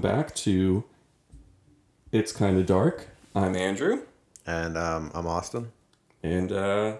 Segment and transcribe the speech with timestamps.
[0.00, 0.84] Welcome back to
[2.12, 3.08] It's Kinda Dark.
[3.34, 4.02] I'm Andrew.
[4.46, 5.72] And um, I'm Austin.
[6.22, 6.98] And uh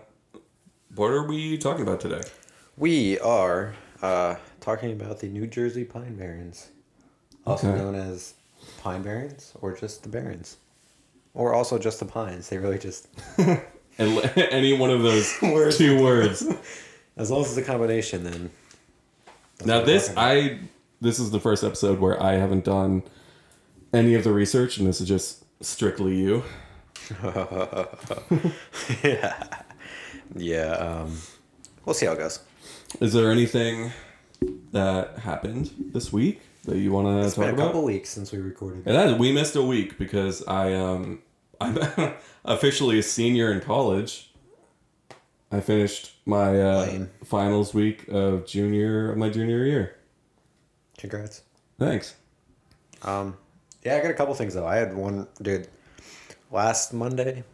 [0.97, 2.23] what are we talking about today?
[2.77, 6.71] We are uh, talking about the New Jersey Pine Barrens,
[7.47, 7.79] also Okay.
[7.79, 8.35] known as
[8.83, 10.57] Pine Barrens or just the Barrens,
[11.35, 12.49] or also just the Pines.
[12.49, 13.07] They really just,
[13.39, 13.61] And
[14.37, 15.79] any one of those Words.
[15.79, 16.45] two words.
[17.17, 18.51] as long as it's a combination, then.
[19.59, 20.13] that's now this.
[20.17, 20.59] I
[21.01, 23.03] this is the first episode where I haven't done
[23.93, 26.45] any of the research and this is just strictly you.
[29.03, 29.45] yeah,
[30.37, 30.73] yeah.
[30.73, 31.17] Um,
[31.85, 32.41] we'll see how it goes.
[33.01, 33.93] Is there anything
[34.73, 37.67] that happened this week that you want to It's talk been a about?
[37.69, 38.83] couple weeks since we recorded.
[38.87, 41.21] And that we missed a week because I um
[41.61, 41.79] I'm
[42.45, 44.31] officially a senior in college.
[45.51, 49.97] I finished my uh, finals week of junior of my junior year.
[50.99, 51.43] Congrats.
[51.79, 52.15] Thanks.
[53.03, 53.37] Um,
[53.85, 54.67] yeah, I got a couple things though.
[54.67, 55.69] I had one, dude.
[56.51, 57.45] Last Monday,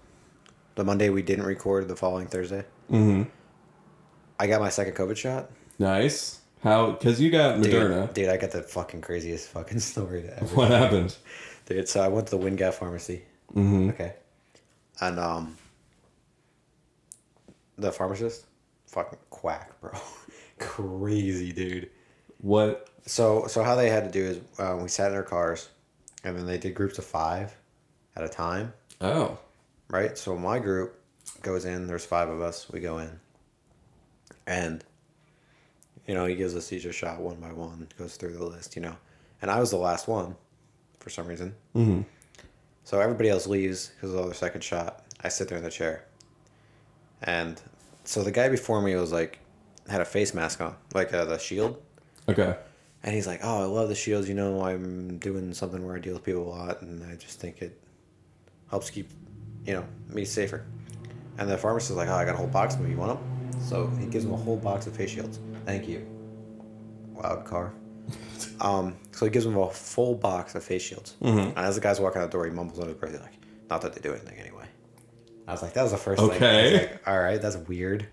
[0.75, 2.65] the Monday we didn't record, the following Thursday.
[2.91, 3.25] Mm-hmm.
[4.41, 5.51] I got my second COVID shot.
[5.79, 6.41] Nice.
[6.63, 6.93] How?
[6.93, 8.13] Because you got Dude, Moderna.
[8.15, 10.57] Dude, I got the fucking craziest fucking story to ever.
[10.57, 11.17] What happened?
[11.67, 13.23] Dude, so I went to the Wingate pharmacy.
[13.55, 13.91] Mm-hmm.
[13.91, 14.15] Okay.
[15.01, 15.57] And um
[17.77, 18.47] the pharmacist,
[18.87, 19.91] fucking quack, bro.
[20.59, 21.91] Crazy, dude.
[22.39, 22.89] What?
[23.07, 25.69] So so how they had to do is uh, we sat in our cars
[26.25, 27.55] and then they did groups of five
[28.17, 29.39] at a time, Oh.
[29.89, 30.17] right?
[30.17, 30.99] So my group
[31.43, 33.21] goes in, there's five of us, we go in.
[34.47, 34.85] And
[36.07, 38.77] you know, he gives us each a shot one by one, goes through the list,
[38.77, 38.97] you know.
[39.43, 40.37] And I was the last one
[41.01, 41.55] for some reason.
[41.75, 42.03] Mm-hmm.
[42.85, 45.05] So everybody else leaves because of their second shot.
[45.23, 46.05] I sit there in the chair.
[47.23, 47.61] And
[48.05, 49.39] so the guy before me was like,
[49.89, 51.83] had a face mask on, like uh, the shield.
[52.29, 52.55] Okay.
[53.05, 54.29] And he's like, oh, I love the shields.
[54.29, 56.81] You know, I'm doing something where I deal with people a lot.
[56.83, 57.79] And I just think it
[58.71, 59.11] helps keep,
[59.67, 60.65] you know, me safer.
[61.37, 62.91] And the pharmacist is like, oh, I got a whole box of them.
[62.91, 63.61] You want them?
[63.61, 65.39] So he gives him a whole box of face shields.
[65.67, 66.07] Thank you.
[67.15, 67.73] Loud car.
[68.61, 71.17] Um, so he gives him a full box of face shields.
[71.21, 71.49] Mhm.
[71.49, 73.33] And as the guy's walking out the door, he mumbles under his breath, like,
[73.69, 74.67] not that they do anything anyway.
[75.49, 76.31] I was like, that was the first thing.
[76.31, 76.73] Okay.
[76.79, 78.07] like, all right, that's weird.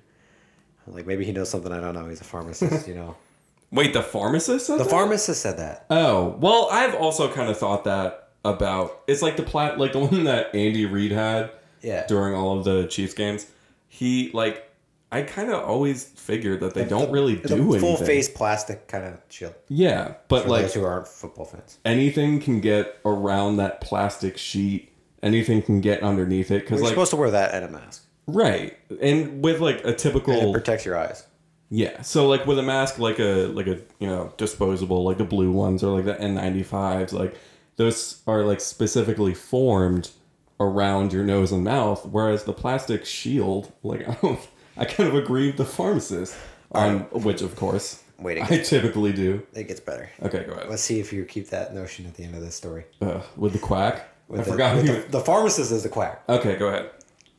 [0.88, 2.07] Like, maybe he knows something I don't know.
[2.07, 3.16] He's a pharmacist, you know.
[3.71, 4.89] Wait, the pharmacist said The that?
[4.89, 5.85] pharmacist said that.
[5.89, 9.01] Oh well, I've also kind of thought that about.
[9.07, 11.51] It's like the plat, like the one that Andy Reid had
[11.81, 12.05] Yeah.
[12.07, 13.47] during all of the Chiefs games.
[13.87, 14.67] He like,
[15.11, 17.79] I kind of always figured that they don't really It's do a anything.
[17.81, 19.53] full face plastic kind of shield.
[19.67, 21.77] Yeah, but For like those who aren't football fans.
[21.85, 24.89] anything can get around that plastic sheet.
[25.23, 28.05] Anything can get underneath it because You're like supposed to wear that and a mask.
[28.27, 31.25] right, and with like a And it typical protects your eyes.
[31.71, 32.01] Yeah.
[32.01, 35.51] So like with a mask like a like a you know disposable like the blue
[35.51, 37.35] ones or like the N95s like
[37.77, 40.11] those are like specifically formed
[40.59, 44.39] around your nose and mouth whereas the plastic shield like I don't
[44.77, 46.35] I kind of agree with the pharmacist
[46.73, 49.41] on which of course Wait, I typically do.
[49.53, 50.07] it gets better.
[50.21, 50.69] Okay, go ahead.
[50.69, 52.85] Let's see if you keep that notion at the end of this story.
[53.01, 54.07] Uh, with the quack.
[54.27, 54.85] With I the, forgot.
[54.85, 56.23] the, the pharmacist is the quack.
[56.29, 56.91] okay, go ahead.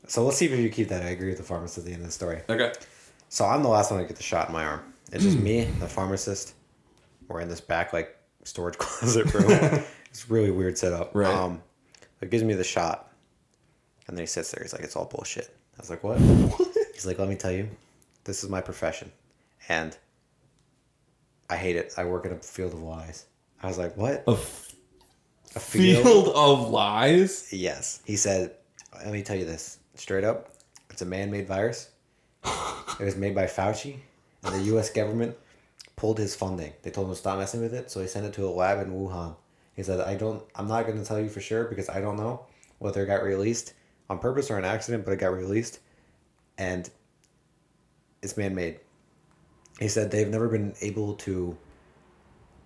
[0.08, 1.02] So let's see if you keep that.
[1.04, 2.42] I agree with the pharmacist at the end of the story.
[2.48, 2.72] Okay.
[3.32, 4.92] So I'm the last one to get the shot in my arm.
[5.10, 6.52] It's just me, the pharmacist.
[7.28, 9.82] We're in this back like storage closet room.
[10.10, 11.14] it's a really weird setup.
[11.14, 11.32] Right.
[11.32, 11.62] Um,
[12.20, 13.10] it gives me the shot,
[14.06, 14.62] and then he sits there.
[14.62, 15.48] He's like, "It's all bullshit."
[15.78, 16.18] I was like, "What?"
[16.92, 17.70] He's like, "Let me tell you,
[18.24, 19.10] this is my profession,
[19.66, 19.96] and
[21.48, 21.94] I hate it.
[21.96, 23.24] I work in a field of lies."
[23.62, 24.74] I was like, "What?" A f-
[25.56, 27.48] A field of lies.
[27.50, 28.02] Yes.
[28.04, 28.56] He said,
[28.94, 30.50] let me tell you this straight up.
[30.90, 31.88] It's a man made virus.
[32.44, 33.96] It was made by Fauci,
[34.44, 35.36] and the US government
[35.96, 36.72] pulled his funding.
[36.82, 38.84] They told him to stop messing with it, so he sent it to a lab
[38.84, 39.36] in Wuhan.
[39.74, 42.16] He said, I don't, I'm not going to tell you for sure because I don't
[42.16, 42.46] know
[42.78, 43.74] whether it got released
[44.10, 45.80] on purpose or an accident, but it got released.
[46.58, 46.88] And
[48.22, 48.78] it's man made.
[49.80, 51.56] He said they've never been able to,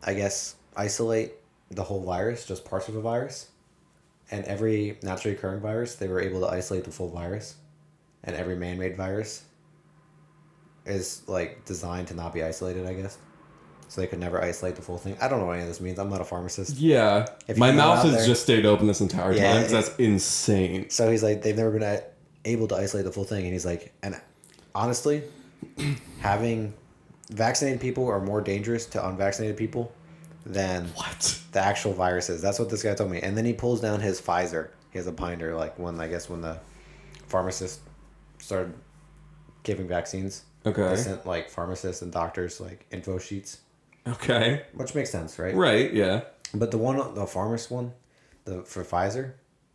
[0.05, 1.33] I guess, isolate
[1.71, 3.49] the whole virus, just parts of the virus.
[4.31, 7.57] And every naturally occurring virus, they were able to isolate the full virus.
[8.25, 9.45] And every man made virus
[10.87, 13.19] is like designed to not be isolated, I guess.
[13.89, 15.17] So they could never isolate the full thing.
[15.21, 15.99] I don't know what any of this means.
[15.99, 16.77] I'm not a pharmacist.
[16.77, 17.27] Yeah.
[17.47, 20.91] If My mouth has there- just stayed open this entire Yeah, time it- that's insane.
[20.91, 22.03] So he's like, they've never been a-
[22.45, 23.45] able to isolate the full thing.
[23.45, 24.21] And he's like, and
[24.75, 25.23] honestly,
[26.21, 26.75] having
[27.31, 29.93] vaccinated people are more dangerous to unvaccinated people
[30.45, 31.41] than What?
[31.53, 32.43] the actual viruses.
[32.43, 33.21] That's what this guy told me.
[33.21, 34.69] And then he pulls down his Pfizer.
[34.91, 36.59] He has a binder, like when I guess when the
[37.29, 37.81] pharmacist
[38.39, 38.75] started
[39.63, 40.43] giving vaccines.
[40.67, 40.89] Okay.
[40.89, 43.61] They sent like pharmacists and doctors like info sheets
[44.07, 44.63] Okay.
[44.75, 45.55] which makes sense, right?
[45.55, 45.93] Right.
[45.93, 46.23] Yeah.
[46.55, 47.93] But the one, the pharmacist one,
[48.45, 49.33] the for Pfizer,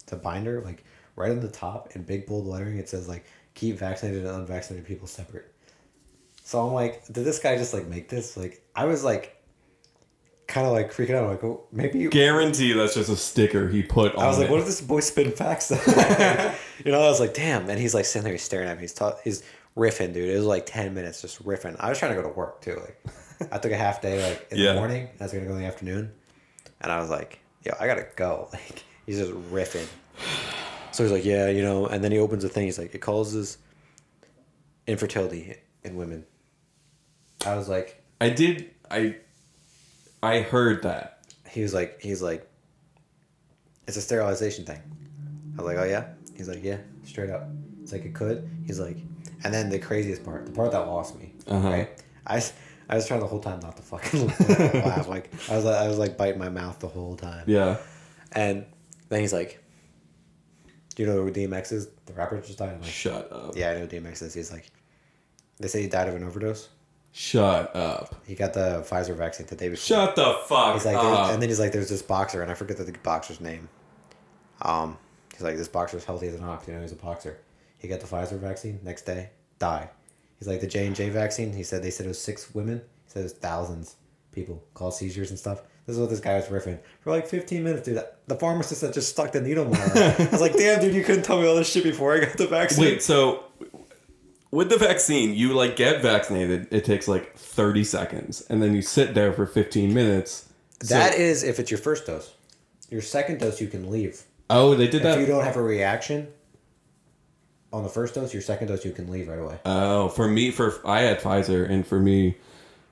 [0.07, 0.83] the binder, like
[1.15, 4.87] right on the top in big bold lettering, it says like keep vaccinated and unvaccinated
[4.87, 5.53] people separate.
[6.43, 8.37] So I'm like, did this guy just like make this?
[8.37, 9.37] Like, I was like,
[10.47, 11.29] kind of like freaking out.
[11.29, 11.99] like, oh, maybe.
[11.99, 12.09] You...
[12.09, 14.23] guarantee that's just a sticker he put on.
[14.23, 14.51] I was like, it.
[14.51, 15.71] what if this boy spin facts?
[16.85, 17.69] you know, I was like, damn.
[17.69, 18.81] And he's like sitting there, he's staring at me.
[18.81, 19.43] He's ta- he's
[19.77, 20.29] riffing, dude.
[20.29, 21.75] It was like ten minutes just riffing.
[21.79, 22.75] I was trying to go to work too.
[22.75, 24.73] Like, I took a half day like in Yeah.
[24.73, 25.07] the morning.
[25.19, 26.11] I was gonna go in the afternoon,
[26.81, 28.49] and I was like, yo, I gotta go.
[28.53, 29.87] Like, he's just riffing.
[30.91, 31.85] So he's like, yeah, you know.
[31.87, 32.65] And then he opens the thing.
[32.65, 33.57] He's like, it causes
[34.87, 36.25] infertility in women.
[37.45, 38.69] I was like, I did.
[38.89, 39.15] I.
[40.23, 41.23] I heard that.
[41.49, 42.47] he was like, he's like,
[43.87, 44.79] it's a sterilization thing.
[45.57, 46.09] I was like, oh yeah.
[46.35, 47.47] He's like, yeah, straight up.
[47.81, 48.47] It's like it could.
[48.67, 48.97] He's like,
[49.43, 51.69] and then the craziest part, the part that lost me, Uh-huh.
[51.69, 51.89] right?
[52.25, 52.43] I,
[52.89, 54.27] I was trying the whole time not to fucking
[54.85, 55.07] laugh.
[55.07, 57.43] Like I was, I was like biting my mouth the whole time.
[57.47, 57.77] Yeah.
[58.33, 58.65] And
[59.09, 59.63] then he's like,
[60.95, 61.87] do you know who DMX is?
[62.05, 62.69] The rapper just died.
[62.73, 63.55] I'm like, Shut up.
[63.55, 64.33] yeah, I know who DMX is.
[64.33, 64.69] He's like,
[65.59, 66.69] they say he died of an overdose.
[67.13, 68.15] Shut up.
[68.25, 69.83] He got the Pfizer vaccine the day before.
[69.83, 71.31] Shut the fuck He's like, up.
[71.31, 73.67] and then he's like, there's this boxer, and I forget the boxer's name.
[74.61, 74.97] Um,
[75.33, 76.67] he's like, this boxer's healthy as an ox.
[76.67, 77.37] You know, he's a boxer.
[77.81, 78.79] He got the Pfizer vaccine.
[78.83, 79.89] Next day, died.
[80.37, 81.51] He's like the J and J vaccine.
[81.53, 82.77] He said they said it was six women.
[83.05, 83.95] He said it was thousands
[84.31, 85.61] people called seizures and stuff.
[85.85, 88.01] This is what this guy was riffing for like 15 minutes, dude.
[88.27, 89.91] The pharmacist that just stuck the needle in my arm.
[89.95, 92.37] I was like, damn, dude, you couldn't tell me all this shit before I got
[92.37, 92.85] the vaccine.
[92.85, 93.43] Wait, so
[94.51, 96.67] with the vaccine, you like get vaccinated.
[96.71, 100.49] It takes like thirty seconds, and then you sit there for fifteen minutes.
[100.83, 102.33] So- That is if it's your first dose.
[102.89, 104.23] Your second dose, you can leave.
[104.49, 105.17] oh, they did that.
[105.19, 106.27] If you don't have a reaction
[107.73, 109.59] on the first dose, your second dose, you can leave right away.
[109.65, 112.37] Oh, for me, for I had Pfizer, and for me,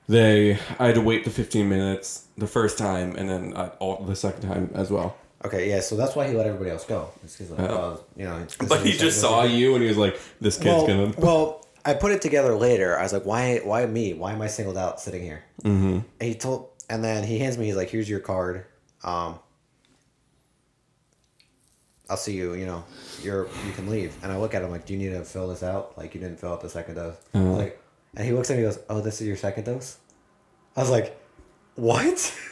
[0.08, 4.04] they I had to wait the fifteen minutes the first time, and then uh, all,
[4.04, 5.16] the second time as well.
[5.44, 7.08] Okay, yeah, so that's why he let everybody else go.
[7.24, 8.04] It's like, Oh.
[8.14, 10.86] you know, it's- But he just saw you, and he was like, "This kid's well,
[10.86, 12.98] gonna." well, I put it together later.
[12.98, 14.12] I was like, why, why me?
[14.12, 15.42] Why am I singled out sitting here?
[15.62, 16.00] Mm-hmm.
[16.20, 17.66] And he told, and then he hands me.
[17.66, 18.66] He's like, here's your card.
[19.02, 19.38] Um,
[22.10, 22.54] I'll see you.
[22.54, 22.84] You know,
[23.22, 24.14] you're you can leave.
[24.22, 25.96] And I look at him like, do you need to fill this out?
[25.96, 27.16] Like you didn't fill out the second dose.
[27.32, 27.80] Was like,
[28.16, 28.64] and he looks at me.
[28.64, 29.96] and goes, oh, this is your second dose.
[30.76, 31.16] I was like,
[31.76, 32.36] what?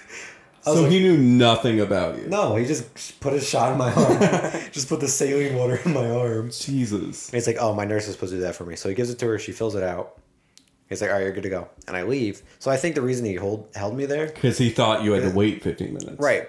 [0.66, 2.28] I so like, he knew nothing about you.
[2.28, 4.20] no, he just put a shot in my arm.
[4.72, 6.50] just put the saline water in my arm.
[6.50, 7.28] Jesus.
[7.28, 8.76] And he's like, oh, my nurse is supposed to do that for me.
[8.76, 9.38] So he gives it to her.
[9.38, 10.18] She fills it out.
[10.88, 11.68] He's like, all right, you're good to go.
[11.86, 12.42] And I leave.
[12.58, 15.22] So I think the reason he hold, held me there, Because he thought you had
[15.22, 16.18] to wait 15 minutes.
[16.20, 16.48] right.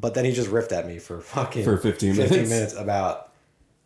[0.00, 2.50] But then he just riffed at me for fucking For 15 15 minutes.
[2.50, 3.32] minutes about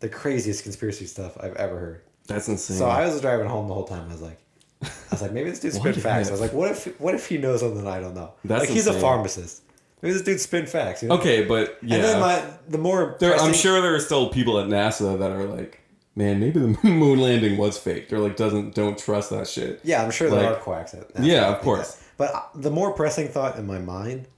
[0.01, 2.03] the craziest conspiracy stuff I've ever heard.
[2.27, 2.79] That's insane.
[2.79, 4.09] So I was driving home the whole time.
[4.09, 4.39] I was like,
[4.83, 6.29] I was like, maybe this dude spin facts.
[6.29, 8.33] I was like, what if, what if he knows something I don't know?
[8.45, 9.63] That's like he's a pharmacist.
[10.01, 11.03] Maybe this dude spin facts.
[11.03, 11.17] You know?
[11.17, 11.97] okay, but yeah.
[11.97, 15.31] And then my the more There, I'm sure there are still people at NASA that
[15.31, 15.81] are like,
[16.15, 18.09] man, maybe the moon landing was fake.
[18.09, 19.81] They're like, doesn't don't trust that shit.
[19.83, 20.95] Yeah, I'm sure there are quacks.
[20.95, 21.95] At, at Yeah, of course.
[21.97, 22.05] that.
[22.17, 24.29] But uh, the more pressing thought in my mind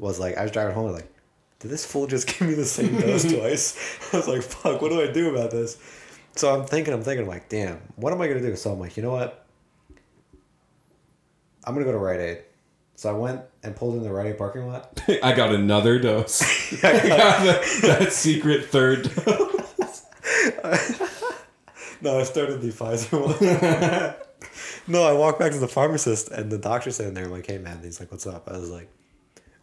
[0.00, 1.12] was like, I was driving home, like,
[1.60, 3.98] did this fool just give me the same dose twice?
[4.12, 5.78] I was like, fuck, what do I do about this?
[6.36, 8.56] So I'm thinking, I'm thinking, I'm like, damn, what am I gonna do?
[8.56, 9.46] So I'm like, you know what?
[11.64, 12.38] I'm gonna go to Rite Aid.
[12.94, 15.02] So I went and pulled in the Rite Aid parking lot.
[15.22, 16.42] I got another dose.
[16.84, 20.06] I got that, that secret third dose.
[22.02, 24.14] No, I started the Pfizer one.
[24.86, 27.24] no, I walked back to the pharmacist and the doctor's sitting there.
[27.24, 28.48] I'm like, hey man, he's like, what's up?
[28.48, 28.88] I was like,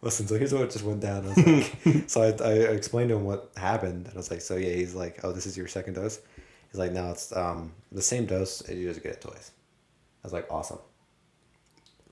[0.02, 1.24] listen, so here's what just went down.
[1.24, 4.06] I was like, so I, I explained to him what happened.
[4.06, 6.20] And I was like, so yeah, he's like, oh, this is your second dose.
[6.70, 8.68] He's like, no, it's um the same dose.
[8.68, 9.52] You just get it twice.
[10.22, 10.78] I was like, awesome.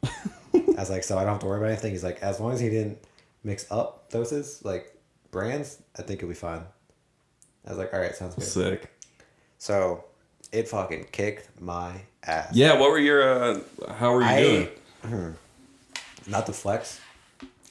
[0.04, 1.92] I was like, so I don't have to worry about anything.
[1.92, 2.98] He's like, as long as he didn't
[3.44, 4.94] mix up doses, like
[5.30, 6.62] brands, I think it'll be fine.
[7.66, 8.44] I was like, all right, sounds good.
[8.44, 8.90] Sick.
[9.58, 10.04] So
[10.52, 12.54] it fucking kicked my ass.
[12.54, 13.60] Yeah, what were your, uh,
[13.94, 14.68] how were you I
[15.02, 15.34] doing?
[16.26, 17.00] not the flex,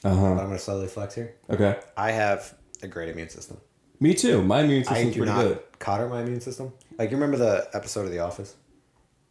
[0.06, 0.26] Uh but huh.
[0.32, 1.36] I'm gonna slowly flex here.
[1.50, 1.78] Okay.
[1.98, 3.58] I have a great immune system.
[4.00, 4.42] Me too.
[4.44, 5.60] My immune I system's do pretty not good.
[5.80, 6.72] cotter my immune system.
[6.98, 8.56] Like you remember the episode of The Office,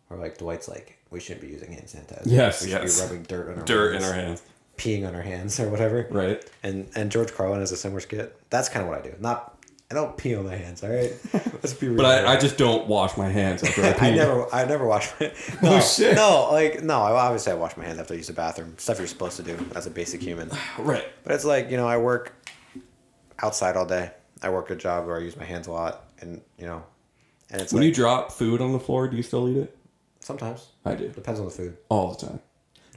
[0.09, 2.23] where like Dwight's like, we shouldn't be using hand sanitizer.
[2.27, 2.99] Yes, we should yes.
[3.01, 4.43] be rubbing dirt on our Dirt in our hands.
[4.77, 6.07] peeing on our hands or whatever.
[6.11, 6.45] Right.
[6.63, 8.37] And and George Carlin has a similar skit.
[8.51, 9.15] That's kind of what I do.
[9.21, 9.54] Not
[9.97, 10.83] I don't pee on my hands.
[10.83, 11.13] All right.
[11.33, 11.99] Let's be real.
[11.99, 12.25] But.
[12.27, 14.07] I, I just don't wash my hands after I pee.
[14.07, 15.27] I never, I never wash my.
[15.63, 16.17] No, Oh, shit.
[16.17, 16.95] No, like no.
[16.97, 18.75] Obviously I wash my hands after I use the bathroom.
[18.79, 20.51] Stuff you're supposed to do as a basic human.
[20.79, 21.07] Right.
[21.23, 22.33] But it's like you know, I work
[23.43, 24.11] outside all day.
[24.43, 26.83] I work a job where I use my hands a lot, and you know,
[27.51, 29.77] and it's When like you drop food on the floor, do you still eat it?
[30.21, 31.09] sometimes I do.
[31.11, 31.77] depends on the food.
[31.91, 32.41] All the time.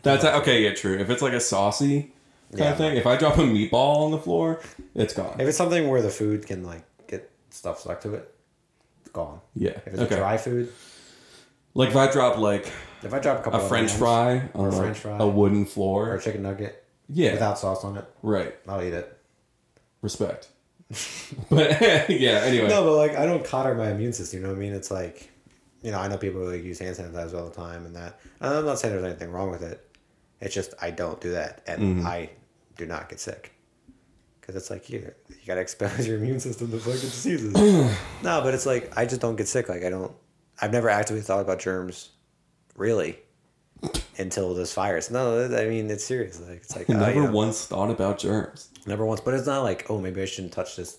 [0.02, 0.64] That's okay.
[0.64, 0.98] Yeah, true.
[0.98, 2.14] If it's like a saucy
[2.52, 2.72] kind Yeah.
[2.72, 4.62] of thing, if I drop a meatball on the floor,
[4.96, 5.36] it's gone.
[5.40, 6.87] If it's something where the food can like get
[7.58, 8.34] stuff stuck to it,
[9.02, 9.42] it's gone.
[9.56, 9.72] Yeah.
[9.86, 10.16] If it's Okay.
[10.16, 10.72] a dry food,
[11.74, 12.72] Like if I drop like
[13.04, 15.66] if I drop a couple a of French fry on a French fry a wooden
[15.66, 18.54] floor, or a chicken nugget yeah, without sauce on it, right.
[18.68, 19.18] I'll eat it.
[20.02, 20.48] Respect.
[21.50, 22.42] but yeah.
[22.44, 22.68] Anyway.
[22.70, 24.40] No, but like I don't cotter my immune system.
[24.40, 24.74] You know what I mean?
[24.74, 25.30] It's like,
[25.82, 28.20] you know, I know people who like, use hand sanitizer all the time and that.
[28.40, 29.84] And I'm not saying there's anything wrong with it.
[30.42, 32.08] It's just I don't do that, and Mm-hmm.
[32.08, 32.30] I
[32.78, 33.54] do not get sick.
[34.48, 37.54] Because it's like you, you gotta expose your immune system to fucking diseases.
[38.24, 39.68] no, but it's like I just don't get sick.
[39.68, 40.14] Like I don't.
[40.62, 42.12] I've never actively thought about germs,
[42.78, 43.20] really,
[44.18, 45.12] until this virus.
[45.12, 46.40] No, I mean it's serious.
[46.40, 48.70] Like it's like I never you um, know, once thought about germs.
[48.86, 50.98] Never once, but it's not like, oh, maybe I shouldn't touch this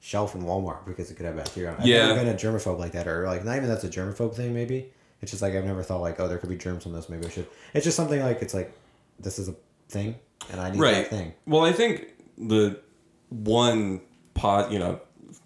[0.00, 1.76] shelf in Walmart because it could have bacteria.
[1.78, 2.06] I've Yeah.
[2.06, 4.54] never been a germaphobe like that, or like not even that's a germaphobe thing.
[4.54, 7.10] Maybe it's just like I've never thought like, oh, there could be germs on this.
[7.10, 7.46] Maybe I should.
[7.74, 8.72] It's just something like it's like
[9.20, 9.54] this is a
[9.90, 10.14] thing,
[10.50, 10.94] and I need right.
[10.94, 11.34] that thing.
[11.46, 12.08] Well, I think
[12.48, 12.80] the
[13.28, 14.00] one
[14.34, 15.00] pot, you know,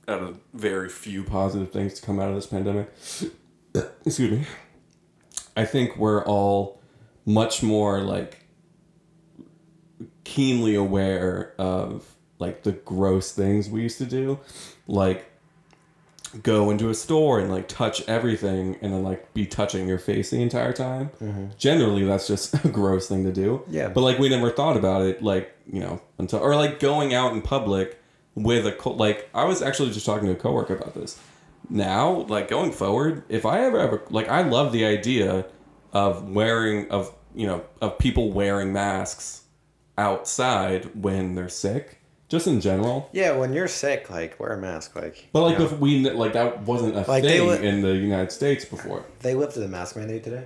[0.08, 2.92] out of very few positive things to come out of this pandemic.
[4.04, 4.46] excuse me.
[5.56, 6.80] I think we're all
[7.24, 8.46] much more like
[10.24, 14.38] keenly aware of like the gross things we used to do,
[14.86, 15.30] like
[16.42, 20.30] go into a store and like touch everything and then like be touching your face
[20.30, 21.10] the entire time.
[21.20, 21.46] Mm-hmm.
[21.58, 23.62] Generally, that's just a gross thing to do.
[23.68, 23.88] Yeah.
[23.88, 27.32] But like we never thought about it, like you know, until or like going out
[27.32, 28.00] in public
[28.34, 31.20] with a co- like I was actually just talking to a coworker about this.
[31.68, 35.46] Now, like going forward, if I ever ever like I love the idea
[35.92, 39.42] of wearing of you know of people wearing masks
[39.98, 43.08] outside when they're sick, just in general.
[43.12, 44.96] Yeah, when you're sick, like wear a mask.
[44.96, 47.82] Like, But like you know, bef- we like that wasn't a Like, thing li- in
[47.82, 49.04] the United States before.
[49.20, 50.44] they lifted the mask mandate today,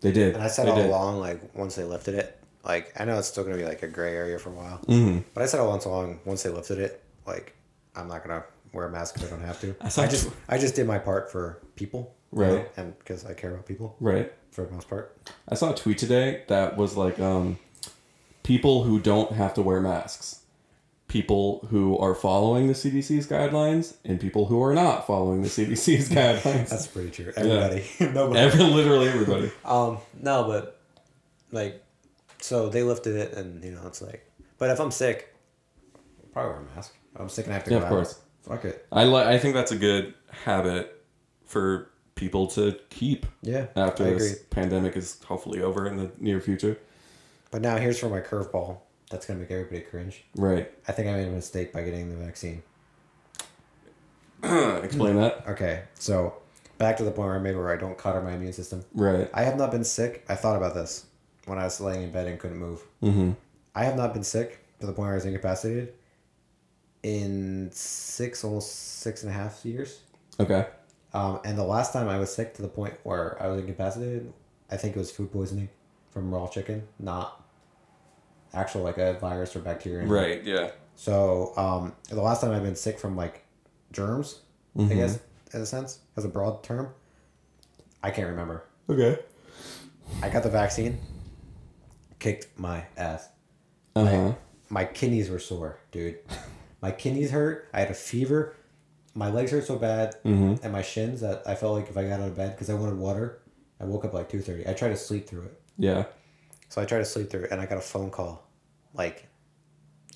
[0.00, 0.34] They did.
[0.34, 0.86] and I said they all did.
[0.86, 3.88] along, like once they lifted it, like I know it's still gonna be like a
[3.88, 5.18] gray area for a while, Mm-hmm.
[5.34, 7.54] but I said all along, once they lifted it, like
[7.96, 9.74] I'm not gonna wear a mask if I don't have to.
[9.88, 12.72] saw I just I just did my part for people, you know, Right.
[12.76, 14.32] and because I care about people Right.
[14.50, 15.16] for the most part.
[15.48, 17.58] I saw a tweet today that was like um,
[18.42, 20.40] people who don't have to wear masks,
[21.14, 26.08] people who are following the CDC's guidelines, and people who are not following the CDC's
[26.20, 26.70] guidelines.
[26.70, 27.32] That's pretty true.
[27.36, 28.40] Everybody, nobody.
[28.40, 29.52] Every, literally everybody.
[29.64, 30.80] Um, no, but
[31.52, 31.80] like,
[32.40, 34.28] so they lifted it, and you know, it's like,
[34.58, 35.32] but if I'm sick,
[35.94, 36.92] I'll probably wear a mask.
[37.14, 38.20] If I'm sick and I have to Yeah, go of out, course.
[38.42, 38.84] Fuck it.
[38.90, 41.00] I li- I think that's a good habit
[41.46, 44.42] for people to keep Yeah, after I this agree.
[44.50, 46.76] pandemic is hopefully over in the near future.
[47.52, 48.78] But now here's for my curveball.
[49.14, 50.24] That's gonna make everybody cringe.
[50.34, 50.72] Right.
[50.88, 52.64] I think I made a mistake by getting the vaccine.
[54.42, 55.44] Explain that.
[55.46, 56.34] Okay, so
[56.78, 58.84] back to the point where I made where I don't cutter my immune system.
[58.92, 59.30] Right.
[59.32, 60.24] I have not been sick.
[60.28, 61.06] I thought about this
[61.44, 62.82] when I was laying in bed and couldn't move.
[63.04, 63.30] Mm-hmm.
[63.76, 65.94] I have not been sick to the point where I was incapacitated
[67.04, 70.00] in six, almost six and a half years.
[70.40, 70.66] Okay.
[71.12, 74.32] Um, and the last time I was sick to the point where I was incapacitated,
[74.72, 75.68] I think it was food poisoning
[76.10, 77.43] from raw chicken, not
[78.54, 80.06] actual like a virus or bacteria.
[80.06, 80.42] Right.
[80.44, 80.70] Yeah.
[80.96, 83.44] So um, the last time I've been sick from like
[83.92, 84.40] germs,
[84.78, 85.18] I guess
[85.52, 86.88] in a sense, as a broad term,
[88.02, 88.64] I can't remember.
[88.88, 89.18] Okay.
[90.22, 90.98] I got the vaccine,
[92.18, 93.28] kicked my ass.
[93.96, 94.32] Uh huh.
[94.68, 96.18] My kidneys were sore, dude.
[96.82, 97.68] My kidneys hurt.
[97.72, 98.54] I had a fever.
[99.14, 100.62] My legs hurt so bad, Mhm.
[100.64, 102.74] and my shins that I felt like if I got out of bed because I
[102.74, 103.38] wanted water,
[103.80, 104.68] I woke up like two thirty.
[104.68, 106.04] I tried to sleep through it, Yeah.
[106.68, 108.43] so I tried to sleep through it, and I got a phone call,
[108.94, 109.26] like,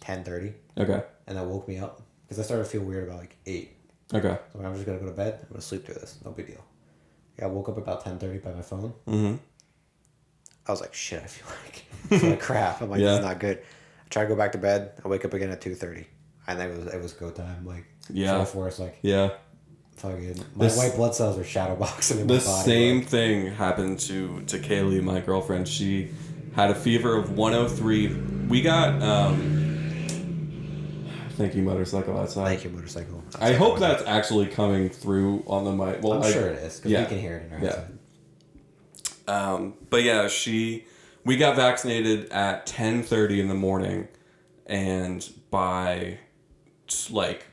[0.01, 1.03] ten thirty, Okay.
[1.27, 3.77] and that woke me up because I started to feel weird about like eight.
[4.15, 4.39] Okay.
[4.53, 5.41] So I'm just gonna go to bed.
[5.43, 6.19] I'm gonna sleep through this.
[6.25, 6.65] No big deal.
[7.39, 8.93] Yeah, I woke up about ten thirty by my phone.
[9.07, 9.37] Mm-hmm.
[10.67, 11.23] I was like, shit.
[11.23, 11.47] I feel
[12.21, 12.81] like, I like crap.
[12.83, 13.11] I'm like, Yeah.
[13.13, 13.59] this is not good.
[13.59, 14.93] I try to go back to bed.
[15.05, 16.07] I wake up again at two thirty,
[16.47, 17.67] and it was it was go time.
[17.67, 18.45] Like Yeah.
[18.45, 19.31] for us, like Yeah.
[19.97, 22.65] fucking my This- white blood cells are shadow boxing in my The body.
[22.65, 25.69] same like- thing happened to to Kaylee, my girlfriend.
[25.69, 26.11] She
[26.55, 28.09] had a fever of 103.
[28.49, 29.55] We got um
[31.31, 32.47] thank you motorcycle outside.
[32.49, 33.23] Thank you, motorcycle.
[33.41, 36.03] I hope that's actually coming through on the mic.
[36.03, 37.03] Well, I'm I- sure it is because yeah.
[37.03, 37.67] we can hear it in our Yeah.
[37.77, 37.93] headset.
[39.29, 40.87] Um, but yeah, she
[41.25, 44.09] we got vaccinated at 10:30 in the morning
[44.67, 46.19] and by
[47.11, 47.47] like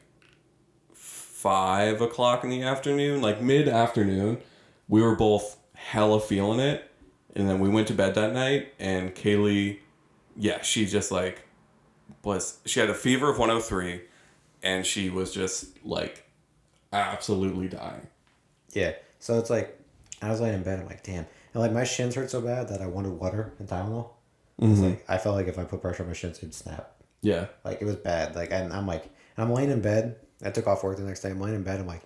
[0.93, 4.39] five o'clock in the afternoon, like mid afternoon,
[4.87, 6.89] we were both hella feeling it.
[7.35, 9.79] And then we went to bed that night and Kaylee,
[10.37, 11.45] yeah, she just like
[12.23, 14.01] was she had a fever of 103
[14.63, 16.25] and she was just like
[16.93, 18.07] absolutely dying.
[18.73, 18.93] Yeah.
[19.19, 19.79] So it's like
[20.21, 20.79] I was laying in bed.
[20.79, 21.25] I'm like, damn.
[21.53, 24.09] And like my shins hurt so bad that I wanted water and Tylenol.
[24.57, 24.83] It's mm-hmm.
[24.83, 26.93] like I felt like if I put pressure on my shins, it'd snap.
[27.21, 27.47] Yeah.
[27.63, 28.35] Like it was bad.
[28.35, 30.15] Like and I'm like, I'm laying in bed.
[30.43, 31.31] I took off work the next day.
[31.31, 31.79] I'm laying in bed.
[31.79, 32.03] I'm like,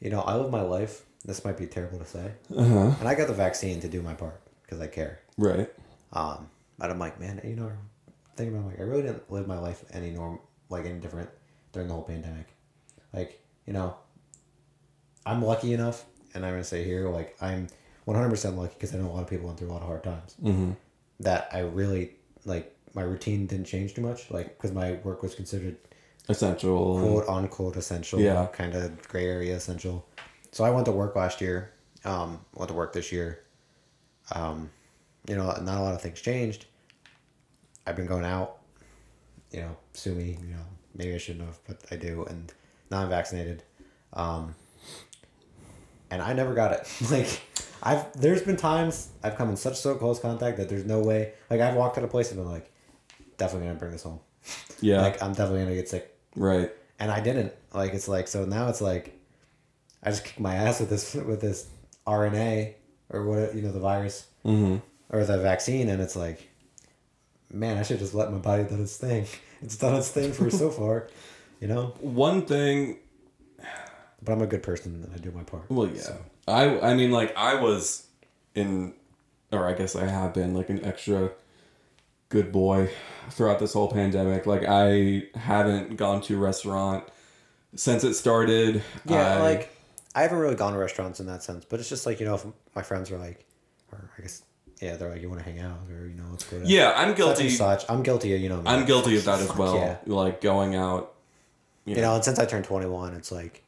[0.00, 1.04] you know, I live my life.
[1.24, 2.94] This might be terrible to say, Uh huh.
[2.98, 5.20] and I got the vaccine to do my part because I care.
[5.36, 5.68] Right.
[6.12, 6.48] Um,
[6.78, 7.70] but I'm like, man, you know,
[8.36, 11.28] thinking about it, like I really didn't live my life any norm like any different
[11.72, 12.46] during the whole pandemic.
[13.12, 13.96] Like, you know,
[15.26, 17.66] I'm lucky enough, and I'm gonna say here, like I'm
[18.06, 19.88] 100 percent lucky because I know a lot of people went through a lot of
[19.88, 20.34] hard times.
[20.42, 20.72] Mm-hmm.
[21.20, 22.12] That I really
[22.46, 25.76] like my routine didn't change too much, like because my work was considered
[26.28, 26.98] Essential.
[27.00, 28.46] quote unquote essential, Yeah.
[28.52, 30.06] kind of gray area essential.
[30.52, 31.72] So I went to work last year.
[32.04, 33.40] Um, went to work this year.
[34.34, 34.70] Um,
[35.28, 36.66] you know, not a lot of things changed.
[37.86, 38.58] I've been going out.
[39.50, 40.38] You know, sue me.
[40.42, 40.64] You know,
[40.94, 42.52] maybe I shouldn't have, but I do, and
[42.90, 43.62] now I'm vaccinated.
[44.12, 44.54] Um,
[46.10, 46.88] and I never got it.
[47.10, 47.42] like,
[47.82, 51.32] I've there's been times I've come in such so close contact that there's no way.
[51.48, 52.70] Like, I've walked out of place and been like,
[53.36, 54.20] definitely gonna bring this home.
[54.80, 55.02] Yeah.
[55.02, 56.70] Like, I'm definitely gonna get sick right.
[56.98, 57.52] and I didn't.
[57.72, 59.19] Like it's like so now it's like
[60.02, 61.68] I just kicked my ass with this with this
[62.06, 62.74] RNA
[63.10, 64.76] or what you know the virus Mm-hmm.
[65.14, 66.48] or the vaccine, and it's like,
[67.52, 69.26] man, I should just let my body do its thing.
[69.62, 71.08] It's done its thing for so far,
[71.60, 71.92] you know.
[72.00, 72.96] One thing
[74.22, 75.64] But I'm a good person and I do my part.
[75.70, 76.00] Well, yeah.
[76.00, 76.16] So,
[76.48, 78.06] I I mean, like I was
[78.54, 78.94] in,
[79.52, 81.30] or I guess I have been like an extra
[82.30, 82.88] good boy
[83.30, 84.46] throughout this whole pandemic.
[84.46, 87.04] Like I haven't gone to a restaurant
[87.74, 88.82] since it started.
[89.04, 89.76] yeah, I- like
[90.14, 92.34] I haven't really gone to restaurants in that sense, but it's just like you know
[92.34, 93.44] if my friends are like,
[93.92, 94.42] or I guess
[94.80, 96.58] yeah, they're like you want to hang out or you know let's go.
[96.58, 97.42] To yeah, I'm such guilty.
[97.48, 97.84] and such.
[97.88, 98.62] I'm guilty of you know.
[98.66, 99.76] I'm guilty of that as well.
[99.76, 99.96] yeah.
[100.06, 101.14] Like going out.
[101.86, 103.64] you know and since i turned 21 it's like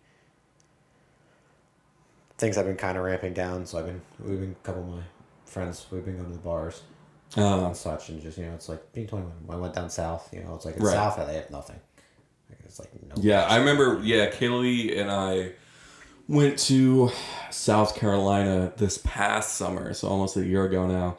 [2.39, 4.89] things have been kind of ramping down so i've been we've been a couple of
[4.89, 5.03] my
[5.47, 6.83] friends we've been going to the bars
[7.37, 10.29] Uh, and such and just you know it's like being 21 i went down south
[10.33, 10.93] you know it's like in Right.
[10.93, 11.81] south they have nothing
[12.65, 14.01] it's like no Yeah, I remember.
[14.03, 15.53] Yeah, Kaylee and I
[16.29, 17.11] went to
[17.51, 21.19] South Carolina this past summer, so almost a year ago now,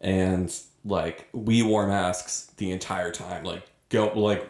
[0.00, 0.54] and
[0.84, 3.44] like we wore masks the entire time.
[3.44, 4.48] Like go like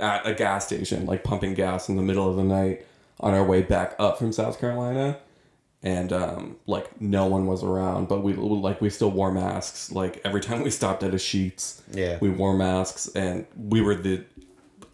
[0.00, 2.84] at a gas station, like pumping gas in the middle of the night
[3.20, 5.18] on our way back up from South Carolina.
[5.82, 9.92] And um, like no one was around, but we like we still wore masks.
[9.92, 13.94] Like every time we stopped at a Sheetz, yeah we wore masks and we were
[13.94, 14.24] the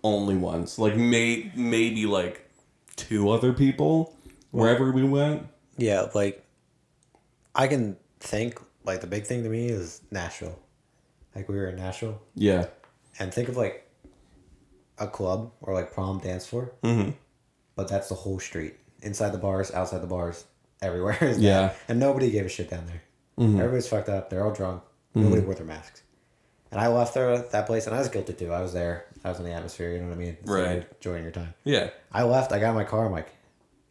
[0.04, 2.50] only ones like may, maybe like
[2.96, 4.14] two other people
[4.52, 5.46] wherever we went.
[5.76, 6.44] yeah like
[7.54, 10.58] i can think like the big thing to me is nashville.
[11.34, 12.20] Like we were in nashville.
[12.34, 12.66] Yeah.
[13.18, 13.88] And think of like
[14.98, 16.72] a club or like prom dance floor.
[16.82, 17.10] Mm-hmm.
[17.76, 18.74] but that's the whole street.
[19.02, 20.44] Inside the bars outside the bars
[20.80, 21.42] everywhere is that.
[21.42, 21.72] Yeah.
[21.88, 23.02] and nobody gave a shit down there.
[23.38, 23.58] Mhm.
[23.58, 24.30] everybody's fucked up.
[24.30, 24.82] They're all drunk.
[25.14, 26.02] Nobody wore their masks.
[26.70, 28.52] And i left there that place and i was guilty too.
[28.52, 29.06] I was there.
[29.24, 30.36] I was in the atmosphere you know what i mean?
[30.44, 30.74] So Right.
[30.74, 31.54] you're enjoying your time.
[31.64, 31.90] Yeah.
[32.12, 33.32] I left i got in my car i'm like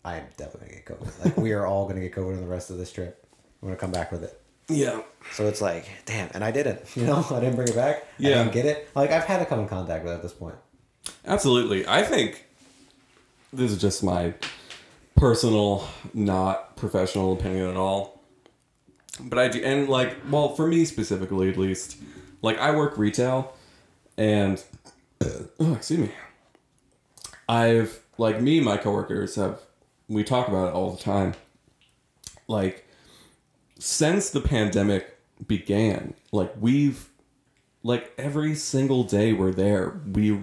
[0.03, 1.25] i am definitely gonna get covid.
[1.25, 3.25] Like we are all gonna get covid on the rest of this trip.
[3.61, 4.41] I'm gonna come back with it.
[4.69, 5.01] Yeah.
[5.33, 7.25] So it's like damn and i didn't you know?
[7.29, 8.05] I didn't bring it back.
[8.17, 8.31] Yeah.
[8.31, 8.89] i didn't get it.
[8.95, 10.55] Like i've had to come in contact with it at this point.
[11.25, 11.87] Absolutely.
[11.87, 12.45] I think
[13.53, 14.33] this is just my
[15.15, 18.21] personal not professional opinion at all.
[19.19, 21.97] But i do and like well for me specifically at least
[22.41, 23.53] like i work retail
[24.17, 24.63] and
[25.59, 26.11] oh, excuse me.
[27.47, 29.59] I've like me and my coworkers have
[30.11, 31.33] we talk about it all the time.
[32.47, 32.85] Like
[33.79, 37.09] since the pandemic began like we've
[37.81, 40.39] like every single day we're there we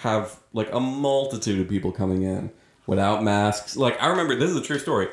[0.00, 2.50] have like a multitude of people coming in
[2.86, 3.76] without masks.
[3.76, 5.08] Like i remember this is a true story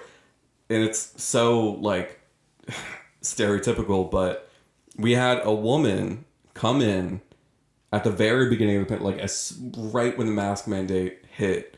[0.70, 2.22] and it's so like
[3.22, 4.50] stereotypical but
[4.98, 7.20] we had a woman come in
[7.92, 11.78] at the very beginning of the pan- like as right when the mask mandate hit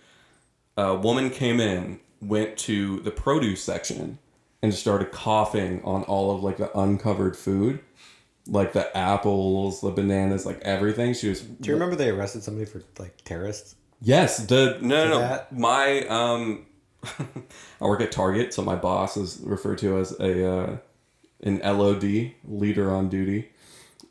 [0.78, 4.18] a woman came in went to the produce section
[4.62, 7.80] and started coughing on all of like the uncovered food.
[8.48, 11.14] Like the apples the bananas like everything.
[11.14, 13.76] She was do you remember they arrested somebody for like terrorists?
[14.02, 15.42] Yes, the no no no.
[15.52, 16.66] My um,
[17.82, 20.78] I work at Target, so my boss is referred to as a uh,
[21.42, 23.50] an LOD leader on duty.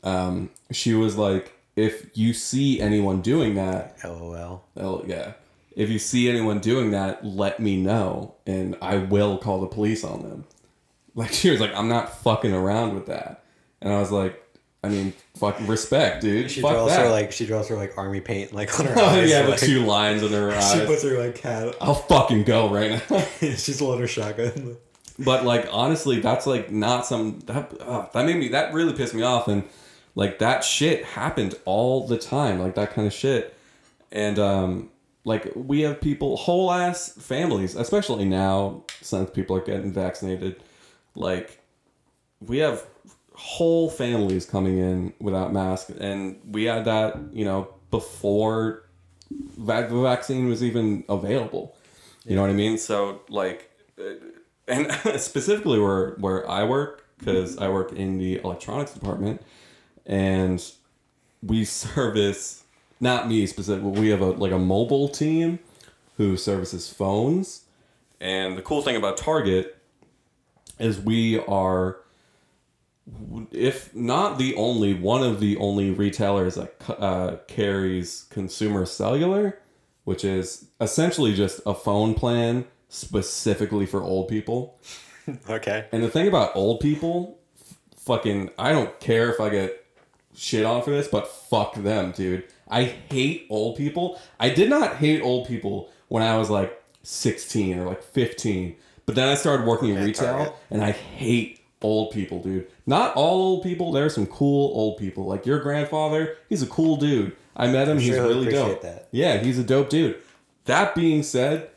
[0.03, 5.33] Um, she was like, if you see anyone doing that, lol oh yeah,
[5.75, 10.03] if you see anyone doing that, let me know, and I will call the police
[10.03, 10.45] on them.
[11.15, 13.43] Like she was like, I'm not fucking around with that,
[13.81, 14.41] and I was like,
[14.83, 16.51] I mean, fuck respect, dude.
[16.51, 17.01] She Fuck draws that.
[17.05, 19.29] her like she draws her like army paint like on her Oh, eyes.
[19.29, 20.73] yeah, the like, two lines in her eyes.
[20.73, 21.75] She puts her like cat.
[21.81, 23.19] I'll fucking go right now.
[23.39, 24.77] She's loading her shotgun.
[25.17, 29.13] but like honestly, that's like not some that uh, that made me that really pissed
[29.15, 29.63] me off, and
[30.13, 33.57] like that shit happened all the time, like that kind of shit,
[34.11, 34.89] and um
[35.25, 40.63] like we have people whole ass families, especially now since people are getting vaccinated,
[41.15, 41.59] like
[42.39, 42.85] we have
[43.33, 48.83] whole families coming in without masks, and we had that you know before
[49.57, 51.75] the vaccine was even available.
[52.23, 52.77] You know what I mean?
[52.77, 54.13] So like, uh,
[54.67, 59.41] and specifically where where I work because I work in the electronics department,
[60.05, 60.63] and
[61.41, 62.64] we service
[62.99, 63.91] not me specifically.
[63.91, 65.59] We have a like a mobile team
[66.17, 67.65] who services phones,
[68.19, 69.77] and the cool thing about Target
[70.79, 71.97] is we are
[73.51, 79.59] if not the only one of the only retailers that uh, carries consumer cellular
[80.05, 84.79] which is essentially just a phone plan specifically for old people
[85.49, 85.85] Okay.
[85.91, 87.37] and the thing about old people
[87.95, 89.85] fucking i don't care if i get
[90.35, 94.19] shit on for this but fuck them dude i hate old people.
[94.39, 98.75] I did not hate old people when i was like 16 or like 15
[99.05, 100.53] but then i started working in retail Target.
[100.71, 102.67] and i hate old people dude.
[102.85, 105.25] Not all old people there are some cool old people.
[105.25, 107.35] Like your grandfather he's a cool dude.
[107.55, 108.81] I met him he's sure really dope.
[108.81, 109.07] that.
[109.11, 110.17] yeah he's a dope dude.
[110.65, 111.69] That being said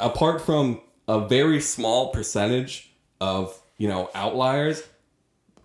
[0.00, 4.82] apart from a very small percentage of you know outliers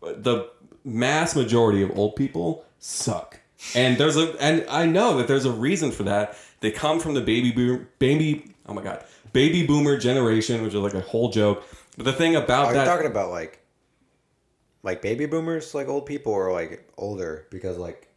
[0.02, 0.50] the
[0.84, 3.40] mass majority of old people suck
[3.76, 7.14] and there's a and i know that there's a reason for that they come from
[7.14, 11.30] the baby boom baby oh my god baby boomer generation which is like a whole
[11.30, 11.64] joke
[11.98, 13.60] but the thing about Are that talking about like,
[14.84, 17.48] like baby boomers, like old people, or like older?
[17.52, 18.08] Because like,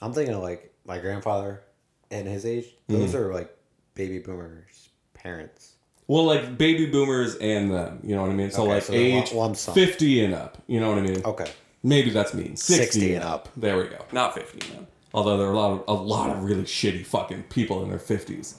[0.00, 1.62] I'm thinking of like my grandfather
[2.10, 2.66] and his age.
[2.88, 3.18] Those mm-hmm.
[3.18, 3.54] are like
[3.94, 5.74] baby boomers' parents.
[6.06, 8.92] well like baby boomers and them you know what i mean so Okay, like so
[8.94, 9.74] age lump sum.
[9.74, 11.50] 50 and up you know what i mean Okay.
[11.82, 12.56] Maybe that's mean.
[12.56, 13.48] 60, 60 and up.
[13.56, 14.04] There we go.
[14.12, 14.90] Not 50 and up.
[15.12, 17.98] Although there are a lot of a lot of really shitty fucking people in their
[17.98, 18.54] 50s.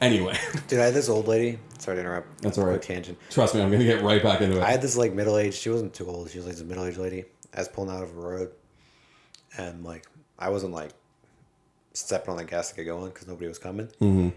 [0.00, 0.36] Anyway,
[0.68, 1.58] Dude, I had this old lady.
[1.78, 2.42] Sorry to interrupt.
[2.42, 2.82] That's all right.
[2.82, 3.18] Tangent.
[3.30, 4.62] trust me, I'm gonna get right back into it.
[4.62, 5.54] I had this like middle aged.
[5.54, 6.30] She wasn't too old.
[6.30, 7.24] She was like this middle aged lady.
[7.54, 8.50] I was pulling out of a road,
[9.56, 10.06] and like
[10.38, 10.90] I wasn't like
[11.94, 13.86] stepping on the gas to get going because nobody was coming.
[13.86, 14.28] Mm-hmm.
[14.28, 14.32] And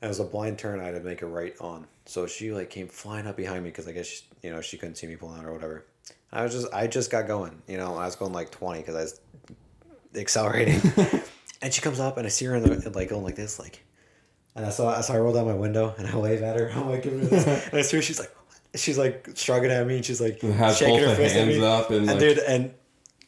[0.00, 0.80] it was a blind turn.
[0.80, 1.86] I had to make a right on.
[2.06, 4.78] So she like came flying up behind me because I guess she, you know she
[4.78, 5.84] couldn't see me pulling out or whatever.
[6.32, 7.62] I was just I just got going.
[7.66, 9.20] You know I was going like twenty because I was
[10.14, 10.80] accelerating.
[11.62, 13.82] and she comes up and I see her in the like going like this like.
[14.54, 16.70] And I saw, so I rolled down my window and I wave at her.
[16.74, 17.46] I'm like, giving her this.
[17.70, 18.34] and I see her, she's like,
[18.74, 21.64] she's like shrugging at me and she's like has shaking her fist at hands me.
[21.64, 22.74] up and, and like- dude, and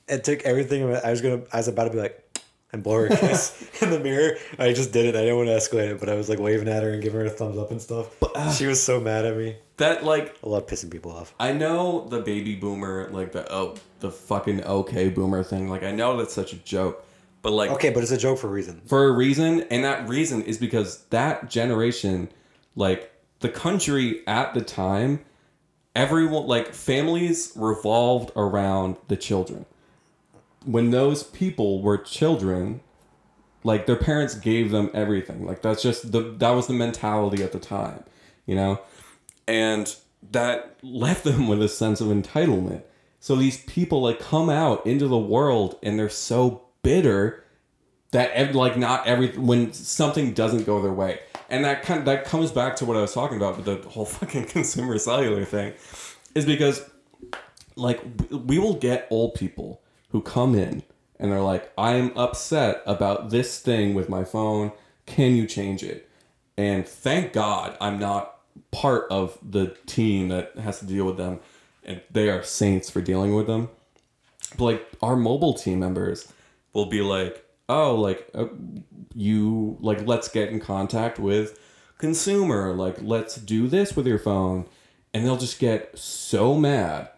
[0.08, 0.84] it took everything.
[0.96, 2.24] I was gonna, I was about to be like,
[2.72, 4.36] and blow her a kiss in the mirror.
[4.58, 5.16] I just did it.
[5.16, 7.20] I didn't want to escalate it, but I was like waving at her and giving
[7.20, 8.08] her a thumbs up and stuff.
[8.34, 9.56] uh, she was so mad at me.
[9.78, 11.34] That like I love pissing people off.
[11.40, 15.68] I know the baby boomer, like the oh the fucking okay boomer thing.
[15.68, 17.04] Like I know that's such a joke,
[17.42, 18.82] but like Okay, but it's a joke for a reason.
[18.86, 22.28] for a reason, and that reason is because that generation,
[22.76, 25.24] like the country at the time,
[25.96, 29.64] everyone like families revolved around the children.
[30.64, 32.80] When those people were children,
[33.64, 35.46] like their parents gave them everything.
[35.46, 38.04] Like that's just the that was the mentality at the time,
[38.44, 38.80] you know?
[39.48, 39.92] And
[40.30, 42.82] that left them with a sense of entitlement.
[43.20, 47.44] So these people like come out into the world and they're so bitter
[48.12, 51.20] that like not every when something doesn't go their way.
[51.50, 54.04] And that kind that comes back to what i was talking about with the whole
[54.06, 55.74] fucking consumer cellular thing
[56.34, 56.88] is because
[57.76, 60.82] like we will get old people who come in
[61.18, 64.72] and they're like i'm upset about this thing with my phone.
[65.06, 66.08] Can you change it?
[66.56, 68.37] And thank god i'm not
[68.70, 71.40] part of the team that has to deal with them
[71.84, 73.70] and they are saints for dealing with them.
[74.56, 76.32] But like our mobile team members
[76.72, 78.46] will be like oh like uh,
[79.14, 81.58] you like let's get in contact with
[81.98, 82.74] consumer.
[82.74, 84.66] Like let's do this with your phone.
[85.14, 87.08] And they'll just get so mad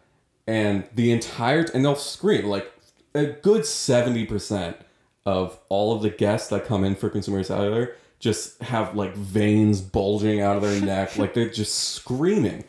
[0.46, 2.72] and the entire and they'll scream like
[3.14, 4.76] a good 70%
[5.24, 9.80] of all of the guests that come in for consumer cellular just have like veins
[9.80, 12.64] bulging out of their neck like they're just screaming.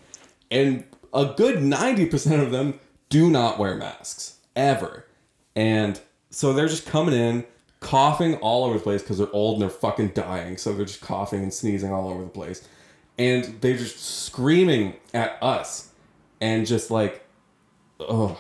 [0.50, 0.84] And
[1.14, 5.06] a good 90% of them do not wear masks ever.
[5.56, 7.46] And so they're just coming in
[7.82, 10.58] coughing all over the place because they're old and they're fucking dying.
[10.58, 12.68] So they're just coughing and sneezing all over the place.
[13.18, 15.92] And they're just screaming at us
[16.42, 17.24] and just like
[18.00, 18.38] oh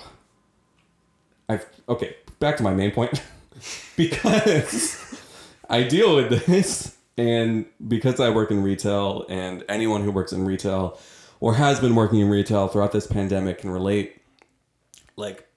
[1.47, 3.21] i've okay back to my main point.
[3.95, 5.21] Because
[5.69, 10.45] i deal with this and because i work in retail and anyone who works in
[10.45, 10.97] retail
[11.41, 14.21] or has been working in retail throughout this pandemic can relate.
[15.15, 15.47] Like,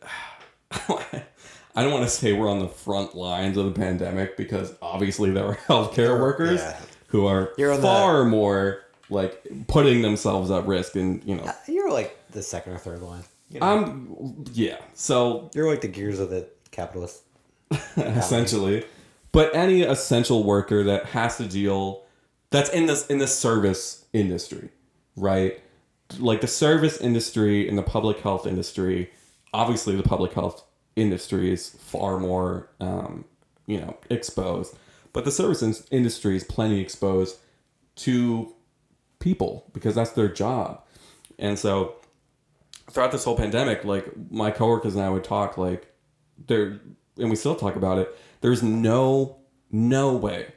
[0.70, 5.30] I don't want to say we're on the front lines of the pandemic because obviously
[5.30, 6.80] there are healthcare workers Yeah.
[7.08, 12.16] who are far more like putting themselves at risk and you know uh, You're like
[12.30, 13.22] the second or third line.
[13.50, 13.66] You know?
[13.66, 17.22] I'm yeah so You're like the gears of the capitalist.
[17.96, 18.84] essentially
[19.38, 22.02] but any essential worker that has to deal
[22.50, 24.70] that's in this in the service industry
[25.14, 25.60] right?
[26.18, 29.10] Like the service industry and the public health industry
[29.54, 30.64] obviously the public health
[30.96, 33.24] industry is far more um,
[33.66, 34.76] you know exposed.
[35.12, 37.36] But the service in- industry is plenty exposed
[37.96, 38.52] to
[39.20, 40.82] people because that's their job.
[41.38, 41.94] And so
[42.90, 45.92] throughout this whole pandemic like my coworkers and i would talk like
[46.46, 46.80] there
[47.18, 49.36] and we still talk about it there's no
[49.70, 50.52] no way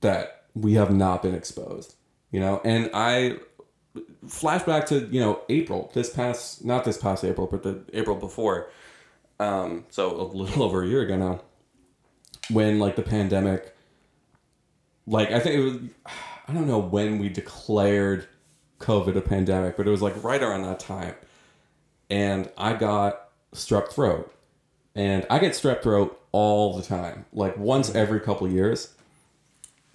[0.00, 1.94] that we have not been exposed
[2.30, 2.60] you know?
[2.64, 3.38] And i
[4.26, 8.70] flashback to you know april this past not this past april but the april before
[9.40, 11.40] um so a little over a year ago now
[12.50, 13.74] when like the pandemic
[15.06, 15.76] like i think it was
[16.46, 18.28] i don't know when we declared
[18.78, 21.14] covid a pandemic but it was like right around that time.
[22.10, 24.32] And i got strep throat
[24.98, 27.98] and i get strep throat all the time like once mm-hmm.
[27.98, 28.94] every couple years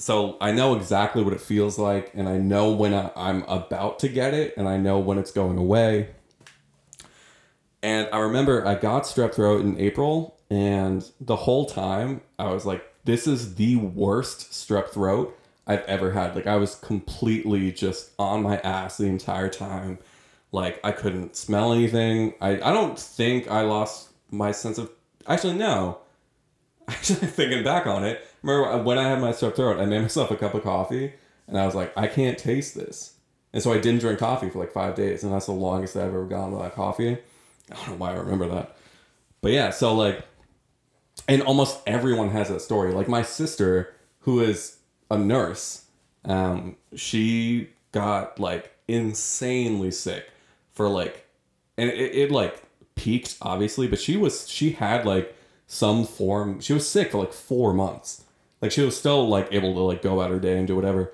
[0.03, 3.99] so I know exactly what it feels like, and I know when I, I'm about
[3.99, 6.09] to get it, and I know when it's going away.
[7.81, 12.65] And I remember I got strep throat in April, and the whole time I was
[12.65, 18.11] like, "This is the worst strep throat I've ever had." Like I was completely just
[18.19, 19.99] on my ass the entire time.
[20.51, 22.33] Like I couldn't smell anything.
[22.41, 24.91] I I don't think I lost my sense of.
[25.27, 25.99] Actually, no.
[26.87, 30.31] Actually, thinking back on it, remember when I had my strep throat, I made myself
[30.31, 31.13] a cup of coffee,
[31.47, 33.13] and I was like, I can't taste this,
[33.53, 36.07] and so I didn't drink coffee for like five days, and that's the longest I've
[36.07, 37.17] ever gone without coffee.
[37.71, 38.75] I don't know why I remember that,
[39.41, 40.25] but yeah, so like,
[41.29, 42.91] and almost everyone has that story.
[42.91, 44.77] Like my sister, who is
[45.09, 45.85] a nurse,
[46.25, 50.29] um, she got like insanely sick
[50.73, 51.25] for like,
[51.77, 52.61] and it, it like
[52.95, 55.35] peaked obviously, but she was she had like
[55.67, 56.59] some form.
[56.59, 58.23] She was sick for like four months.
[58.61, 61.13] Like she was still like able to like go about her day and do whatever,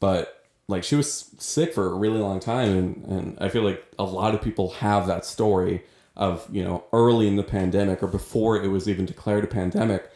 [0.00, 3.84] but like she was sick for a really long time, and and I feel like
[3.98, 5.84] a lot of people have that story
[6.16, 10.10] of you know early in the pandemic or before it was even declared a pandemic,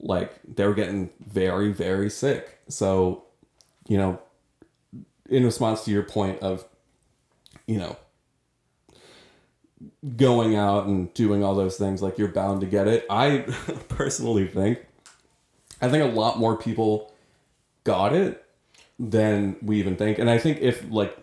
[0.00, 2.58] like they were getting very very sick.
[2.68, 3.24] So,
[3.88, 4.20] you know,
[5.28, 6.64] in response to your point of,
[7.66, 7.96] you know,
[10.16, 13.06] going out and doing all those things like you're bound to get it.
[13.08, 13.38] I
[13.88, 14.84] personally think
[15.80, 17.12] i think a lot more people
[17.84, 18.44] got it
[18.98, 20.18] than we even think.
[20.18, 21.16] And i think if like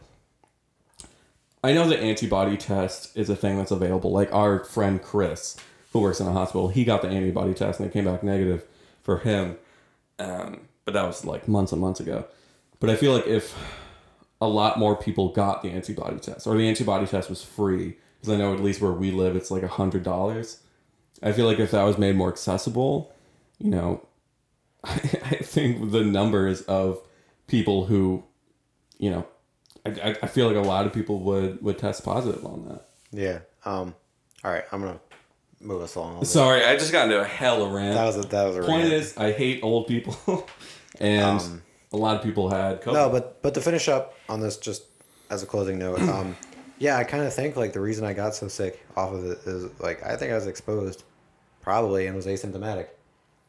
[1.64, 4.12] i know the antibody test is a thing that's available.
[4.12, 5.58] Like our friend chris
[5.92, 8.66] who works in a hospital he got the antibody test and it came back negative
[9.04, 9.58] for him.
[10.18, 12.26] Um, but that was like months and months ago.
[12.80, 13.58] But i feel like if
[14.42, 18.34] a lot more people got the antibody test or the antibody test was free because
[18.34, 20.60] I know at least where we live it's like a hundred dollars.
[21.24, 23.14] I feel like if that was made more accessible,
[23.60, 24.06] you know,
[24.84, 27.02] I, I think the numbers of
[27.48, 28.24] people who,
[28.98, 29.28] you know,
[29.86, 32.90] I, I- feel like a lot of people would would test positive on that.
[33.12, 33.40] Yeah.
[33.64, 33.96] Um.
[34.44, 34.64] All right.
[34.72, 35.00] I'm gonna
[35.62, 36.08] move us along.
[36.08, 36.28] A little bit.
[36.30, 37.94] Sorry, I just got into a hell of a rant.
[37.96, 38.94] That was a that was a Point rant.
[38.94, 40.48] is, I hate old people,
[41.00, 41.62] and
[41.94, 42.94] a lot of people had COVID.
[42.94, 44.84] No, but but to finish up on this, just
[45.30, 46.36] as a closing note, um,
[46.78, 49.40] yeah, I kind of think like the reason I got so sick off of it
[49.46, 51.04] is like I think I was exposed,
[51.62, 52.88] probably, and was asymptomatic.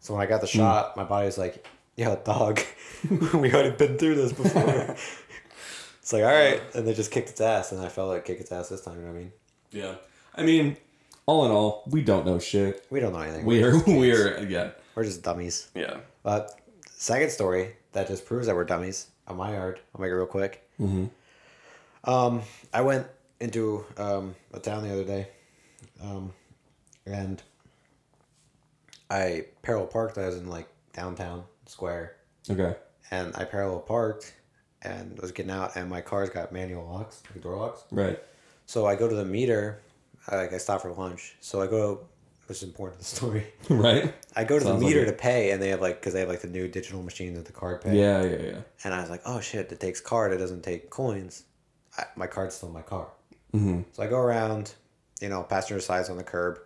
[0.00, 2.60] So when I got the shot, my body was like, "Yo, dog,
[3.10, 4.62] we already been through this before."
[6.00, 8.40] it's like, all right, and they just kicked its ass, and I felt like kick
[8.40, 8.96] its ass this time.
[8.96, 9.32] You know what I mean?
[9.72, 9.94] yeah,
[10.34, 10.76] I mean,
[11.26, 12.86] all in all, we don't know shit.
[12.90, 13.44] We don't know anything.
[13.44, 15.68] We are just we're yeah we're just dummies.
[15.74, 15.98] yeah.
[16.22, 19.80] But second story that just proves that we're dummies on my yard.
[19.94, 20.68] I'll make it real quick.
[20.80, 21.06] Mm-hmm.
[22.08, 23.06] Um, I went
[23.40, 25.28] into um, a town the other day,
[26.02, 26.32] um,
[27.04, 27.42] and
[29.10, 30.18] I parallel parked.
[30.18, 32.16] I was in like downtown square,
[32.50, 32.74] Okay.
[33.10, 34.34] and I parallel parked
[34.82, 37.84] and was getting out, and my car's got manual locks, like door locks.
[37.90, 38.18] Right.
[38.66, 39.80] So I go to the meter.
[40.28, 41.36] I, like I stop for lunch.
[41.40, 42.00] So I go,
[42.46, 43.46] which is important to the story.
[43.70, 44.12] right.
[44.34, 45.06] I go to Sounds the meter it.
[45.06, 47.44] to pay, and they have like because they have like the new digital machine that
[47.44, 47.96] the card pay.
[47.98, 48.58] Yeah, yeah, yeah.
[48.82, 51.44] And I was like, oh shit, it takes card, it doesn't take coins.
[51.96, 53.08] I, my card's still in my car.
[53.56, 53.80] Mm-hmm.
[53.92, 54.74] So I go around,
[55.20, 56.58] you know, passenger side's on the curb.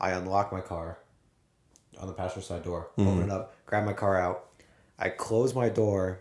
[0.00, 0.98] I unlock my car
[1.98, 3.08] on the passenger side door, Mm-hmm.
[3.10, 4.44] open it up, grab my car out.
[4.98, 6.20] I close my door,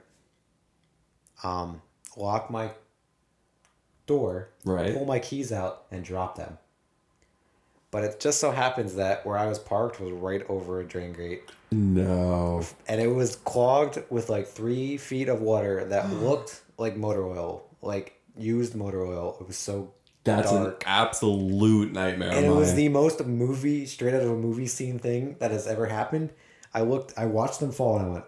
[1.43, 1.81] um,
[2.17, 2.71] lock my
[4.05, 4.93] door, Right.
[4.93, 6.57] pull my keys out, and drop them.
[7.91, 11.13] But it just so happens that where I was parked was right over a drain
[11.13, 11.43] grate.
[11.71, 12.63] No.
[12.87, 17.63] And it was clogged with like three feet of water that looked like motor oil,
[17.81, 19.37] like used motor oil.
[19.39, 19.93] It was so
[20.25, 20.83] That's dark.
[20.83, 22.31] an absolute nightmare.
[22.31, 25.65] and it was the most movie straight out of a movie scene thing that has
[25.67, 26.31] ever happened
[26.73, 28.25] i looked i watched them fall and i went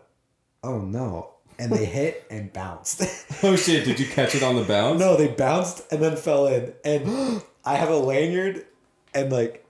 [0.64, 3.02] oh no and they hit and bounced
[3.44, 3.84] Oh shit!
[3.86, 5.00] Did you catch it on the bounce?
[5.00, 8.66] no they bounced and then fell in and i have a lanyard
[9.14, 9.66] and like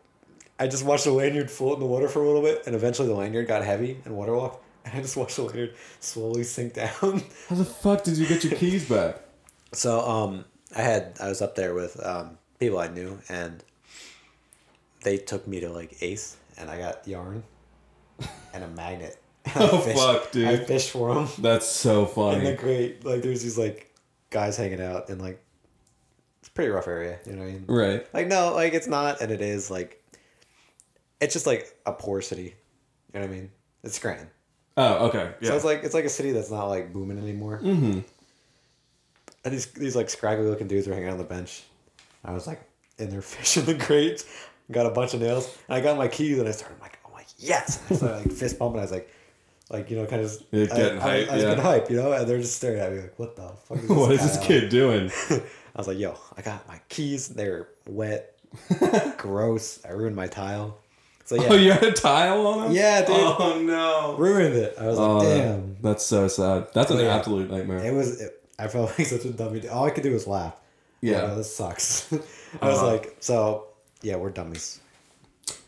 [0.60, 3.08] i just watched the lanyard float in the water for a little bit and eventually
[3.08, 7.24] the lanyard got heavy and waterlogged and i just watched the lanyard slowly sink down
[7.50, 9.22] How the fuck did you get your keys back?
[9.74, 13.64] So um, I had I was up there with um, people I knew, and
[15.04, 17.44] they took me to like Ace, and I got yarn
[18.54, 19.18] and a magnet.
[19.56, 20.46] Oh, fished- fuck, dude.
[20.46, 22.40] I fished for them That's so funny.
[22.40, 23.94] in the great like there's these like
[24.30, 25.42] guys hanging out in like
[26.42, 27.66] it's a pretty rough area, you know what I mean?
[27.66, 28.14] Right.
[28.14, 30.04] Like no, like it's not, and it is like
[31.22, 32.56] it's just like a poor city.
[33.14, 33.52] You know what I mean?
[33.84, 34.28] It's Scranton.
[34.76, 35.32] Oh, okay.
[35.40, 35.50] Yeah.
[35.52, 37.62] So it's like it's like a city that's not like booming anymore.
[37.64, 38.00] mm-hmm.
[39.48, 41.64] And these these like scraggly looking dudes were hanging on the bench.
[42.26, 42.62] I was like
[42.98, 44.26] in there fishing the crates,
[44.70, 47.14] got a bunch of nails, and I got my keys and I started like, I'm
[47.14, 47.80] like, yes!
[47.88, 48.80] And I started like fist pumping.
[48.80, 49.10] I was like,
[49.70, 51.50] like you know, kind of just Yeah, getting I, hype, I, I was yeah.
[51.50, 53.78] getting hype, you know, and they're just staring at me like, what the fuck?
[53.78, 55.12] Is this What is this on?" kid doing?
[55.30, 55.42] I
[55.80, 57.30] was like, yo, I got my keys.
[57.30, 58.38] They're wet,
[59.18, 59.80] gross.
[59.86, 60.78] I ruined my tile.
[61.26, 62.72] So yeah, Oh, you had a tile on him?
[62.72, 63.16] Yeah, dude.
[63.18, 64.16] Oh no.
[64.18, 64.76] ruined it.
[64.80, 65.76] I was Oh, like, damn.
[65.82, 66.68] That's so sad.
[66.74, 67.16] That's an Yeah.
[67.16, 67.80] absolute nightmare.
[67.86, 68.22] It was.
[68.22, 69.68] It, I felt like such a dummy.
[69.68, 70.56] All I could do was laugh.
[71.02, 71.30] Yeah.
[71.32, 72.12] Oh, this sucks.
[72.62, 72.88] I was Uh-huh.
[72.88, 73.68] like, so
[74.02, 74.80] yeah, we're dummies.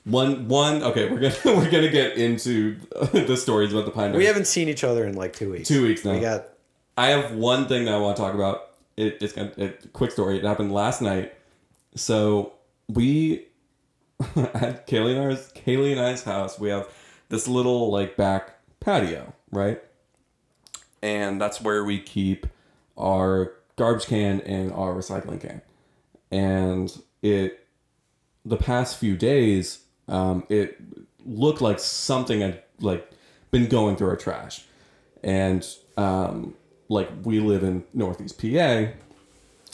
[0.05, 0.81] One, one.
[0.81, 2.77] Okay, we're gonna we're gonna get into
[3.11, 4.13] the stories about the pine.
[4.13, 5.67] We haven't seen each other in like two weeks.
[5.67, 6.13] Two weeks now.
[6.13, 6.45] We got
[6.97, 8.71] I have one thing that I want to talk about.
[8.97, 10.37] It, it's gonna it, quick story.
[10.37, 11.33] It happened last night.
[11.95, 12.53] So
[12.87, 13.47] we
[14.35, 16.87] at Kaylee and ours, Kaylee and I's house, we have
[17.29, 19.81] this little like back patio, right?
[21.01, 22.47] And that's where we keep
[22.99, 25.61] our garbage can and our recycling can.
[26.31, 27.65] And it
[28.45, 30.79] the past few days, um, it
[31.25, 33.09] looked like something had like
[33.51, 34.65] been going through our trash,
[35.23, 35.65] and
[35.97, 36.55] um,
[36.87, 38.91] like we live in Northeast PA,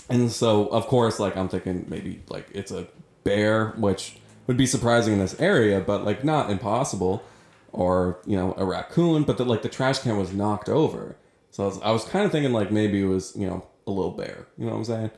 [0.10, 2.88] and so of course, like I'm thinking maybe like it's a
[3.24, 7.24] bear, which would be surprising in this area, but like not impossible,
[7.72, 11.18] or you know a raccoon, but that like the trash can was knocked over,
[11.56, 13.90] so I was, I was kind of thinking like maybe it was you know a
[13.90, 15.12] little bear, you know what I'm saying?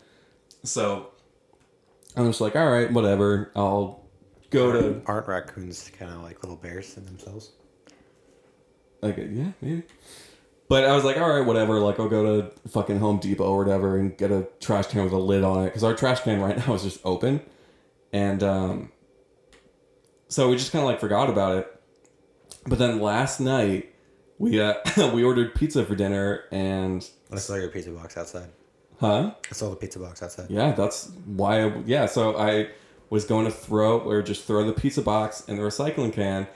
[0.63, 1.09] So
[2.15, 4.05] I'm just like, all right, whatever, I'll
[4.51, 7.53] go to aren't raccoons kind of like little bears in themselves?
[9.01, 9.81] Like, yeah, maybe.
[10.69, 11.79] But I was like, all right, whatever.
[11.79, 15.13] Like, I'll go to fucking Home Depot or whatever and get a trash can with
[15.13, 17.41] a lid on it because our trash can right now is just open,
[18.13, 18.91] and um,
[20.27, 21.81] so we just kind of like forgot about it.
[22.67, 23.95] But then last night
[24.39, 24.73] we uh
[25.13, 28.49] we ordered pizza for dinner and I saw your pizza box outside.
[28.99, 30.49] huh I saw the pizza box outside.
[30.49, 32.69] yeah that's why I, yeah so I
[33.09, 36.47] was going to throw or just throw the pizza box in the recycling can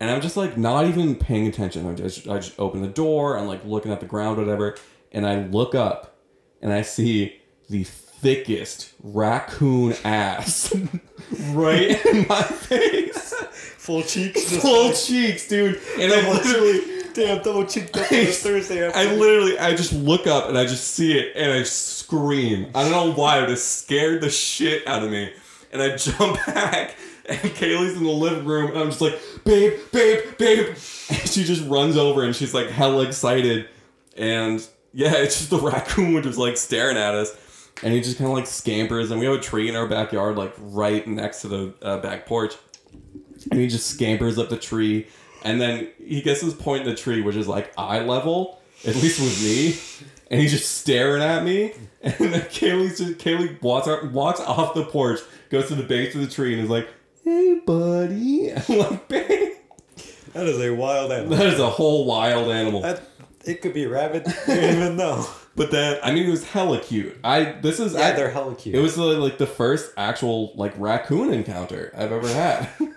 [0.00, 3.36] and I'm just like not even paying attention I just I just open the door
[3.38, 4.76] I'm like looking at the ground whatever
[5.12, 6.16] and I look up
[6.62, 10.74] and I see the thickest raccoon ass
[11.50, 13.34] right in my face
[13.88, 14.54] Full cheeks.
[14.60, 18.86] full cheeks dude and I literally damn double cheeked up I- Thursday.
[18.86, 22.70] I literally, I just look up and I just see it and I scream.
[22.74, 25.32] I don't know why, but it scared the shit out of me.
[25.72, 26.96] And I jump back
[27.30, 30.66] and Kaylee's in the living room and I'm just like, babe, babe, babe.
[30.68, 33.70] And she just runs over and she's like hella excited.
[34.18, 34.60] And
[34.92, 37.34] yeah, it's just the raccoon just like staring at us.
[37.82, 40.36] And he just kind of like scampers and we have a tree in our backyard,
[40.36, 42.54] like right next to the uh, back porch.
[43.50, 45.06] And he just scampers up the tree.
[45.44, 48.94] And then he gets this point in the tree, which is like eye level, at
[48.96, 50.08] least with me.
[50.30, 51.72] And he's just staring at me.
[52.02, 55.20] And then Kaylee's just, Kaylee walks, out, walks off the porch,
[55.50, 56.88] goes to the base of the tree, and is like,
[57.24, 58.52] hey, buddy.
[58.68, 59.54] I'm like, babe.
[60.34, 61.36] That is a wild animal.
[61.36, 62.82] That is a whole wild animal.
[62.82, 63.02] That
[63.44, 64.26] it could be a rabbit.
[64.46, 65.26] You don't even know.
[65.56, 67.18] But then, I mean, it was hella cute.
[67.24, 67.94] I This is.
[67.94, 68.76] Yeah, I- they're hella cute.
[68.76, 72.68] It was uh, like the first actual like raccoon encounter I've ever had.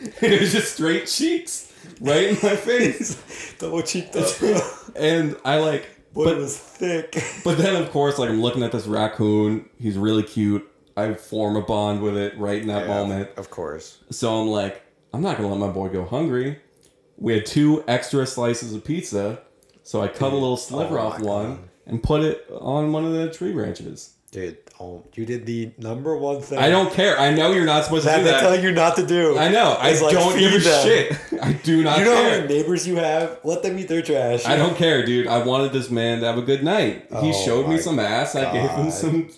[0.22, 3.54] it was just straight cheeks right in my face.
[3.58, 4.26] double cheeked up.
[4.96, 7.22] And I like Boy, but it was thick.
[7.44, 10.68] but then of course like I'm looking at this raccoon, he's really cute.
[10.96, 13.30] I form a bond with it right in that moment.
[13.36, 13.98] Of course.
[14.10, 14.82] So I'm like,
[15.14, 16.58] I'm not gonna let my boy go hungry.
[17.16, 19.42] We had two extra slices of pizza,
[19.84, 21.68] so I cut a little sliver Oh off my one, God.
[21.86, 24.14] and put it on one of the tree branches.
[24.32, 26.58] Dude, oh, you did the number one thing.
[26.58, 27.18] I don't care.
[27.18, 28.40] I know you're not supposed that to do they're that.
[28.40, 29.36] telling you not to do.
[29.38, 29.72] I know.
[29.78, 31.12] I like, don't give a shit.
[31.42, 32.40] I do not You know how care.
[32.42, 33.38] many neighbors you have?
[33.44, 34.44] Let them eat their trash.
[34.46, 35.26] I don't care, dude.
[35.26, 37.06] I wanted this man to have a good night.
[37.10, 38.34] He Oh showed me some ass.
[38.34, 39.28] I gave him some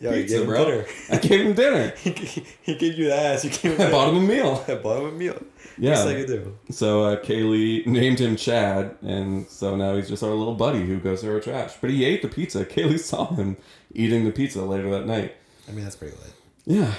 [0.00, 0.84] Yo, pizza, gave him bro.
[1.10, 1.92] I gave him dinner.
[1.98, 2.10] he,
[2.62, 3.44] he gave you the ass.
[3.44, 4.64] You gave him I bought him a meal.
[4.68, 5.40] I bought him a meal.
[5.78, 6.02] Yeah.
[6.02, 6.58] Like you do.
[6.70, 10.98] So uh, Kaylee named him Chad, and so now he's just our little buddy who
[10.98, 11.74] goes through our trash.
[11.80, 12.64] But he ate the pizza.
[12.64, 13.56] Kaylee saw him
[13.92, 15.36] eating the pizza later that night.
[15.68, 16.32] I mean, that's pretty lit.
[16.66, 16.92] Yeah,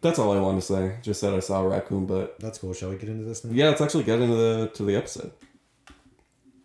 [0.00, 0.96] that's all I wanted to say.
[1.02, 2.72] Just that I saw a raccoon, but That's cool.
[2.74, 3.52] Shall we get into this now?
[3.52, 5.32] yeah, let's actually get into the to the episode.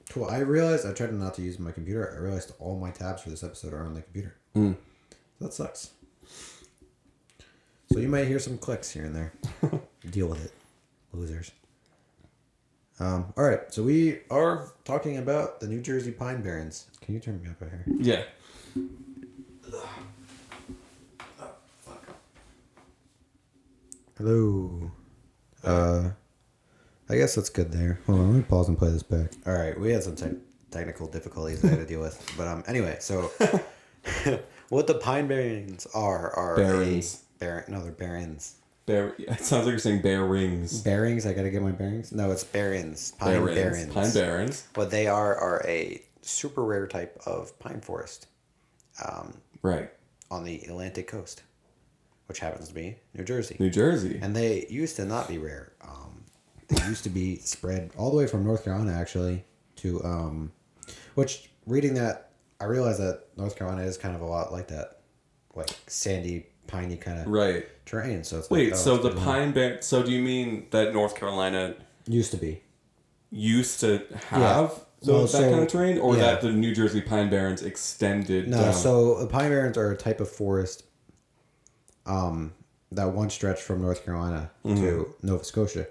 [0.09, 0.25] Cool.
[0.25, 2.15] I realized I tried not to use my computer.
[2.17, 4.35] I realized all my tabs for this episode are on the computer.
[4.55, 4.77] Mm.
[5.39, 5.91] That sucks.
[7.91, 9.33] So you might hear some clicks here and there.
[10.09, 10.51] Deal with it,
[11.17, 11.51] losers.
[12.99, 16.87] Um, all right, so we are talking about the New Jersey Pine Barrens.
[17.01, 17.83] Can you turn me up right here?
[17.99, 18.23] Yeah.
[24.17, 24.91] Hello.
[25.63, 26.09] Uh,
[27.09, 27.99] I guess that's good there.
[28.05, 29.31] Hold on, let me pause and play this back.
[29.45, 30.37] All right, we had some te-
[30.71, 33.31] technical difficulties I had to deal with, but um, anyway, so
[34.69, 37.23] what the Pine Barrens are are a- Barrens.
[37.39, 38.55] Bar- no, they're barrens.
[38.87, 39.13] Bear.
[39.19, 40.81] It sounds like you're saying bear rings.
[40.81, 41.27] Bearings.
[41.27, 42.11] I gotta get my bearings.
[42.11, 43.11] No, it's barrens.
[43.19, 43.55] Pine Barrens.
[43.55, 43.93] barrens.
[43.93, 44.67] Pine barrens.
[44.73, 48.27] What they are are a super rare type of pine forest,
[49.05, 49.91] um, Right.
[50.31, 51.43] on the Atlantic coast,
[52.27, 53.55] which happens to be New Jersey.
[53.59, 54.19] New Jersey.
[54.21, 55.73] And they used to not be rare.
[55.81, 56.23] Um,
[56.69, 59.43] they used to be spread all the way from North Carolina, actually,
[59.77, 60.51] to um,
[61.15, 65.01] which reading that I realized that North Carolina is kind of a lot like that,
[65.55, 67.65] like sandy, piney kind of Right.
[67.85, 68.23] terrain.
[68.23, 68.71] So it's Wait.
[68.71, 69.25] like, oh, so it's the good to know.
[69.31, 69.81] pine bear.
[69.81, 71.75] So do you mean that North Carolina
[72.07, 72.61] used to be.
[73.31, 76.21] used to have so Well, that so- kind of terrain, or yeah.
[76.23, 78.73] that the New Jersey pine barrens extended No, down?
[78.73, 80.83] so the pine barrens are a type of forest
[82.05, 82.53] um,
[82.91, 85.87] that one stretch from North Carolina to Nova Scotia.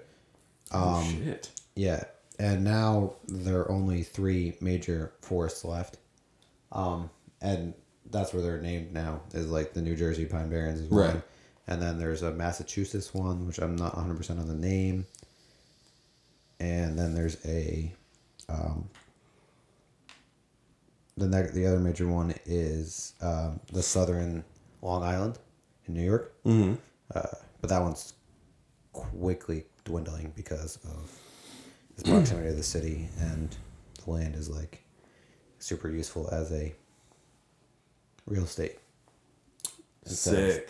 [0.71, 1.51] oh, um, shit.
[1.75, 2.03] Yeah,
[2.39, 5.97] and now there are only three major forests left,
[6.71, 7.09] um,
[7.39, 7.75] and
[8.11, 9.21] that's where they're named now.
[9.33, 11.21] Is like the New Jersey Pine Barrens is one, Right.
[11.67, 15.05] and then there's a Massachusetts one, which I'm not 100 percent on the name,
[16.59, 17.93] and then there's a,
[18.49, 18.89] um,
[21.17, 24.43] the next the other major one is um, the Southern
[24.81, 25.39] Long Island
[25.87, 26.75] in New York, Mm-hmm.
[27.15, 27.21] uh,
[27.61, 28.13] but that one's
[28.93, 31.11] quickly dwindling because of
[31.97, 33.55] its proximity to the city and
[34.03, 34.83] the land is like
[35.59, 36.73] super useful as a
[38.27, 38.77] real estate
[40.05, 40.69] Sick.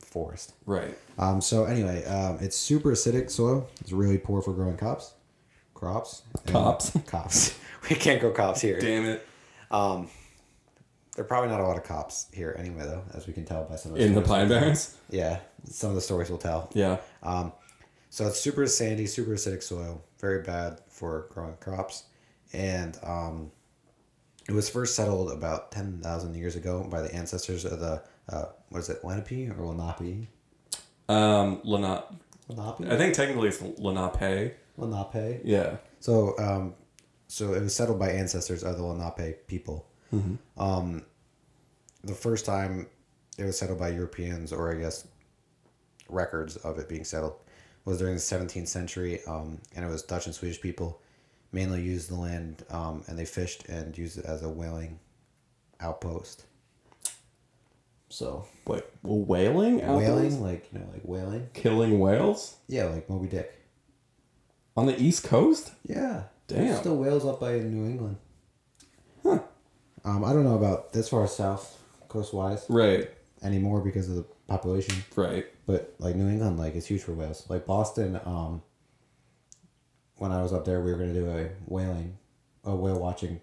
[0.00, 0.54] forest.
[0.66, 0.96] Right.
[1.18, 3.68] Um, so anyway, um, it's super acidic soil.
[3.80, 5.14] It's really poor for growing crops.
[5.74, 6.22] Crops.
[6.46, 6.90] Cops.
[7.06, 7.58] Cops.
[7.90, 8.78] we can't grow cops here.
[8.78, 9.26] Damn it.
[9.70, 10.08] Um,
[11.16, 13.64] there are probably not a lot of cops here anyway, though, as we can tell
[13.64, 14.96] by some of the In the pine barrens.
[15.10, 16.70] Yeah, some of the stories will tell.
[16.74, 16.98] Yeah.
[17.22, 17.52] Um,
[18.10, 22.04] so it's super sandy, super acidic soil, very bad for growing crops,
[22.52, 23.50] and um,
[24.50, 28.46] it was first settled about ten thousand years ago by the ancestors of the uh,
[28.70, 30.26] what is it, Lenape or Lenape?
[31.08, 32.06] Um, Lenape.
[32.48, 32.90] Lenape.
[32.90, 34.56] I think technically it's Lenape.
[34.76, 35.42] Lenape.
[35.44, 35.76] Yeah.
[36.00, 36.74] So, um,
[37.28, 39.86] so it was settled by ancestors of the Lenape people.
[40.58, 41.04] Um,
[42.02, 42.88] the first time
[43.38, 45.06] it was settled by Europeans, or I guess
[46.08, 47.34] records of it being settled,
[47.84, 51.00] was during the 17th century, um, and it was Dutch and Swedish people
[51.52, 54.98] mainly used the land, um, and they fished and used it as a whaling
[55.80, 56.44] outpost.
[58.08, 59.82] So Wait, whaling?
[59.82, 60.08] Outdoors?
[60.08, 61.48] whaling, like you know, like whaling.
[61.54, 63.52] Killing whales Yeah, like Moby Dick.
[64.76, 65.72] on the East Coast?
[65.86, 66.24] Yeah.
[66.48, 66.66] Damn.
[66.66, 68.16] There's still whales up by New England.
[69.22, 69.38] Huh.
[70.04, 71.78] Um, I don't know about this far south,
[72.08, 73.08] coast wise, Right.
[73.42, 75.04] anymore because of the population.
[75.14, 75.46] Right.
[75.66, 77.44] But like New England, like it's huge for whales.
[77.48, 78.62] Like Boston, um,
[80.20, 82.18] when I was up there, we were gonna do a whaling,
[82.62, 83.40] a whale watching.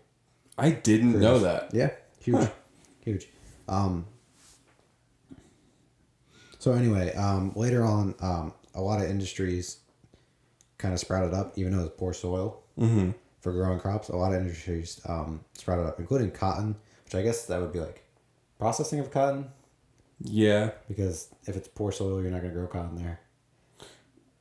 [0.59, 1.73] I didn't know that.
[1.73, 1.89] Yeah,
[2.21, 2.49] huge, Huh.
[3.03, 3.27] huge.
[3.67, 4.05] Um.
[6.59, 9.77] So anyway, um, later on, um, a lot of industries
[10.77, 13.11] kind of sprouted up, even though it's poor soil Mm-hmm.
[13.41, 14.09] for growing crops.
[14.09, 16.75] A lot of industries um, sprouted up, including cotton,
[17.05, 18.03] which I guess that would be like
[18.59, 19.49] processing of cotton,
[20.19, 20.71] Yeah.
[20.87, 23.19] because if it's poor soil, you're not gonna grow cotton there.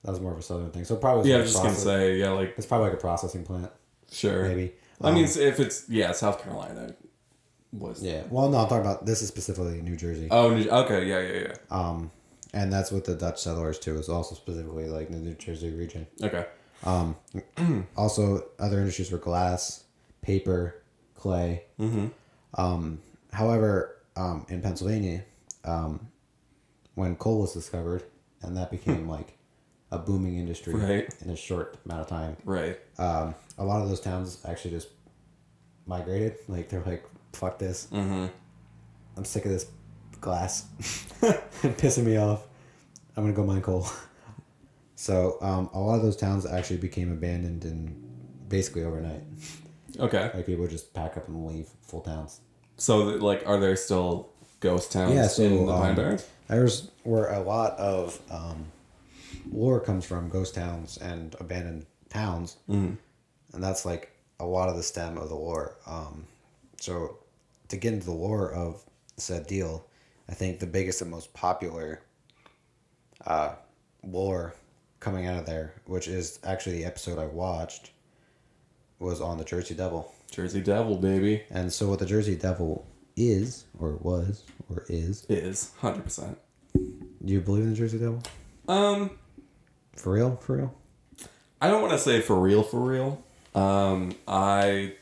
[0.07, 0.85] That was more of a southern thing.
[0.85, 3.45] So probably Yeah, I was just gonna say, yeah, like it's probably like a processing
[3.45, 3.71] plant,
[4.11, 4.47] sure.
[4.49, 4.73] maybe.
[5.03, 6.95] I mean, Um, if it's yeah, South Carolina
[7.73, 8.03] was.
[8.03, 8.23] yeah.
[8.31, 10.29] Well, no, I'm talking about this is specifically New Jersey.
[10.31, 11.07] Oh, New- okay.
[11.07, 11.55] Yeah, yeah, yeah.
[11.71, 12.13] Um,
[12.55, 16.07] and that's what the Dutch settlers too is also specifically like the New Jersey region.
[16.23, 16.47] Okay.
[16.85, 17.17] Um,
[17.97, 19.83] also other industries were glass,
[20.23, 20.83] paper,
[21.17, 21.65] clay.
[21.81, 22.07] Mm-hmm.
[22.55, 23.01] Um,
[23.33, 25.25] however, um, in Pennsylvania,
[25.65, 26.09] um,
[26.95, 28.05] when coal was discovered,
[28.41, 29.36] and that became like
[29.91, 31.09] a booming industry Right.
[31.25, 32.79] in a short amount of time, Right.
[32.99, 34.89] um, a lot of those towns actually just
[35.87, 36.37] migrated.
[36.49, 37.87] Like they're like, "Fuck this!
[37.93, 38.27] Mm-hmm.
[39.17, 39.67] I'm sick of this
[40.21, 40.67] glass
[41.63, 42.47] pissing me off.
[43.17, 43.87] I'm gonna go mine coal."
[44.99, 48.03] So um, a lot of those towns actually became abandoned in
[48.49, 49.23] basically overnight.
[50.01, 50.31] Okay.
[50.35, 52.41] Like people would just pack up and leave full towns.
[52.79, 54.31] So, like, are there still
[54.61, 56.27] ghost towns Yeah, so, in the Pine um, Barrens?
[56.49, 58.67] There's where a lot of um,
[59.51, 62.99] lore comes from ghost towns and abandoned towns, Mhm.
[63.53, 65.77] and that's like a lot of the stem of the lore.
[65.87, 66.27] Um,
[66.81, 67.19] so
[67.69, 68.85] to get into the lore of
[69.17, 69.87] said deal,
[70.29, 72.03] I think the biggest and most popular
[73.27, 73.55] uh,
[74.05, 74.55] lore
[75.01, 77.91] coming out of there, which is actually the episode I watched,
[78.99, 80.13] was on the Jersey Devil.
[80.31, 81.43] Jersey Devil, baby.
[81.51, 82.87] And so what the Jersey Devil
[83.17, 86.37] is, or was, or is, Is 100%.
[86.75, 88.23] do you believe in the Jersey Devil?
[88.69, 89.11] Um,
[89.97, 90.37] For real?
[90.37, 90.75] For real?
[91.61, 93.23] I don't want to say for real, for real.
[93.55, 94.95] Um, I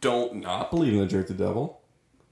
[0.00, 1.80] don't not believe in the Jersey Devil.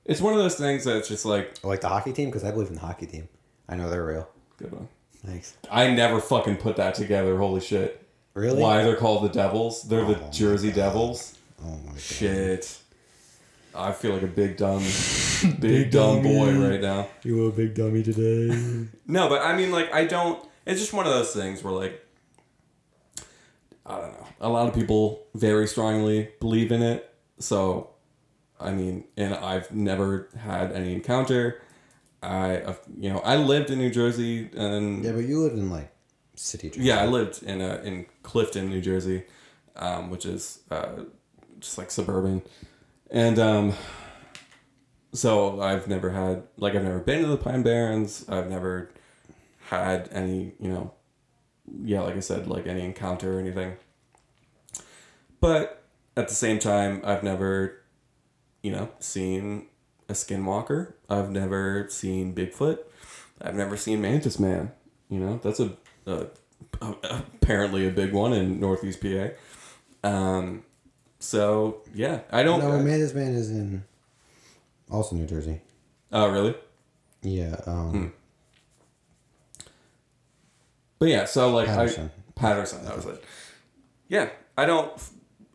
[0.04, 2.26] It's one of those things that's just like, Like the hockey team?
[2.28, 3.28] Because I believe in the hockey team.
[3.68, 4.28] I know they're real.
[4.58, 4.88] good one.
[5.26, 5.54] Thanks.
[5.70, 7.36] I never fucking put that together.
[7.38, 8.02] Holy shit.
[8.34, 8.62] Really?
[8.62, 9.82] Why they're called the Devils?
[9.82, 10.76] They're the Oh my Jersey God.
[10.76, 11.36] Devils.
[11.62, 12.00] Oh my god.
[12.00, 12.78] Shit.
[13.74, 14.82] I feel like a big dumb,
[15.60, 16.34] big, dumb dummy.
[16.36, 17.08] boy right now.
[17.22, 18.56] You a big dummy today.
[19.06, 20.42] No, but I mean, like, I don't.
[20.68, 22.04] It's just one of those things where, like,
[23.86, 24.26] I don't know.
[24.42, 27.10] A lot of people very strongly believe in it.
[27.38, 27.90] So,
[28.60, 31.62] I mean, and I've never had any encounter.
[32.22, 35.70] I, uh, you know, I lived in New Jersey, and yeah, but you live in
[35.70, 35.90] like
[36.34, 36.68] city.
[36.68, 36.82] Jersey.
[36.82, 39.24] yeah, I lived in a, in Clifton, New Jersey,
[39.76, 41.04] um, which is uh,
[41.60, 42.42] just like suburban,
[43.10, 43.72] and um,
[45.12, 48.28] so I've never had like I've never been to the Pine Barrens.
[48.28, 48.90] I've never
[49.70, 50.92] had any, you know,
[51.82, 53.76] yeah, like I said, like any encounter or anything.
[55.40, 55.82] But
[56.16, 57.80] at the same time, I've never,
[58.62, 59.66] you know, seen
[60.08, 60.94] a skinwalker.
[61.08, 62.78] I've never seen Bigfoot.
[63.40, 64.72] I've never seen Mantis Man.
[65.10, 65.72] You know, that's a,
[66.06, 66.26] a
[66.80, 69.28] apparently a big one in Northeast PA.
[70.02, 70.64] Um,
[71.18, 72.60] so yeah, I don't.
[72.60, 73.84] No, Amanda's man is in
[74.90, 75.60] also New Jersey.
[76.12, 76.54] Oh, really?
[77.22, 77.56] Yeah.
[77.66, 78.06] Um, Hmm.
[80.98, 82.10] But yeah, so like Paterson.
[82.16, 83.24] I Paterson, that was it.
[84.08, 84.92] Yeah, I don't,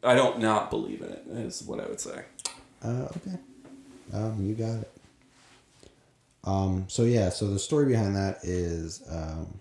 [0.04, 1.24] I don't not believe in it.
[1.28, 2.24] Is what I would say.
[2.84, 3.38] Uh, okay.
[4.14, 4.92] Um, you got it.
[6.44, 9.60] Um, so yeah, so the story behind that is, um,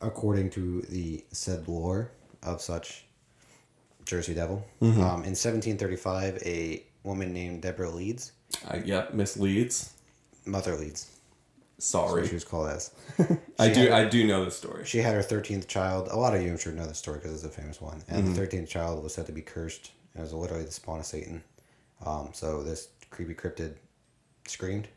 [0.00, 2.12] according to the said lore
[2.42, 3.04] of such
[4.04, 4.90] Jersey Devil, um,
[5.24, 8.32] in 1735, a woman named Deborah Leeds,
[8.66, 9.92] I Miss misleads.
[10.44, 11.17] Mother Leeds,
[11.78, 12.90] Sorry, she was called as.
[13.58, 13.82] I do.
[13.82, 14.84] had- I do know the story.
[14.84, 16.08] She had her 13th child.
[16.10, 18.02] A lot of you, I'm sure, know the story because it's a famous one.
[18.08, 18.34] And Mm-hmm.
[18.34, 19.92] the 13th child was said to be cursed.
[20.16, 21.42] It was literally the spawn of Satan.
[22.04, 23.74] Um, so this creepy cryptid
[24.48, 24.88] screamed,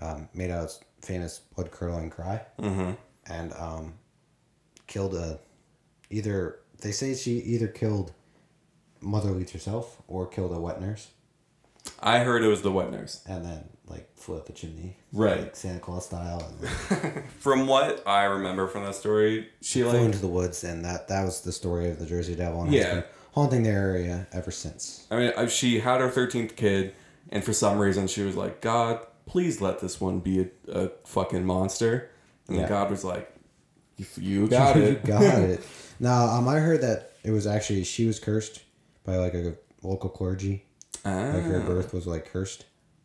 [0.00, 2.92] um, made out its famous blood curdling cry, Mm-hmm.
[3.30, 3.94] and um,
[4.86, 5.38] killed a.
[6.10, 8.12] Either they say she either killed
[9.02, 11.08] Mother Leeds herself or killed a wet nurse,
[12.00, 13.22] I heard it was the wet nurse.
[13.26, 15.40] and then like flew up the chimney, Right.
[15.40, 20.00] like Santa Claus style, and From what I remember from that story, she flew like
[20.02, 23.02] into the woods, and that that was the story of the Jersey Devil, and Yeah.
[23.32, 25.06] haunting the area ever since.
[25.10, 26.92] I mean, she had her thirteenth kid,
[27.30, 30.48] and for some reason, she was like, "God, please let this one be a,
[30.84, 32.10] a fucking monster."
[32.46, 32.68] And then Yeah.
[32.68, 33.32] God was like,
[33.96, 35.62] "You, you got you it." got it.
[35.98, 38.62] Now, um, I heard that it was actually she was cursed
[39.04, 40.66] by like a local clergy.
[41.34, 41.66] Like her Ah.
[41.66, 42.64] birth was like cursed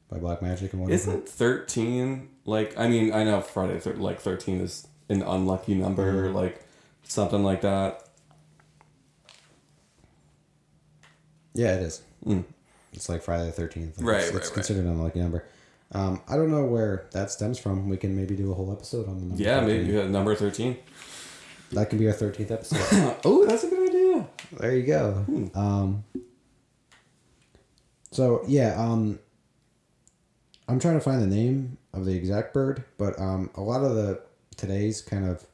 [0.10, 0.96] by black magic and whatnot.
[0.96, 2.78] Isn't thirteen like?
[2.78, 6.36] I mean, I know Friday thir- like thirteen is an unlucky number, Mm-hmm.
[6.36, 6.64] like
[7.04, 8.02] something like that.
[11.54, 12.02] Yeah, it is.
[12.26, 12.46] Mm.
[12.94, 14.02] It's like Friday the Thirteenth.
[14.02, 14.54] Right, it's, right, It's right.
[14.54, 15.46] considered an unlucky number.
[15.92, 17.88] Um, I don't know where that stems from.
[17.90, 19.44] We can maybe do a whole episode on the number.
[19.44, 19.88] Yeah, 13.
[19.96, 20.78] maybe number thirteen.
[21.72, 23.16] that can be our thirteenth episode.
[23.26, 24.28] oh, that's a good idea.
[24.60, 25.12] there you go.
[25.14, 25.48] Hmm.
[25.58, 26.04] Um,
[28.14, 29.20] so yeah, um,
[30.68, 33.96] I'm trying to find the name of the exact bird, but um, a lot of
[33.96, 34.22] the
[34.56, 35.46] today's kind of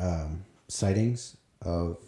[0.00, 1.98] um, sightings of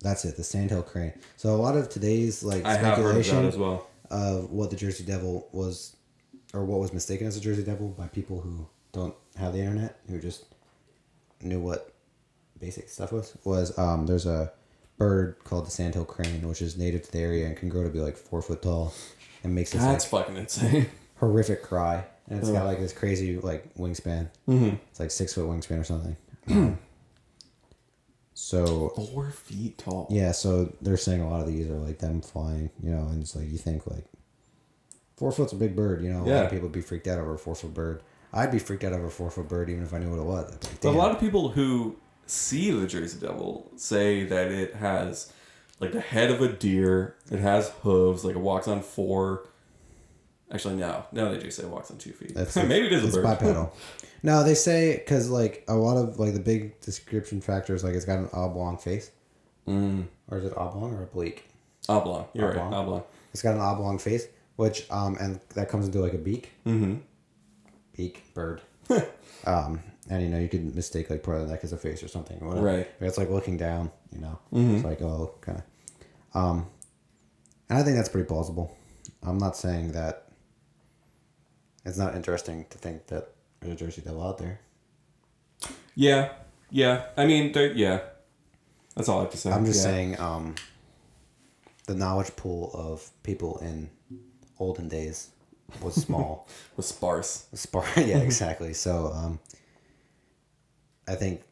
[0.00, 1.12] that's it, the sandhill crane.
[1.36, 3.86] So a lot of today's like I have heard of speculation as well.
[4.10, 5.96] of what the Jersey Devil was,
[6.52, 10.00] or what was mistaken as a Jersey Devil by people who don't have the internet,
[10.08, 10.44] who just
[11.40, 11.92] knew what
[12.58, 13.36] basic stuff was.
[13.44, 14.52] Was um, there's a
[14.98, 17.90] bird called the sandhill crane, which is native to the area and can grow to
[17.90, 18.92] be like four foot tall,
[19.44, 20.86] and makes this That's like, fucking insane.
[21.18, 22.04] horrific cry.
[22.28, 24.28] And it's got like this crazy like wingspan.
[24.48, 24.76] Mm-hmm.
[24.90, 26.16] It's like six foot wingspan or something.
[26.48, 26.78] Um,
[28.34, 30.06] so Four feet tall.
[30.10, 33.22] yeah, so they're saying a lot of these are like them flying, you know, and
[33.22, 34.04] it's like you think like
[35.16, 36.18] four foot's a big bird, you know.
[36.18, 36.40] A lot Yeah.
[36.42, 38.02] of people would be freaked out over a four foot bird.
[38.34, 40.24] I'd be freaked out over a four foot bird even if I knew what it
[40.26, 40.52] was.
[40.52, 44.24] I'd be like, But a "Damn." lot of people who see the Jersey Devil say
[44.24, 45.32] that it has
[45.80, 47.16] like the head of a deer.
[47.30, 48.24] It has hooves.
[48.24, 49.46] Like it walks on four.
[50.52, 51.04] Actually, no.
[51.12, 52.34] No, they do say it walks on two feet.
[52.34, 53.24] That's Maybe it is a it's bird.
[53.24, 53.72] bipedal.
[54.22, 58.04] no, they say because like a lot of like the big description factors, like it's
[58.04, 59.10] got an oblong face,
[59.66, 60.06] Mm.
[60.30, 61.44] or is it oblong or oblique?
[61.88, 62.26] Oblong.
[62.34, 62.70] You're Oblong.
[62.70, 62.76] right.
[62.78, 63.02] Oblong.
[63.32, 66.96] It's got an oblong face, which um and that comes into like a beak, Mm-hmm.
[67.96, 68.60] beak bird.
[69.46, 72.02] um, and you know you could mistake like part of the neck as a face
[72.02, 72.66] or something, or whatever.
[72.66, 72.98] Right.
[72.98, 74.38] But it's like looking down, you know.
[74.52, 74.76] Mhm.
[74.76, 76.36] It's like oh, kind of.
[76.40, 76.66] Um,
[77.68, 78.76] and I think that's pretty plausible.
[79.22, 80.22] I'm not saying that.
[81.84, 83.28] It's not interesting to think that
[83.60, 84.60] there's a Jersey Devil out there.
[85.94, 86.32] Yeah.
[86.70, 87.06] Yeah.
[87.16, 88.00] I mean, yeah.
[88.96, 89.50] That's all I have to say.
[89.52, 89.90] I'm just Yeah.
[89.92, 90.54] saying, um,
[91.86, 93.90] the knowledge pool of people in
[94.58, 95.30] olden days
[95.80, 96.48] was small.
[96.76, 97.46] Was sparse.
[97.54, 98.72] Spar- yeah, exactly.
[98.74, 99.38] So, um,
[101.08, 101.42] I think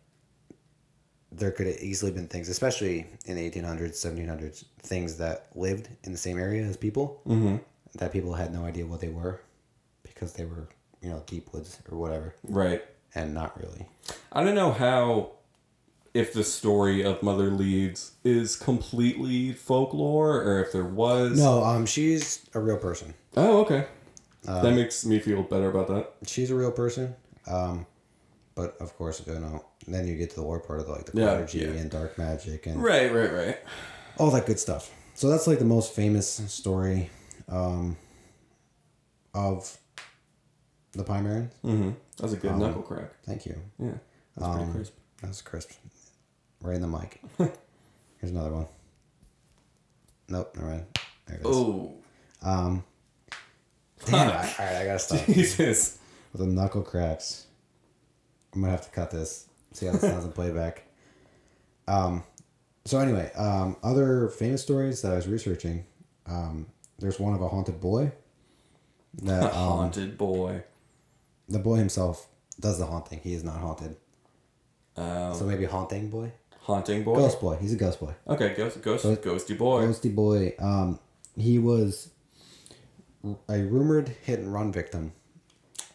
[1.32, 6.12] there could have easily been things, especially in the 1800s, 1700s, things that lived in
[6.12, 7.56] the same area as people Mm-hmm.
[7.98, 9.40] that people had no idea what they were
[10.02, 10.68] because they were,
[11.00, 12.82] you know, deep woods or whatever, Right.
[13.14, 13.86] and not really.
[14.32, 15.32] I don't know how
[16.12, 21.36] if the story of Mother Leeds is completely folklore or if there was.
[21.38, 23.14] No, um, she's a real person.
[23.36, 23.86] Oh, okay.
[24.46, 26.12] Uh, that makes me feel better about that.
[26.28, 27.16] she's a real person.
[27.48, 27.86] Um,
[28.54, 31.06] but of course, you know, then you get to the war part of the, like
[31.06, 31.68] the Yeah, clergy yeah.
[31.68, 33.58] and dark magic and Right, right, right.
[34.18, 34.90] all that good stuff.
[35.14, 37.10] So that's like the most famous story
[37.48, 37.96] um,
[39.34, 39.76] of
[40.92, 41.52] the Pine Barrens.
[41.64, 41.90] Mm-hmm.
[42.16, 43.10] That was a good Um, knuckle crack.
[43.24, 43.56] Thank you.
[43.78, 43.92] Yeah.
[44.36, 44.92] That's pretty um, crisp.
[45.20, 45.70] That was crisp.
[46.60, 47.20] Right in the mic.
[47.38, 48.66] Here's another one.
[50.28, 50.84] Nope, never mind.
[51.26, 51.46] There it is.
[51.46, 51.94] Oh,
[52.42, 52.84] Um,
[54.06, 55.24] damn, all right, I gotta stop.
[55.26, 55.98] Jesus.
[56.32, 57.46] with the knuckle cracks.
[58.54, 59.46] I'm gonna have to cut this.
[59.72, 60.84] See how this sounds in playback.
[61.88, 62.22] Um,
[62.84, 65.84] so anyway, um, other famous stories that I was researching.
[66.26, 66.66] Um,
[66.98, 68.12] there's one of a haunted boy.
[69.22, 70.62] That um, Haunted boy.
[71.48, 72.28] the boy himself
[72.60, 73.20] does the haunting.
[73.22, 73.96] He is not haunted.
[74.96, 77.16] Um, So maybe haunting boy, haunting boy.
[77.16, 77.56] ghost boy.
[77.56, 78.14] He's a ghost boy.
[78.28, 79.82] Okay, ghost, ghost, Ghost- ghosty boy.
[79.86, 80.54] Ghosty boy.
[80.60, 81.00] Um,
[81.36, 82.10] he was
[83.48, 85.12] a rumored hit and run victim.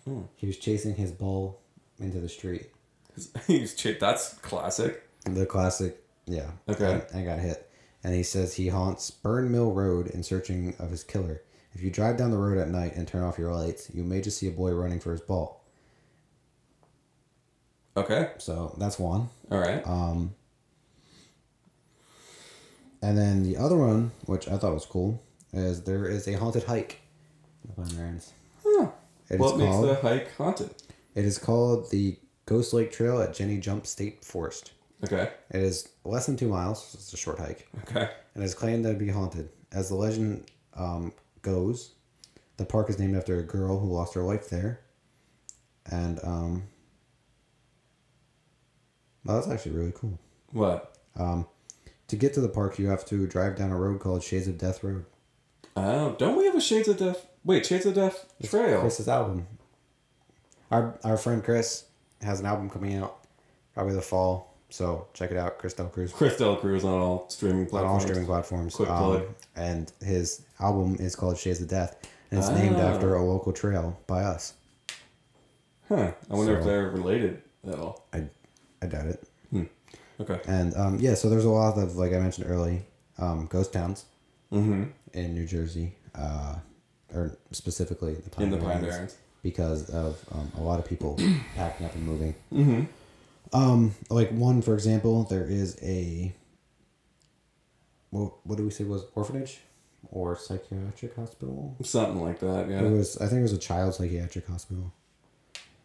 [0.06, 0.24] Hmm.
[0.36, 1.59] He was chasing his ball
[2.00, 2.68] into the street.
[3.48, 5.08] He's ch- That's classic.
[5.26, 6.52] The classic, yeah.
[6.68, 7.02] Okay.
[7.14, 7.70] And got hit.
[8.04, 11.42] And he says he haunts Burn Mill Road in searching of his killer.
[11.74, 14.22] If you drive down the road at night and turn off your lights, you may
[14.22, 15.64] just see a boy running for his ball.
[17.98, 18.32] Okay.
[18.38, 19.30] So that's one.
[19.52, 19.86] All right.
[19.86, 20.34] Um,
[23.02, 25.22] and then the other one, which I thought was cool,
[25.54, 27.00] is there is a haunted hike.
[27.64, 28.34] in the Pine Barrens.
[28.66, 28.88] Huh.
[29.30, 29.90] It What makes called.
[29.90, 30.72] the hike haunted?
[31.20, 32.16] It is called the
[32.46, 34.72] Ghost Lake Trail at Jenny Jump State Forest.
[35.04, 35.30] Okay.
[35.50, 36.82] It is less than two miles.
[36.82, 37.68] so It's a short hike.
[37.82, 38.10] Okay.
[38.36, 39.50] and is claimed to be haunted.
[39.74, 40.46] As the legend
[40.78, 41.12] um,
[41.42, 41.92] goes,
[42.56, 44.80] the park is named after a girl who lost her life there.
[45.92, 46.64] And, um,
[49.26, 50.18] well, that's actually really cool.
[50.54, 50.98] What?
[51.18, 51.48] Um,
[52.08, 54.58] to get to the park, you have to drive down a road called Shades of
[54.58, 55.04] Death Road.
[55.76, 57.26] Oh, don't we have a Shades of Death?
[57.44, 58.80] Wait, Shades of Death trail.
[58.80, 59.48] Chris's album.
[60.72, 61.86] Our, our friend Chris
[62.22, 63.18] has an album coming out
[63.74, 64.54] probably the fall.
[64.72, 66.12] So check it out, Chris Del Cruz.
[66.14, 67.90] Chris Del Cruz on all streaming platforms.
[67.90, 68.76] on all streaming platforms.
[68.76, 69.24] Quick Um,
[69.56, 71.98] and his album is called Shades of Death,
[72.30, 72.82] and it's named Ah.
[72.94, 74.54] after a local trail by us.
[75.88, 76.12] Huh.
[76.30, 78.06] I wonder if they're related at all.
[78.14, 78.26] I,
[78.82, 79.24] I doubt it.
[80.22, 80.40] Okay.
[80.48, 82.82] And um, yeah, so there's a lot of like I mentioned early,
[83.18, 84.04] um, ghost towns
[84.52, 84.84] Mm-hmm.
[85.14, 86.56] in New Jersey, uh,
[87.14, 89.16] or specifically the Pine In the Pine Barrens.
[89.42, 91.20] Because of um, a lot of people
[91.56, 92.36] packing up and moving.
[92.54, 92.84] Mm-hmm.
[93.52, 96.34] Um, like one for example, there is a
[98.12, 99.60] what, what do we say was orphanage
[100.12, 101.76] or psychiatric hospital?
[101.84, 102.70] Something like that.
[102.70, 102.82] Yeah.
[102.82, 104.94] It was I think it was a child psychiatric hospital.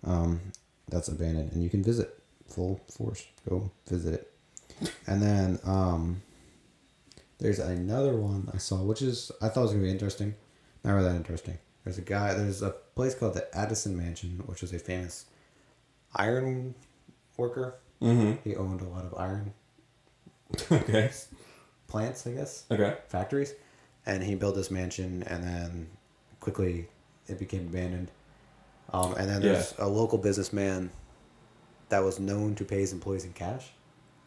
[0.07, 0.41] Um,
[0.89, 3.27] that's abandoned, and you can visit full force.
[3.49, 6.23] Go visit it, and then um,
[7.39, 10.35] there's another one I saw, which is I thought was gonna be interesting.
[10.85, 11.59] Not really that interesting.
[11.85, 12.35] There's a guy.
[12.35, 15.27] There's a place called the Atsion Mansion, which was a famous
[16.15, 16.75] iron
[17.37, 17.77] worker.
[18.01, 18.49] Mm-hmm.
[18.49, 19.53] He owned a lot of iron.
[20.71, 21.11] Okay.
[21.89, 22.97] plants, I guess, Okay.
[23.09, 23.55] factories,
[24.07, 25.91] and he built this mansion, and then
[26.41, 26.89] quickly
[27.27, 28.11] it became abandoned.
[28.93, 30.91] Um, and then there's a local businessman
[31.89, 33.71] that was known to pay his employees in cash,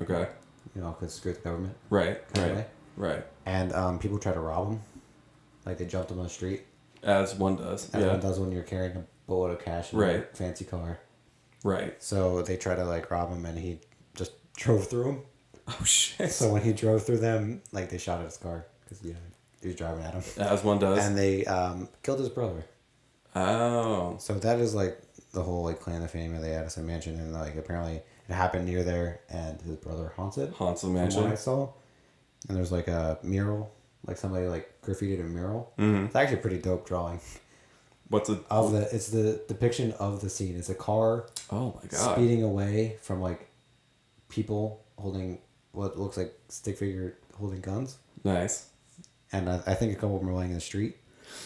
[0.01, 0.27] Okay.
[0.75, 1.75] you know, because screw the government.
[1.89, 2.21] Right.
[2.35, 2.67] Right.
[2.97, 3.25] Right.
[3.45, 4.81] And um, people tried to rob him,
[5.65, 6.63] like they jumped him on the street,
[7.07, 7.89] As one does.
[7.95, 8.11] as yeah.
[8.11, 10.37] one does when you're carrying a boatload of cash in a Right.
[10.37, 10.99] fancy car.
[11.63, 11.95] Right.
[12.03, 13.79] So they tried to like rob him, and he
[14.15, 15.21] just drove through him.
[15.67, 16.31] Oh shit.
[16.31, 19.19] So when he drove through them, like they shot at his car because you know
[19.61, 21.03] he was driving at him, As one does.
[21.05, 22.63] and they um, killed his brother.
[23.35, 24.15] oh.
[24.19, 24.99] So that is like
[25.33, 28.65] the whole like clan of fame of the Atsion Mansion, and like apparently it happened
[28.65, 30.51] near there, and his brother haunts it.
[30.53, 31.37] Haunts the From what I mansion.
[31.37, 31.69] saw,
[32.47, 33.71] and there's like a mural,
[34.07, 35.73] like somebody like graffitied a mural.
[35.77, 36.05] Mhm.
[36.07, 37.19] It's actually a pretty dope drawing
[38.09, 38.39] What's it?
[38.49, 38.93] of the.
[38.95, 40.55] It's the depiction of the scene.
[40.57, 42.15] It's a car Oh my god.
[42.15, 43.49] speeding away from like
[44.29, 45.39] people holding
[45.73, 48.67] what looks like stick figure holding guns, Nice.
[49.31, 50.97] and I, I think a couple of them are laying in the street.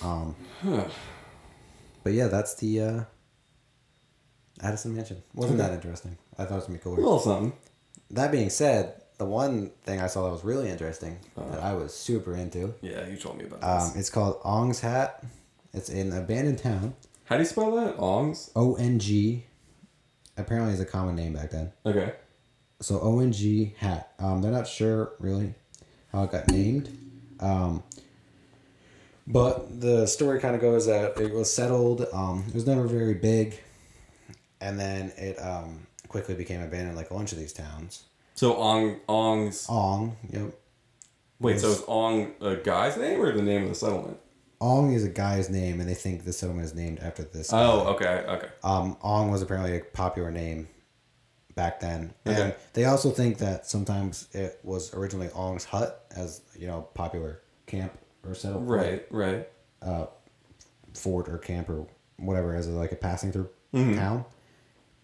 [0.01, 0.86] Um, Huh.
[2.03, 3.03] but yeah, that's the uh,
[4.62, 5.22] Atsion Mansion.
[5.34, 5.68] Wasn't Okay.
[5.68, 6.18] that interesting?
[6.38, 7.53] I thought it was gonna be A little something.
[8.12, 11.51] That being said, the one thing I saw that was really interesting Uh-huh.
[11.51, 13.95] that I was super into, Yeah, you told me about um, this.
[13.97, 15.24] it's called Ong's Hat.
[15.74, 16.95] It's in an abandoned town.
[17.26, 17.97] How do you spell that?
[17.97, 18.49] Ongs.
[18.55, 19.45] O N G.
[20.38, 21.72] Apparently, is a common name back then.
[21.86, 22.13] Okay.
[22.80, 24.11] So O N G Hat.
[24.17, 25.53] Um, they're not sure really
[26.11, 26.89] how it got named.
[27.39, 27.84] Um,
[29.28, 32.07] but the story kind of goes that it was settled.
[32.11, 33.59] Um, it was never very big,
[34.59, 38.03] and then it um, quickly became abandoned, like a bunch of these towns.
[38.42, 39.68] So Ong Ong's.
[39.70, 40.52] Ong, yep.
[41.39, 44.18] Wait, so is Ong a guy's name or the name of the settlement?
[44.60, 47.52] Ong is a guy's name, and they think the settlement is named after this.
[47.52, 47.62] guy.
[47.64, 48.48] Oh, okay, okay.
[48.64, 50.68] Um, Ong was apparently a popular name
[51.54, 52.56] back then, and Okay.
[52.74, 57.96] they also think that sometimes it was originally Ong's hut, as you know, popular camp
[58.28, 59.48] or settlement, Right, right.
[59.84, 60.08] uh,
[60.96, 61.86] fort or camp or
[62.18, 64.00] whatever, as a, like a passing through Mm-hmm.
[64.00, 64.26] town.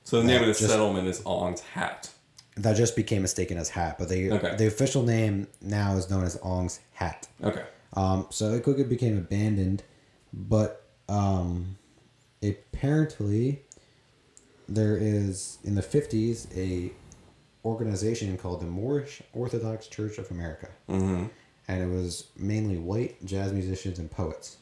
[0.05, 2.09] So the name of the just- settlement is Ong's Hat.
[2.57, 4.55] That just became mistaken as hat, but they Okay.
[4.55, 7.27] the official name now is known as Ong's Hat.
[7.43, 7.63] Okay.
[7.93, 9.83] Um, so it quickly became abandoned,
[10.33, 11.77] but um,
[12.43, 13.61] apparently
[14.67, 16.91] there is in the fifties a
[17.63, 21.25] organization called the Moorish Orthodox Church of America, Mm-hmm.
[21.67, 24.57] and it was mainly white jazz musicians and poets.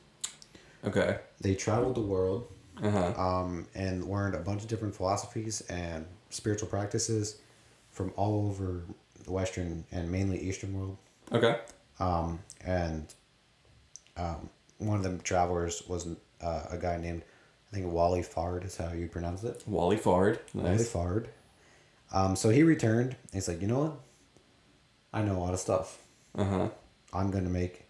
[0.83, 1.17] Okay.
[1.41, 2.47] They traveled the world
[2.81, 3.13] Uh huh.
[3.21, 7.39] um, and learned a bunch of different philosophies and spiritual practices
[7.95, 8.83] from all over
[9.23, 10.97] the Western and mainly Eastern world.
[11.31, 11.57] Okay.
[11.99, 13.13] um, and
[14.17, 16.07] um, one of the travelers was
[16.41, 17.23] uh, a guy named
[17.71, 19.63] I think Wally Fard is how you pronounce it.
[19.65, 20.39] Wally Fard.
[20.53, 20.93] Nice.
[20.93, 21.27] Wally Fard.
[22.13, 23.09] Um, so he returned.
[23.11, 23.93] And he's like, you know what?
[25.13, 25.97] I know a lot of stuff.
[26.37, 26.69] Uh huh.
[27.13, 27.85] I'm gonna make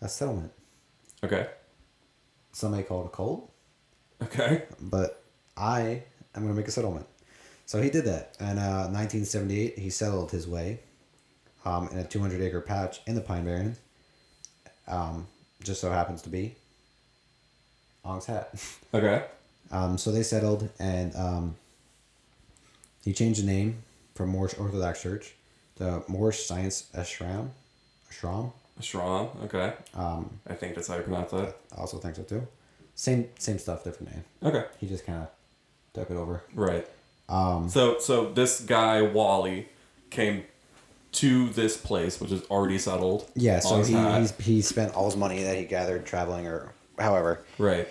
[0.00, 0.52] a settlement.
[1.22, 1.48] Okay.
[2.52, 3.52] Some may call it a cult,
[4.22, 4.64] Okay.
[4.80, 5.22] but
[5.56, 6.02] I
[6.34, 7.06] am gonna make a settlement.
[7.70, 8.34] So he did that.
[8.40, 10.80] And uh, 1978, he settled his way
[11.64, 13.78] um, in a 200 acre patch in the Pine Barrens.
[14.88, 15.28] Um,
[15.62, 16.56] just so happens to be
[18.04, 18.52] Ong's Hat.
[18.92, 19.24] Okay.
[19.70, 21.54] Um, so they settled, and um,
[23.04, 23.84] he changed the name
[24.16, 25.36] from Moorish Orthodox Church
[25.76, 27.50] to Moorish Science Ashram.
[28.10, 28.50] Ashram.
[28.80, 29.44] Ashram.
[29.44, 29.74] Okay.
[29.94, 31.54] Um, I think that's how you pronounce that.
[31.72, 32.48] I also think so too.
[32.96, 34.24] Same same stuff, different name.
[34.42, 34.64] Okay.
[34.80, 35.28] He just kind of
[35.94, 36.42] took it over.
[36.52, 36.84] Right.
[37.30, 39.68] Um, So so this guy Wally
[40.10, 40.44] came
[41.12, 43.28] to this place, which is already settled.
[43.34, 47.44] yeah, so he he's, he spent all his money that he gathered traveling or however
[47.58, 47.88] right.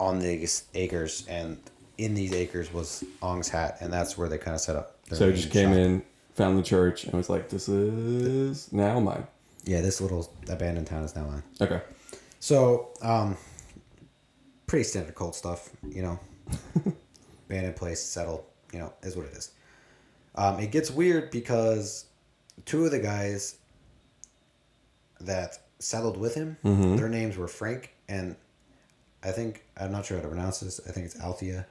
[0.00, 1.58] on these acres, and
[1.98, 4.96] in these acres was Ong's Hat, and that's where they kind of set up.
[5.06, 5.78] their So he just came shop.
[5.78, 6.02] in,
[6.34, 9.26] found the church, and was like, "This is now mine."
[9.64, 11.42] Yeah, this little abandoned town is now mine.
[11.60, 11.80] Okay.
[12.40, 13.36] So, um,
[14.66, 16.20] pretty standard cult stuff, you know.
[17.48, 19.50] Abandoned place, settled, you know, is what it is.
[20.34, 22.06] Um, it gets weird because
[22.64, 23.56] two of the guys
[25.20, 26.96] that settled with him, Mhm.
[26.96, 28.36] their names were Frank and
[29.22, 30.80] I think I'm not sure how to pronounce this.
[30.86, 31.66] I think it's Althea,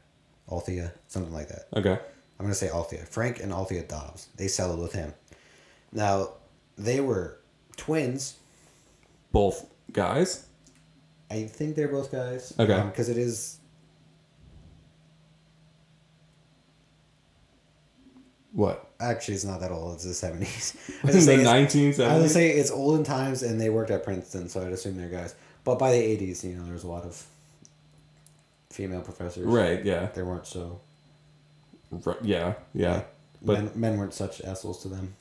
[0.52, 1.68] Althea, something like that.
[1.76, 1.94] Okay.
[2.38, 3.06] I'm gonna say Althea.
[3.06, 4.28] Frank and Althea Dobbs.
[4.36, 5.14] They settled with him.
[5.92, 6.32] Now,
[6.78, 7.38] they were
[7.78, 8.34] twins.
[9.32, 10.46] Both guys.
[11.32, 12.54] I think they're both guys.
[12.60, 12.84] Okay.
[12.88, 13.58] Because it is
[18.56, 18.82] What?
[19.00, 19.96] actually it's not that old.
[19.96, 20.76] It's the seventies.
[21.04, 24.72] The nineteen I would say it's olden times, and they worked at Princeton, so I'd
[24.72, 25.36] assume they're guys.
[25.64, 27.26] But by the eighties, you know, there's a lot of
[28.70, 29.46] female professors.
[29.46, 29.84] Right.
[29.84, 30.08] Yeah.
[30.14, 30.80] They weren't so.
[32.06, 32.54] R- yeah.
[32.74, 33.04] Yeah.
[33.42, 35.16] But men, men weren't such assholes to them.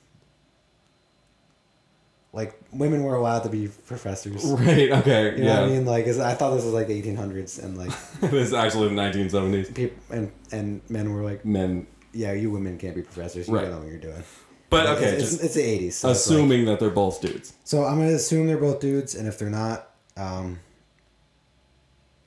[2.32, 4.44] like women were allowed to be professors.
[4.52, 4.90] Right.
[4.90, 5.36] Okay.
[5.36, 5.60] You know yeah.
[5.60, 5.84] what I mean?
[5.84, 9.74] Like, I thought this was like the 1800s, and like this is actually the 1970s.
[9.74, 11.86] people and and men were like, Men.
[12.14, 13.48] Yeah, you women can't be professors.
[13.48, 13.62] You Right.
[13.62, 14.22] don't know what you're doing.
[14.70, 15.92] But okay, it's, just it's, it's the 80s.
[15.92, 17.52] So it's like- assuming that they're both dudes.
[17.64, 20.58] so I'm gonna assume they're both dudes, and if they're not, um,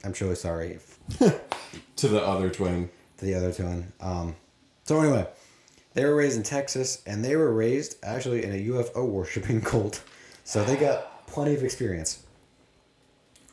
[0.03, 0.99] I'm truly sorry if,
[1.97, 2.89] To the other twin.
[3.17, 3.91] to the other twin.
[3.99, 4.35] Um,
[4.83, 5.27] so anyway,
[5.93, 10.01] they were raised in Texas, and they were raised actually in a UFO worshiping cult,
[10.43, 12.23] so they got plenty of experience.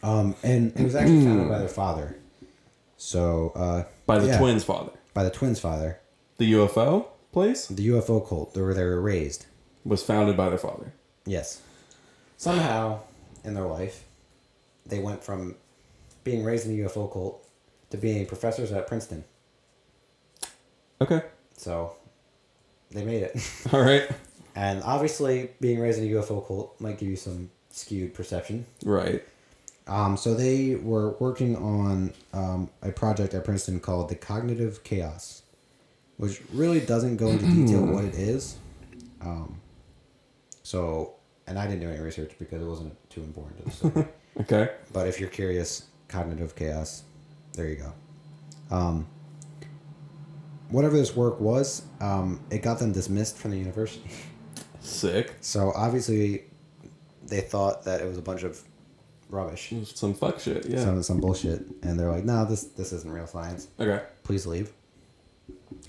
[0.03, 2.17] Um, and it was actually founded by their father.
[2.99, 4.93] So uh, By the yeah, twins' father.
[5.15, 5.99] by the twins' father,
[6.39, 9.47] The UFO place the UFO cult, where they were raised.
[9.85, 10.93] was founded by their father.
[11.27, 11.61] Yes.
[12.37, 13.01] Somehow
[13.45, 14.05] in their life,
[14.87, 15.57] they went from
[16.23, 17.47] being raised in the UFO cult
[17.91, 19.25] to being professors at Princeton.
[21.01, 21.23] Okay.
[21.57, 21.93] So
[22.91, 23.51] they made it.
[23.73, 24.09] All right.
[24.55, 28.67] and obviously, being raised in a UFO cult might give you some skewed perception.
[28.85, 29.23] Right.
[29.87, 35.43] Um, so they were working on um, a project at Princeton called the Cognitive Chaos,
[36.17, 38.57] which really doesn't go into detail what it is.
[39.21, 39.61] Um,
[40.63, 41.15] so,
[41.47, 44.09] and I didn't do any research because it wasn't too important to the story.
[44.41, 44.69] Okay.
[44.93, 47.05] but if you're curious, Cognitive Chaos,
[47.53, 47.93] there you go.
[48.75, 49.07] Um,
[50.71, 54.11] whatever this work was, um, it got them dismissed from the university.
[54.81, 55.35] Sick.
[55.41, 56.45] So obviously,
[57.27, 58.61] they thought that it was a bunch of
[59.31, 59.73] rubbish.
[59.95, 60.67] Some fuck shit.
[60.67, 60.83] Yeah.
[60.83, 63.69] some some bullshit, and they're like, "No, this this isn't real science.
[63.79, 64.03] okay.
[64.25, 64.73] Please leave."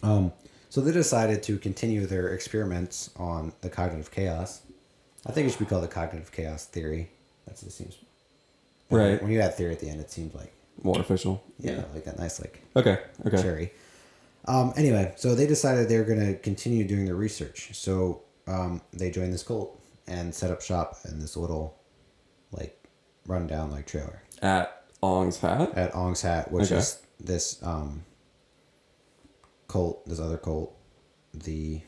[0.05, 0.33] Um,
[0.69, 4.61] so they decided to continue their experiments on the cognitive chaos.
[5.25, 7.09] I think it should be called the cognitive chaos theory.
[7.47, 7.97] That's what it seems.
[8.91, 9.21] Right.
[9.21, 10.53] When you add theory at the end, it seems like
[10.83, 11.43] More official.
[11.59, 12.99] yeah, like that nice like Okay.
[13.25, 13.41] Okay.
[13.41, 13.71] cherry.
[14.47, 17.69] Um, anyway, so they decided they were going to continue doing their research.
[17.73, 21.79] So um, they joined this cult and set up shop in this little,
[22.51, 22.77] like,
[23.25, 24.21] rundown like trailer.
[24.43, 25.73] At Ong's hat.
[25.75, 26.75] at Ong's Hat, which Okay.
[26.77, 28.03] is this um,
[29.75, 30.73] cult, this other cult,
[31.33, 31.81] the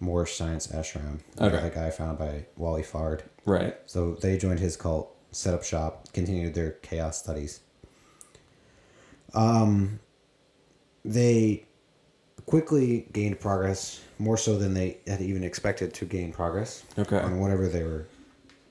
[0.00, 1.18] Moorish Science Ashram.
[1.38, 1.60] Okay.
[1.68, 3.20] The guy found by Wally Fard.
[3.44, 3.76] Right.
[3.84, 7.60] So they joined his cult, set up shop, continued their chaos studies.
[9.34, 10.00] Um,
[11.04, 11.66] they
[12.46, 17.18] quickly gained progress, more so than they had even expected to gain progress Okay.
[17.18, 18.06] on whatever they were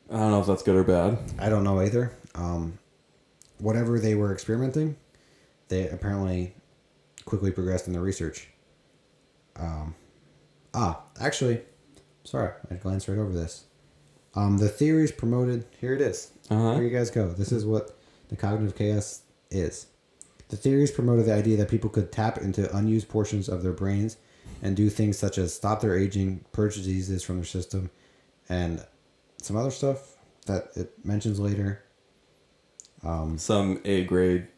[0.10, 1.18] I don't know if that's good or bad.
[1.40, 2.12] I don't know either.
[2.36, 2.80] Um,
[3.60, 4.98] whatever they were experimenting,
[5.70, 6.54] they apparently
[7.32, 8.50] quickly progressed in their research.
[9.56, 9.96] Um,
[10.74, 11.62] ah, actually,
[12.26, 13.68] sorry, I glanced right over this.
[14.36, 15.64] Um, the theories promoted.
[15.80, 16.32] Here it is.
[16.50, 16.74] Uh-huh.
[16.74, 17.30] Here you guys go.
[17.30, 19.88] This is what the cognitive chaos is.
[20.50, 24.18] The theories promoted the idea that people could tap into unused portions of their brains
[24.62, 27.92] and do things such as stop their aging, purge diseases from their system,
[28.50, 28.86] and
[29.42, 30.18] some other stuff
[30.48, 31.82] that it mentions later.
[33.06, 34.50] Um, Some A grade.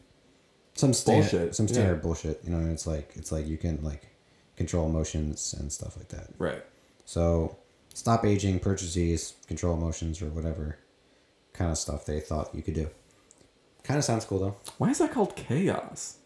[0.74, 1.92] Some standard, Bullshit, some yeah.
[1.94, 2.40] bullshit.
[2.44, 4.08] You know, and it's like it's like you can like
[4.56, 6.28] control emotions and stuff like that.
[6.38, 6.62] Right.
[7.04, 7.56] So
[7.92, 10.78] stop aging, purge disease, control emotions, or whatever
[11.52, 12.88] kind of stuff they thought you could do.
[13.84, 14.56] Kind of sounds cool though.
[14.78, 16.16] Why is that called chaos?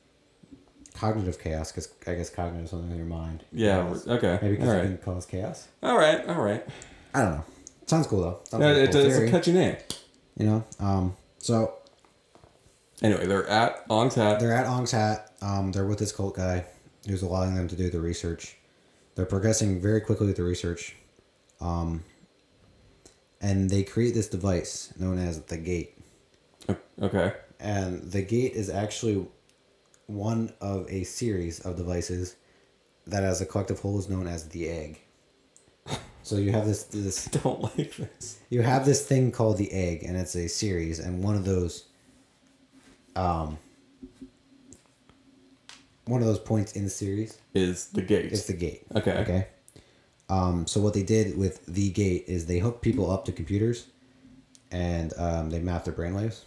[0.94, 3.44] Cognitive chaos, because I guess cognitive is something in your mind.
[3.52, 3.82] Yeah.
[3.84, 4.06] Chaos.
[4.06, 4.38] Okay.
[4.40, 5.68] Maybe because it can cause chaos.
[5.82, 6.26] All right.
[6.26, 6.64] All right.
[7.14, 7.44] I don't know.
[7.86, 8.40] Sounds cool though.
[8.44, 9.76] Sounds Yeah, like it, cool it's a catchy name.
[10.36, 10.64] You know.
[10.80, 11.16] Um.
[11.38, 11.74] So
[13.02, 14.40] Anyway, they're at Ong's hat.
[14.40, 15.32] they're at Ong's Hat.
[15.40, 16.64] Um, they're with this cult guy
[17.06, 18.56] who's allowing them to do the research.
[19.14, 20.96] They're progressing very quickly with the research.
[21.60, 22.04] Um,
[23.40, 25.96] and they create this device known as the gate.
[27.00, 27.32] Okay.
[27.60, 29.26] And the gate is actually
[30.06, 32.36] one of a series of devices
[33.06, 35.00] that, as a collective whole, is known as the egg.
[36.22, 38.38] So you have this this Don't like this.
[38.50, 41.87] you have this thing called the egg, and it's a series, and one of those,
[43.18, 43.58] um,
[46.06, 48.26] one of those points in the series Is the gate.
[48.32, 48.86] It's the gate.
[48.94, 49.12] Okay.
[49.18, 49.46] Okay.
[50.30, 53.86] Um, so what they did with the gate is they hooked people up to computers,
[54.70, 56.42] and um, they mapped their brainwaves,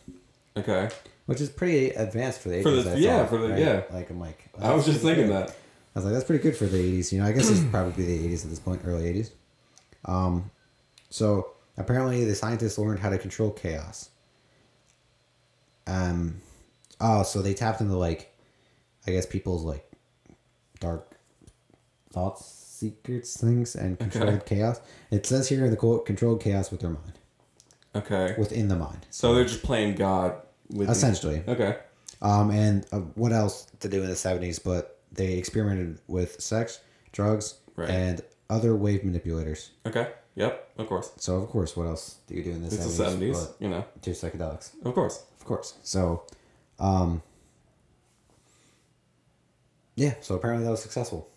[0.56, 0.90] okay.
[1.26, 2.64] which is pretty advanced for the 80s.
[2.64, 3.60] For the- I yeah, thought, for the- right?
[3.60, 3.82] yeah.
[3.92, 5.48] Like I'm like, I was just thinking good.
[5.48, 5.50] that.
[5.96, 7.12] I was like, that's pretty good for the 80s.
[7.12, 9.32] You know, I guess it's probably the 80s at this point, early 80s.
[10.06, 10.52] Um,
[11.10, 14.10] so apparently the scientists learned how to control chaos.
[15.88, 16.36] Um,
[17.02, 18.34] oh, so they tapped into like,
[19.08, 19.90] I guess people's like
[20.80, 21.08] dark
[22.12, 24.56] thoughts, secrets, things, and controlled Okay.
[24.56, 24.80] chaos.
[25.12, 27.20] It says here in the quote, controlled chaos with their mind,
[27.96, 28.36] Okay.
[28.38, 29.06] within the mind.
[29.10, 30.36] So they're just playing God
[30.70, 31.44] with Essentially.
[31.48, 31.78] Okay.
[32.22, 34.64] Um, and uh, what else to do in the 70s?
[34.64, 36.80] But they experimented with sex,
[37.12, 37.90] drugs, Right.
[37.90, 39.72] and other wave manipulators.
[39.86, 40.12] Okay.
[40.36, 41.12] Yep, of course.
[41.18, 42.96] So of course, what else do you do in the It's the 70s?
[43.10, 43.86] seventies, you know.
[44.02, 44.72] Do psychedelics.
[44.86, 45.24] Of course.
[45.40, 45.74] Of course.
[45.84, 46.24] So,
[46.82, 47.22] um,
[49.96, 50.16] yeah.
[50.22, 51.30] So apparently that was successful.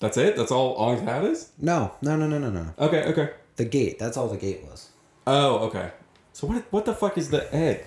[0.00, 0.36] That's it.
[0.36, 1.50] That's all hat is.
[1.58, 2.74] No, no, no, no, no, no.
[2.78, 3.04] Okay.
[3.04, 3.30] Okay.
[3.56, 3.98] The gate.
[3.98, 4.88] That's all the gate was.
[5.26, 5.90] Oh, okay.
[6.32, 6.64] So what?
[6.70, 7.84] What the fuck is the egg?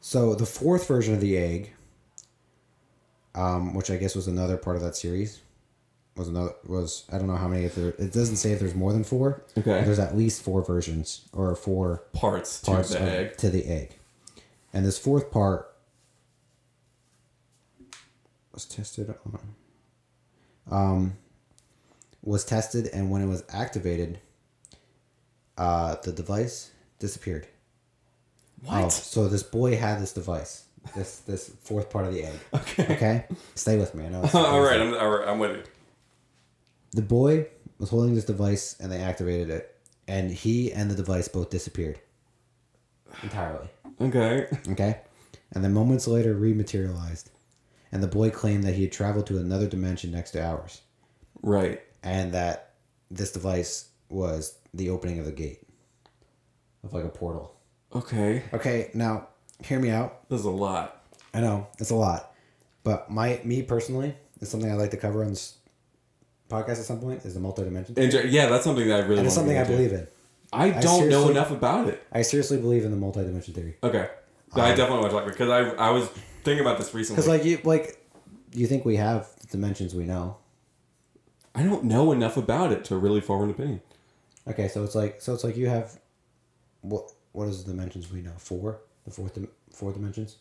[0.00, 1.72] So the fourth version of the egg,
[3.34, 5.40] um, which I guess was another part of that series,
[6.16, 7.64] was another was I don't know how many.
[7.64, 9.42] If there, it doesn't say if there's more than four.
[9.56, 9.82] Okay.
[9.84, 13.36] There's at least four versions or four Parts to the of- egg.
[13.38, 13.96] to the egg,
[14.74, 15.72] and this fourth part
[18.52, 19.40] was tested on.
[20.70, 21.12] Um,
[22.22, 24.18] was tested, and when it was activated,
[25.56, 27.46] uh, the device disappeared.
[28.64, 28.84] What?
[28.84, 30.64] Oh, so this boy had this device,
[30.96, 32.38] this this fourth part of the egg.
[32.54, 32.94] Okay.
[32.94, 34.06] Okay, stay with me.
[34.06, 34.28] I know.
[34.34, 34.80] all right.
[34.80, 35.28] I'm all right.
[35.28, 35.62] I'm with you.
[36.92, 37.46] The boy
[37.78, 39.76] was holding this device, and they activated it,
[40.08, 42.00] and he and the device both disappeared
[43.22, 43.68] entirely.
[44.00, 44.48] Okay.
[44.70, 45.00] Okay,
[45.52, 47.26] and then moments later rematerialized,
[47.92, 50.80] and the boy claimed that he had traveled to another dimension next to ours,
[51.42, 51.80] Right.
[52.02, 52.74] and that
[53.10, 55.66] this device was the opening of the gate,
[56.82, 57.54] of like a portal.
[57.94, 58.42] Okay.
[58.52, 59.28] Okay, now
[59.62, 60.28] hear me out.
[60.28, 61.02] There's a lot.
[61.32, 62.32] I know it's a lot,
[62.82, 65.56] but my me personally it's something I like to cover on this
[66.50, 67.94] podcast at some point is the multi-dimension.
[68.30, 69.18] Yeah, that's something that I really.
[69.18, 70.06] and it's something I believe in.
[70.54, 72.02] I don't know enough about it.
[72.12, 73.76] I seriously believe in the multi-dimension theory.
[73.82, 74.08] Okay.
[74.54, 76.06] I definitely want to talk because I I was
[76.44, 77.16] thinking about this recently.
[77.16, 77.98] Because like you like,
[78.52, 80.36] you think we have the dimensions we know.
[81.56, 83.80] I don't know enough about it to really form an opinion.
[84.48, 85.98] Okay, so it's like so it's like you have,
[86.82, 88.32] what what is the dimensions we know?
[88.38, 90.36] Four, the fourth dim- four dimensions,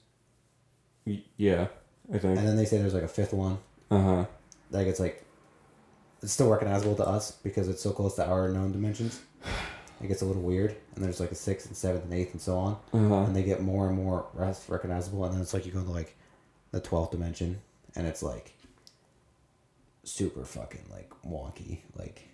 [1.07, 1.67] Y- Yeah,
[2.13, 2.37] I think.
[2.37, 3.57] and then they say there's like a fifth one.
[3.89, 4.25] Uh huh.
[4.71, 5.25] Like it's like,
[6.21, 9.21] it's still recognizable to us because it's so close to our known dimensions.
[10.03, 12.41] It gets a little weird, and there's like a sixth and seventh and eighth and
[12.41, 13.23] so on, Uh-huh.
[13.23, 14.25] and they get more and more
[14.67, 16.15] recognizable, and then it's like you go to like
[16.71, 17.61] the twelfth dimension,
[17.95, 18.53] and it's like
[20.03, 22.27] super fucking like wonky, like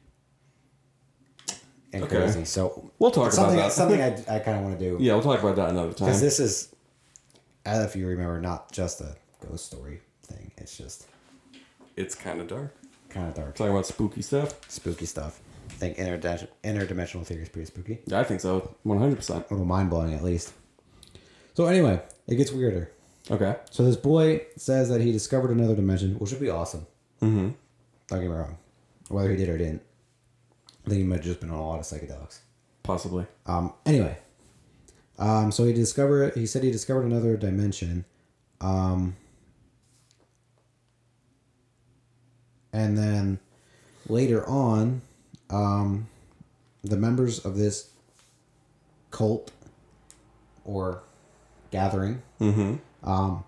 [1.93, 2.17] and Okay.
[2.17, 2.45] crazy.
[2.45, 3.71] So We'll talk about something that.
[3.71, 6.07] something I, I kind of want to do Yeah, we'll talk about that another time.
[6.07, 6.73] because this is,
[7.65, 9.15] as if you remember, not just a
[9.47, 10.51] ghost story thing.
[10.57, 11.07] It's just
[11.95, 12.73] it's kind of dark.
[13.09, 14.53] kind of dark, Talking about spooky stuff.
[14.69, 15.39] spooky stuff.
[15.79, 17.99] Think interdi- interdimensional theory is pretty spooky.
[18.05, 18.75] Yeah, I think so.
[18.83, 19.45] One hundred percent.
[19.49, 20.51] A little mind blowing, at least.
[21.53, 22.91] So anyway, it gets weirder.
[23.31, 23.55] Okay.
[23.71, 26.85] So this boy says that he discovered another dimension, which would be awesome.
[27.21, 27.51] Mm-hmm.
[28.07, 28.57] Don't get me wrong.
[29.07, 29.81] Whether he did or didn't,
[30.85, 32.39] I think he might have just been on a lot of psychedelics.
[32.83, 33.25] Possibly.
[33.45, 34.17] Um, anyway,
[35.17, 36.35] um, so he discovered.
[36.35, 38.03] He said he discovered another dimension,
[38.59, 39.15] um,
[42.73, 43.39] and then
[44.09, 45.03] later on,
[45.49, 46.07] um,
[46.83, 47.89] the members of this
[49.11, 49.51] cult
[50.65, 51.03] or
[51.71, 53.09] gathering, Mm-hmm.
[53.09, 53.43] um,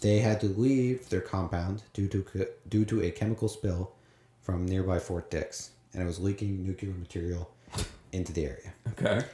[0.00, 3.92] they had to leave their compound due to due to a chemical spill
[4.42, 7.50] from nearby Fort Dix, and it was leaking nuclear material
[8.12, 8.74] into the area.
[8.90, 9.24] Okay.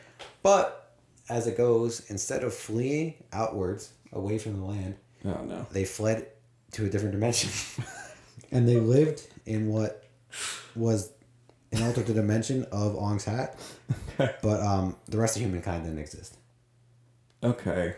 [0.45, 0.93] But
[1.29, 4.95] as it goes, instead of fleeing outwards away from the land,
[5.25, 5.67] Oh no.
[5.73, 6.29] they fled
[6.73, 7.51] to a different dimension.
[8.53, 10.05] and they lived in what
[10.77, 11.11] was
[11.73, 13.59] an alternate dimension of Ong's hat.
[14.19, 16.37] But um, the rest of humankind didn't exist.
[17.43, 17.97] Okay.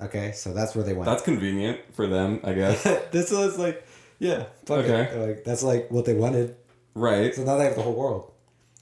[0.00, 1.06] Okay, so that's where they went.
[1.06, 2.82] That's convenient for them, I guess.
[3.12, 3.86] this was like,
[4.18, 5.02] yeah, fuck Okay.
[5.12, 5.28] it.
[5.28, 6.56] Like that's like what they wanted.
[6.94, 7.34] right.
[7.34, 8.30] So now they have the whole world.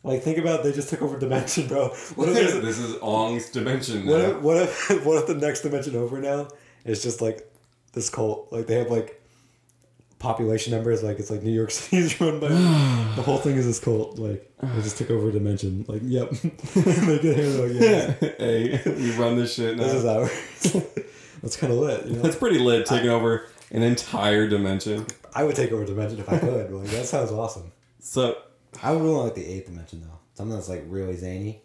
[0.03, 1.89] Like think about they just took over dimension, bro.
[2.15, 4.07] What if this there's is Ong's dimension.
[4.07, 4.31] What now.
[4.31, 6.49] if, what if what if the next dimension over now
[6.85, 7.51] is just like
[7.93, 8.51] this cult?
[8.51, 9.20] Like they have like
[10.21, 12.49] population number is like it's like New York City's run by
[13.17, 14.19] the whole thing is this cult.
[14.19, 15.85] Like they just took over a dimension.
[15.89, 17.67] Like yep, they get here.
[17.67, 19.83] Like yeah, hey, we run this shit now.
[19.83, 20.87] this is ours.
[21.43, 22.07] That's kind of lit.
[22.07, 25.07] You know, That's pretty lit, taking over an entire dimension.
[25.35, 26.71] I would take over a dimension if I could.
[26.71, 27.73] Like that sounds awesome.
[27.99, 28.37] So,
[28.83, 30.19] I would really like the eighth dimension though.
[30.35, 31.63] Something that's like really zany.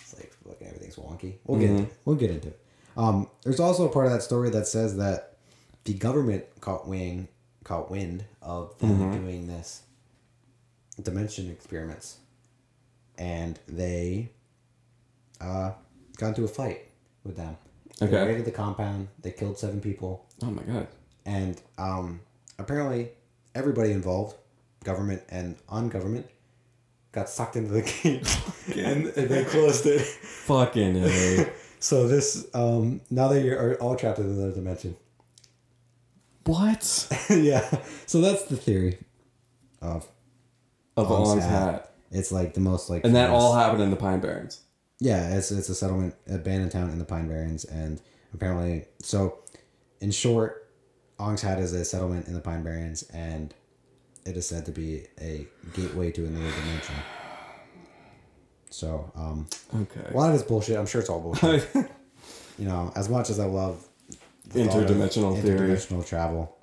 [0.00, 1.36] It's like fucking everything's wonky.
[1.44, 1.96] We'll get into it.
[2.04, 2.60] We'll get into it.
[2.96, 5.36] Um, there's also a part of that story that says that
[5.84, 7.28] the government caught wing
[7.66, 9.82] caught wind of them doing this
[11.02, 12.18] dimension experiments,
[13.18, 14.30] and they
[15.40, 15.72] uh,
[16.16, 16.88] got into a fight
[17.24, 17.56] with them.
[17.98, 18.26] They Okay.
[18.26, 19.08] raided the compound.
[19.22, 20.86] They killed seven people oh my god.
[21.24, 22.20] and um,
[22.58, 23.10] apparently
[23.54, 24.36] everybody involved,
[24.84, 26.26] government and ungovernment,
[27.12, 28.38] got sucked into the gate,
[28.76, 30.02] and they closed it.
[30.02, 30.94] Fucking
[31.80, 34.96] So this um, now they are all trapped in another dimension.
[36.46, 37.08] What?
[37.30, 37.68] yeah.
[38.06, 38.98] So that's the theory
[39.82, 40.08] of
[40.96, 41.50] Of Ong's Ong's hat.
[41.72, 41.92] hat.
[42.10, 44.60] It's like the most like And that all happened in the Pine Barrens.
[44.98, 48.00] Yeah, it's it's a settlement, abandoned town in the Pine Barrens, and
[48.32, 49.40] apparently, so
[50.00, 50.70] in short,
[51.18, 53.52] Ong's Hat is a settlement in the Pine Barrens, and
[54.24, 56.94] it is said to be a gateway to another dimension.
[58.70, 60.10] So, um, Okay.
[60.12, 60.76] a lot of it's bullshit.
[60.78, 61.68] I'm sure it's all bullshit.
[62.58, 63.85] you know, as much as I love the thought of
[64.50, 65.70] Interdimensional theory.
[65.70, 66.56] interdimensional travel,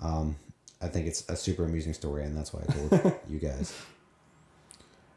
[0.00, 0.36] um,
[0.80, 3.74] I think it's a super amusing story, and that's why I told you guys.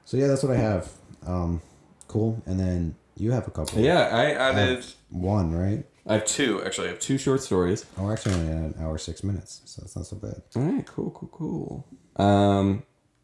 [0.06, 0.92] So yeah, that's what I have.
[1.26, 1.62] Um,
[2.08, 2.42] cool.
[2.46, 3.80] And then you have a couple.
[3.80, 4.86] yeah, I added.
[5.10, 5.86] One, right?
[6.08, 6.88] I have two actually.
[6.88, 7.86] I have two short stories.
[7.98, 10.42] Oh, actually only at an hour six minutes, so that's not so bad.
[10.56, 12.26] All right, cool, cool, cool.
[12.26, 12.84] Um,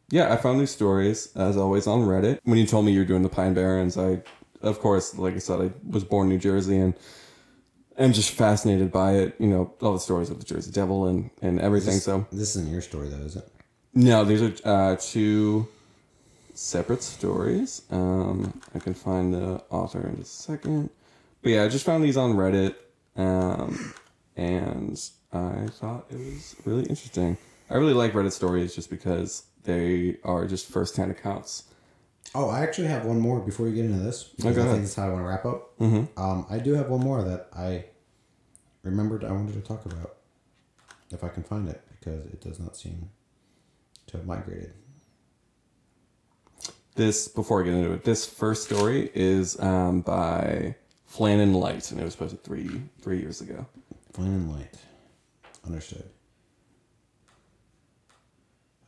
[0.09, 2.39] yeah, I found these stories as always on Reddit.
[2.43, 4.21] When you told me you were doing the Pine Barrens, I,
[4.61, 6.93] of course, like I said, I was born in New Jersey and
[7.97, 9.35] I'm just fascinated by it.
[9.39, 11.99] You know, all the stories of the Jersey Devil and and everything.
[11.99, 13.47] so This isn't your story though, is it?
[13.93, 15.67] no, these are uh, two
[16.53, 17.81] separate stories.
[17.91, 20.89] Um, I can find the author in a second.
[21.41, 22.75] But yeah, I just found these on Reddit,
[23.15, 23.93] um,
[24.35, 24.99] and
[25.31, 27.37] I thought it was really interesting.
[27.69, 31.63] I really like Reddit stories just because they are just first-hand accounts.
[32.35, 34.31] Oh, I actually have one more before you get into this.
[34.43, 35.79] Oh, I think that's how I want to wrap up.
[35.79, 36.19] Mm-hmm.
[36.21, 37.85] Um, I do have one more that I
[38.83, 40.17] remembered I wanted to talk about,
[41.11, 43.09] if I can find it, because it does not seem
[44.07, 44.73] to have migrated.
[46.95, 50.75] This before I get into it, this first story is um, by
[51.09, 53.65] Flannan Light, and it was posted three three years ago.
[54.17, 54.75] And light.
[55.65, 56.09] Understood.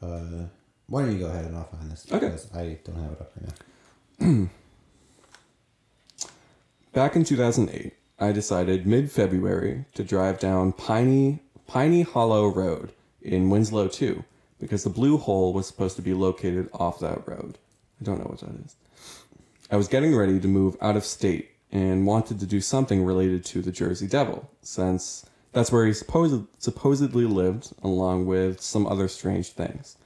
[0.02, 0.48] Uh,
[0.88, 2.28] why don't you go ahead and find this Okay.
[2.28, 3.54] because I don't have it up right
[4.20, 4.48] now.
[6.94, 13.88] Back in 2008, I decided mid-February to drive down Piney Piney Hollow Road in Winslow
[13.90, 14.24] 2
[14.60, 17.58] because the blue hole was supposed to be located off that road.
[18.02, 18.76] I don't know what that is.
[19.70, 23.44] I was getting ready to move out of state and wanted to do something related
[23.46, 29.10] to the Jersey Devil since that's where he supposed, supposedly lived along with some other
[29.10, 29.98] strange things.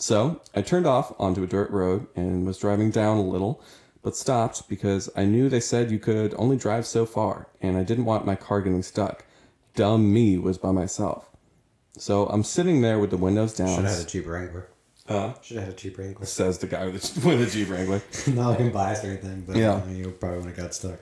[0.00, 3.62] So I turned off onto a dirt road and was driving down a little,
[4.02, 7.82] but stopped because I knew they said you could only drive so far, and I
[7.84, 9.24] didn't want my car getting stuck.
[9.74, 11.28] Dumb me was by myself.
[11.98, 13.68] So I'm sitting there with the windows down.
[13.76, 14.68] Should have had a Jeep Wrangler.
[15.06, 16.24] uh, Should have had a Jeep Wrangler.
[16.24, 18.00] says the guy with the, with the Jeep Wrangler.
[18.28, 19.74] Not looking biased or anything, but Yeah.
[19.74, 20.98] I mean, you probably would have got stuck.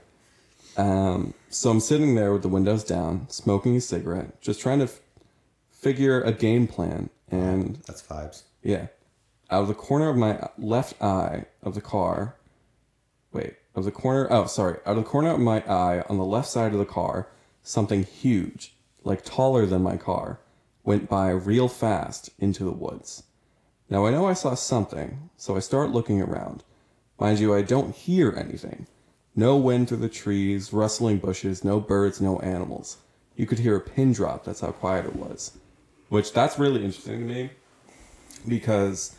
[0.76, 4.84] Um, so I'm sitting there with the windows down, smoking a cigarette, just trying to
[4.86, 5.00] f-
[5.70, 7.10] figure a game plan.
[7.30, 8.42] And That's vibes.
[8.62, 8.88] Yeah.
[9.50, 12.36] Out of the corner of my left eye of the car.
[13.32, 13.54] Wait.
[13.74, 14.26] Of the corner.
[14.30, 14.78] Oh, sorry.
[14.84, 17.28] Out of the corner of my eye on the left side of the car,
[17.62, 20.40] something huge, like taller than my car,
[20.84, 23.24] went by real fast into the woods.
[23.90, 26.64] Now I know I saw something, so I start looking around.
[27.18, 28.86] Mind you, I don't hear anything.
[29.34, 32.98] No wind through the trees, rustling bushes, no birds, no animals.
[33.36, 35.58] You could hear a pin drop, that's how quiet it was.
[36.08, 37.50] Which that's really interesting to me
[38.46, 39.16] because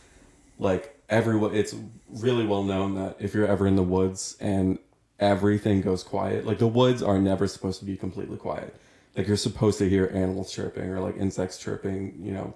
[0.58, 1.76] like everyone it's
[2.10, 4.78] really well known that if you're ever in the woods and
[5.20, 8.76] everything goes quiet like the woods are never supposed to be completely quiet
[9.18, 12.54] like you're supposed to hear animals chirping or like insects chirping you know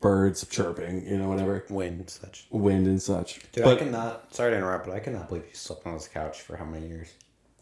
[0.00, 2.46] birds chirping you know whatever Wind and such.
[2.50, 4.34] wind and such Dude, but I cannot.
[4.34, 6.86] Sorry to interrupt, but I cannot believe you slept on this couch for how many
[6.88, 7.12] years?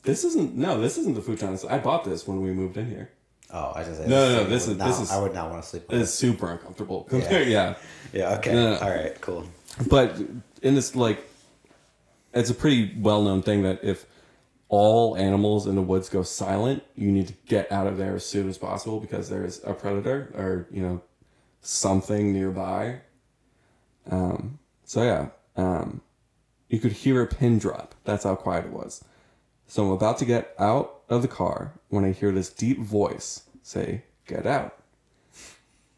[0.05, 3.11] this isn't no this isn't the futon i bought this when we moved in here
[3.51, 5.63] Oh, I just No, no, no, this is- not- this is- I would not want
[5.63, 5.85] to sleep.
[5.91, 7.75] It's super uncomfortable yeah, yeah.
[8.13, 8.35] Yeah.
[8.37, 8.53] Okay.
[8.53, 8.79] No, no.
[8.79, 9.19] All right.
[9.21, 9.45] Cool.
[9.89, 10.17] but
[10.63, 11.25] in this like
[12.35, 14.05] it's a pretty well-known thing that if
[14.69, 18.27] all animals in the woods go silent you need to get out of there as
[18.27, 21.01] soon as possible because there's a predator or you know
[21.63, 23.01] something nearby
[24.11, 26.01] um, so yeah um,
[26.69, 29.03] you could hear a pin drop that's how quiet it was
[29.67, 33.43] so i'm about to get out of the car when i hear this deep voice
[33.63, 34.79] say get out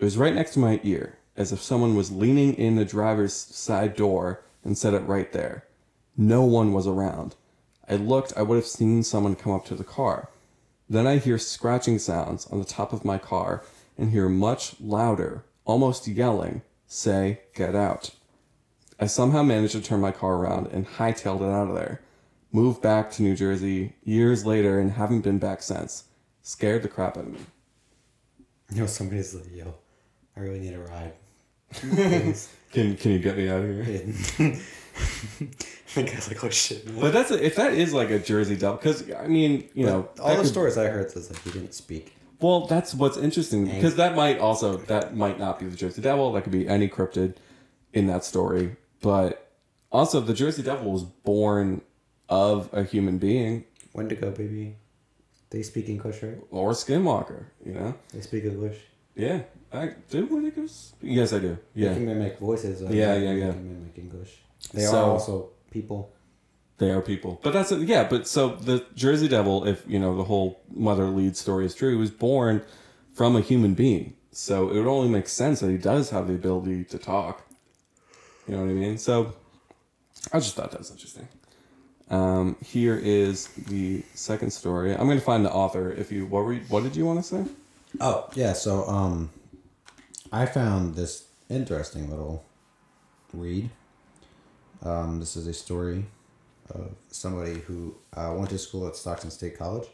[0.01, 3.35] it was right next to my ear, as if someone was leaning in the driver's
[3.35, 5.67] side door and said it right there.
[6.17, 7.37] No one was around.
[7.87, 10.31] I looked, I would have seen someone come up to the car.
[10.89, 13.63] Then I hear scratching sounds on the top of my car
[13.99, 18.13] and hear much louder, almost yelling, say, Get out.
[18.99, 22.01] I somehow managed to turn my car around and hightailed it out of there.
[22.53, 26.05] Moved back to New Jersey years later and haven't been back since.
[26.43, 27.39] Scared the crap out of me.
[28.73, 29.75] You know, somebody's like, "Yo,
[30.37, 31.13] I really need a ride."
[32.73, 34.03] Can, can you get me out of here?
[34.39, 38.55] the guy's like, "Oh shit." man." But that's a, if that is like a Jersey
[38.57, 41.51] Devil, because I mean, you know, all the could- stories I heard says like he
[41.51, 42.15] didn't speak.
[42.41, 46.33] Well, that's what's interesting because that might also that might not be the Jersey Devil.
[46.33, 47.37] That could be any cryptid
[47.93, 48.77] in that story.
[49.03, 49.51] But
[49.93, 51.83] Also, the Jersey Devil was born
[52.31, 54.77] of a human being Wendigo, baby.
[55.51, 56.39] They speak English, right?
[56.53, 57.47] or Skinwalker.
[57.67, 57.95] You know?
[58.15, 58.79] They speak English.
[59.17, 59.43] Yeah.
[59.73, 60.93] I do Wendigos.
[61.03, 61.59] Yes, I do.
[61.75, 62.81] They Yeah, can mimic voices.
[62.83, 63.21] like Yeah, that.
[63.21, 63.53] yeah, They yeah.
[63.53, 64.39] can mimic English.
[64.73, 66.13] They So- are also people.
[66.79, 67.41] they are people.
[67.43, 67.81] But that's it.
[67.89, 68.09] Yeah.
[68.09, 71.99] But so the Jersey Devil, if you know the whole Mother Leeds story is true,
[71.99, 72.63] was born
[73.13, 74.15] from a human being.
[74.33, 77.45] So it would only make sense that he does have the ability to talk.
[78.47, 78.97] You know what I mean?
[78.99, 79.35] So
[80.33, 81.29] I just thought that was interesting.
[82.11, 84.93] Um, here is the second story.
[84.93, 85.93] I'm going to find the author.
[85.93, 87.45] If you what were you, what did you want to say?
[88.01, 89.31] Oh yeah, so um,
[90.33, 92.45] I found this interesting little
[93.33, 93.71] read.
[94.83, 96.07] Um, this is a story
[96.71, 99.89] of somebody who uh, went to school at Stockton State College,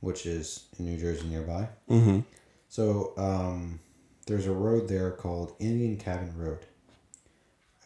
[0.00, 1.68] which is in New Jersey nearby.
[1.90, 2.20] Mm-hmm.
[2.68, 3.80] So um,
[4.26, 6.66] there's a road there called Indian Cabin Road.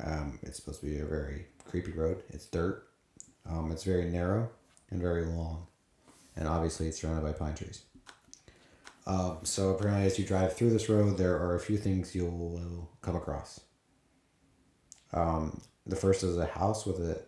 [0.03, 2.23] Um, it's supposed to be a very creepy road.
[2.31, 2.88] It's dirt.
[3.49, 4.51] Um, it's very narrow
[4.91, 5.67] and very long,
[6.37, 7.83] and obviously it's surrounded by pine trees.
[9.07, 12.91] Um, so apparently, as you drive through this road, there are a few things you'll
[13.01, 13.61] come across.
[15.15, 17.23] Um, the first is a house with a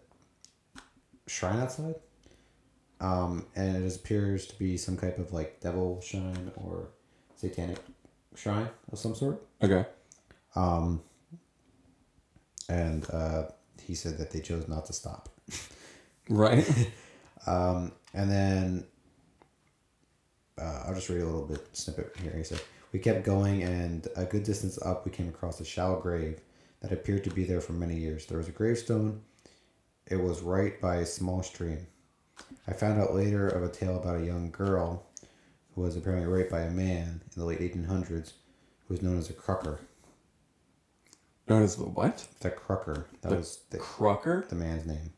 [1.26, 1.94] shrine outside,
[3.00, 6.88] um, and it appears to be some type of like devil shrine or
[7.36, 7.78] satanic
[8.34, 9.42] shrine of some sort.
[9.62, 9.86] Okay.
[10.54, 11.02] Um,
[12.68, 13.44] and uh,
[13.82, 15.30] he said that they chose not to stop.
[16.28, 16.66] Right.
[17.46, 18.84] Um, and then
[20.60, 22.34] uh, I'll just read a little bit snippet here.
[22.36, 22.60] He said,
[22.92, 26.40] "We kept going, and a good distance up, we came across a shallow grave
[26.82, 28.26] that appeared to be there for many years.
[28.26, 29.22] There was a gravestone.
[30.06, 31.86] It was right by a small stream.
[32.68, 35.06] I found out later of a tale about a young girl
[35.74, 38.32] who was apparently raped by a man in the late 1800s,
[38.86, 39.78] who was known as a crucker.
[41.48, 42.26] Known as the what?
[42.40, 43.06] The crucker.
[43.22, 44.44] That The was the, Crocker.
[44.48, 45.14] the man's name.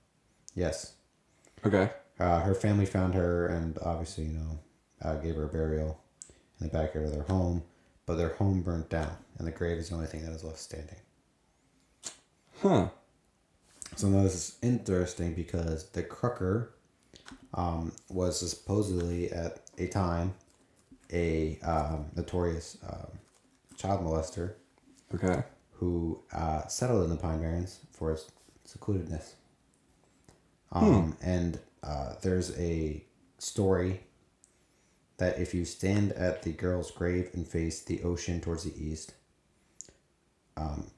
[0.54, 0.94] Yes."
[1.64, 1.90] Okay.
[2.18, 4.58] Uh, her family found her and obviously, you know,
[5.02, 6.00] uh, gave her a burial
[6.60, 7.62] in the backyard of their home.
[8.04, 10.58] But their home burnt down, and the grave is the only thing that is left
[10.58, 10.96] standing.
[12.60, 12.88] Huh.
[13.96, 16.68] So now this is interesting because the Crucker
[17.54, 20.34] um, was supposedly at a time
[21.12, 23.18] a um, notorious um,
[23.76, 24.54] child molester
[25.14, 25.42] Okay.
[25.72, 28.30] who uh, settled in the Pine Barrens for its
[28.66, 29.34] secludedness.
[30.72, 33.04] Um, And uh, there's a
[33.38, 34.00] story
[35.18, 39.14] that if you stand at the girl's grave and face the ocean towards the east,
[40.56, 40.90] um,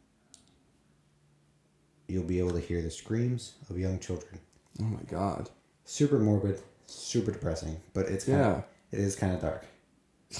[2.09, 4.39] you'll be able to hear the screams of young children.
[4.81, 5.51] Oh my god.
[5.85, 8.99] Super morbid, super depressing, but it's kinda, Yeah.
[8.99, 9.67] it is kind of dark.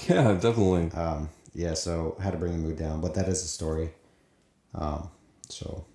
[0.09, 0.91] Yeah, definitely.
[0.91, 3.91] Um, yeah, so had to bring the mood down, but that is a story.
[4.73, 5.09] Um,
[5.49, 5.85] so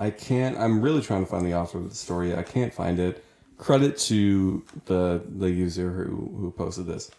[0.00, 0.56] I can't.
[0.56, 2.34] I'm really trying to find the author of the story.
[2.34, 3.22] I can't find it.
[3.58, 7.10] Credit to the the user who who posted this.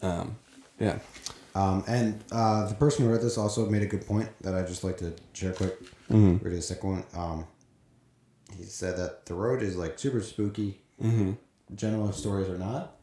[0.00, 0.36] Um,
[0.78, 1.00] yeah.
[1.56, 4.68] Um, and uh, the person who wrote this also made a good point that I'd
[4.68, 5.82] just like to share quick.
[6.08, 6.44] Mm-hmm.
[6.44, 7.04] Read the second one.
[7.14, 7.46] Um,
[8.56, 10.80] he said that the road is like super spooky.
[11.02, 11.32] Mm-hmm.
[11.74, 12.96] General stories are not,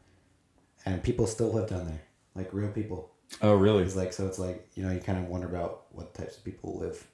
[0.86, 2.02] and people still live down there,
[2.34, 3.10] like real people.
[3.42, 3.82] Oh, really?
[3.82, 4.26] It's like so.
[4.26, 7.06] It's like you know you kind of wonder about what types of people live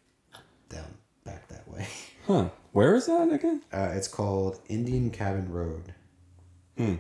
[0.69, 0.87] down
[1.27, 1.87] back that way.
[2.27, 2.49] Huh?
[2.73, 3.63] Where is that again?
[3.73, 5.95] Uh, it's called Indian Cabin Road.
[6.77, 6.97] Hmm.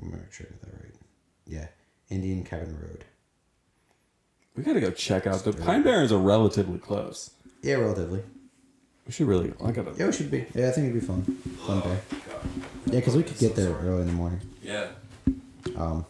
[0.00, 0.94] Make sure I get that right.
[1.46, 1.66] Yeah,
[2.08, 3.04] Indian Cabin Road.
[4.56, 5.44] We gotta go check out.
[5.44, 7.32] The Pine Barrens are relatively close.
[7.62, 8.22] Yeah, relatively.
[9.06, 9.52] We should really.
[9.62, 9.92] I gotta.
[9.98, 10.46] Yeah, we should be.
[10.54, 11.22] Yeah, I think it'd be fun.
[11.66, 11.98] Fun day.
[12.86, 14.40] Yeah, because we could get there early in the morning.
[14.62, 14.88] Yeah.
[15.76, 16.06] Um.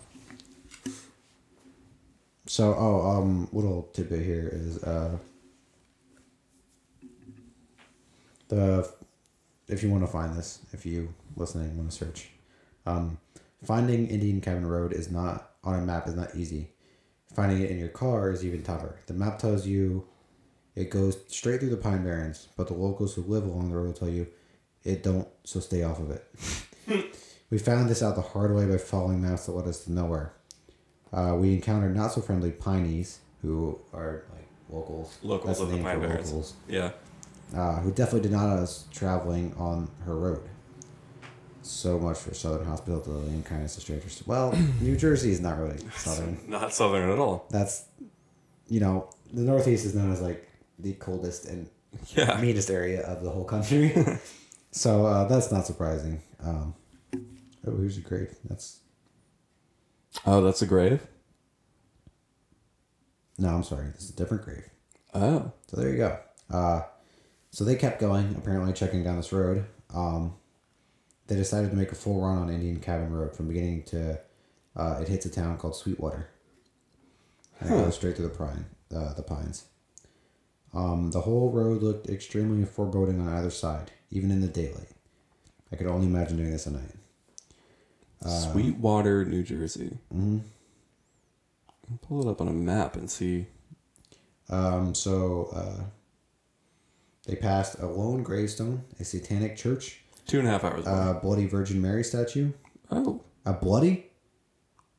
[2.47, 5.19] So, oh, um, little tidbit here is uh.
[8.53, 8.93] The,
[9.69, 12.29] if you want to find this, if you listening and want to search,
[12.85, 13.19] um,
[13.65, 16.69] finding Indian Cabin Road is not on a map is not easy.
[17.35, 18.97] Finding it in your car is even tougher.
[19.07, 20.05] The map tells you
[20.74, 23.87] it goes straight through the Pine Barrens, but the locals who live along the road
[23.87, 24.27] will tell you
[24.85, 27.16] it don't, so stay off of it.
[27.51, 30.35] we found this out the hard way by following maps that led us to nowhere.
[31.12, 35.19] Uh, we encountered not so friendly Pineys, who are like locals.
[35.23, 36.31] Locals of the Pine Barrens.
[36.31, 36.55] locals.
[36.69, 36.91] Yeah.
[37.55, 40.49] Uh, who definitely did not want us traveling on her road.
[41.61, 44.23] So much for Southern hospitality and kindness to strangers.
[44.27, 46.39] Well, New Jersey is not really Southern.
[46.49, 47.47] Not southern at all.
[47.51, 47.85] That's,
[48.69, 50.49] you know, the Northeast is known as like
[50.79, 51.69] the coldest and
[52.16, 52.41] Yeah.
[52.41, 53.95] meanest area of the whole country.
[54.70, 56.23] so uh, that's not surprising.
[56.43, 56.74] Um,
[57.66, 58.35] oh, here's a grave.
[58.49, 58.79] That's
[60.27, 61.07] Oh, that's a grave.
[63.39, 63.89] no, I'm sorry.
[63.95, 64.69] This is a different grave.
[65.15, 65.53] Oh.
[65.69, 66.19] So there you go.
[66.51, 66.83] Uh,
[67.53, 69.65] so they kept going, apparently checking down this road.
[69.95, 70.35] Um,
[71.29, 74.19] they decided to make a full run on Indian Cabin Road from beginning to.
[74.74, 76.29] Uh, it hits a town called Sweetwater.
[77.61, 78.65] And it goes straight through the pine,
[78.95, 79.66] uh, the pines.
[80.74, 84.89] Um, the whole road looked extremely foreboding on either side, even in the daylight.
[85.70, 86.95] I could only imagine doing this at night.
[88.27, 89.99] Sweetwater, New Jersey.
[90.11, 90.39] hmm
[92.01, 93.47] pull it up on a map and see.
[94.49, 95.85] Um, so uh,
[97.27, 100.86] they passed a lone gravestone, a satanic church, Two and a half hours.
[100.86, 101.11] away.
[101.11, 102.53] a bloody Virgin Mary statue,
[102.90, 104.07] oh, a bloody,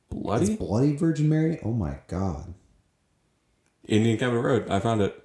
[0.09, 1.59] bloody it's bloody Virgin Mary.
[1.63, 2.53] Oh my God!
[3.87, 4.69] Indian Cabin Road.
[4.69, 5.21] I found it.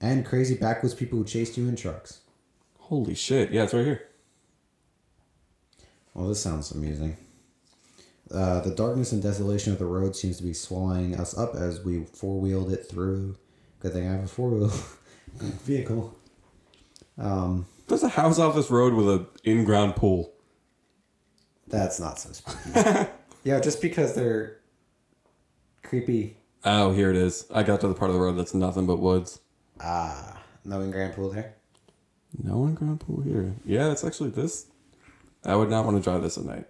[0.00, 2.20] And crazy backwoods people who chased you in trucks.
[2.78, 3.50] Holy shit!
[3.50, 4.02] Yeah, it's right here.
[6.12, 7.16] Well, this sounds amusing.
[8.30, 11.84] Uh, the darkness and desolation of the road seems to be swallowing us up as
[11.84, 13.36] we four wheeled it through.
[13.80, 14.68] Good thing I have a four wheel
[15.34, 16.16] vehicle.
[17.18, 20.32] Um, There's a house off this road with a in-ground pool.
[21.68, 23.08] that's not so spooky.
[23.44, 24.60] yeah, just because they're
[25.82, 26.36] creepy.
[26.64, 27.46] Oh, here it is.
[27.54, 29.40] I got to the part of the road that's nothing but woods.
[29.80, 31.54] Ah, no in-ground pool there.
[32.42, 33.54] No in-ground pool here.
[33.64, 34.66] Yeah, it's actually this.
[35.44, 36.66] I would not want to drive this at night.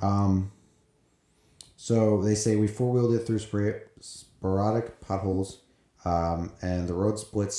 [0.00, 0.52] Um,
[1.76, 5.62] so they say we four wheeled it through sporadic potholes,
[6.04, 7.56] um, and the road splits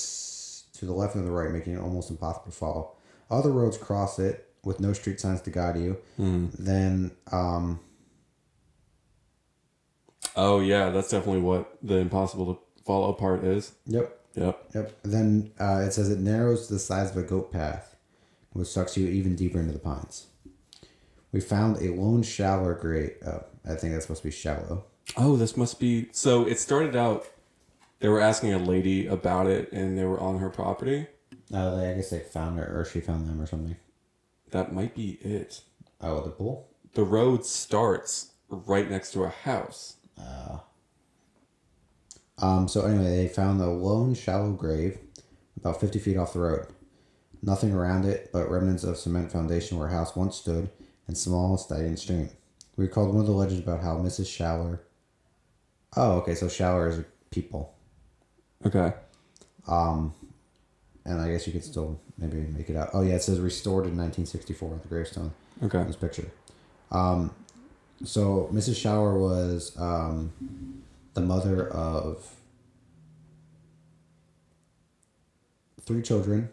[0.79, 2.91] to the left and the right, making it almost impossible to follow.
[3.29, 5.97] Other roads cross it with no street signs to guide you.
[6.17, 7.79] Then, um,
[10.35, 13.73] Oh yeah, that's definitely what the impossible to follow part is.
[13.85, 14.65] yep, Yep.
[14.75, 14.99] yep.
[15.03, 17.95] Then uh, it says it narrows to the size of a goat path,
[18.53, 20.27] which sucks you even deeper into the pines.
[21.31, 23.15] We found a lone shallow grave.
[23.25, 24.85] Oh, I think that's supposed to be shallow.
[25.17, 26.09] Oh, this must be.
[26.11, 27.25] So it started out.
[27.99, 31.07] They were asking a lady about it, and they were on her property.
[31.53, 33.75] Uh, they, I guess they found her, or she found them, or something.
[34.51, 35.61] That might be it.
[36.01, 36.69] Oh, the pool.
[36.93, 39.95] The road starts right next to a house.
[42.39, 44.99] Um, so anyway, they found a lone shallow grave
[45.57, 46.67] about 50 feet off the road.
[47.41, 50.69] Nothing around it but remnants of cement foundation where a house once stood
[51.07, 52.29] and small stagnant stream.
[52.75, 54.27] We recalled one of the legends about how Mrs.
[54.27, 54.83] Shower.
[55.95, 57.73] Oh, okay, so Shower is a people.
[58.65, 58.93] Okay.
[59.67, 60.13] Um,
[61.05, 62.89] and I guess you could still maybe make it out.
[62.93, 65.31] Oh, yeah, it says restored in 1964 on the gravestone.
[65.63, 65.83] Okay.
[65.83, 66.29] this picture.
[66.91, 67.33] Um,
[68.03, 68.75] so Mrs.
[68.77, 70.31] Shower was um,
[71.13, 72.25] the mother of
[75.81, 76.49] three children,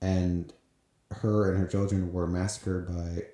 [0.00, 0.52] and
[1.10, 3.24] her and her children were massacred by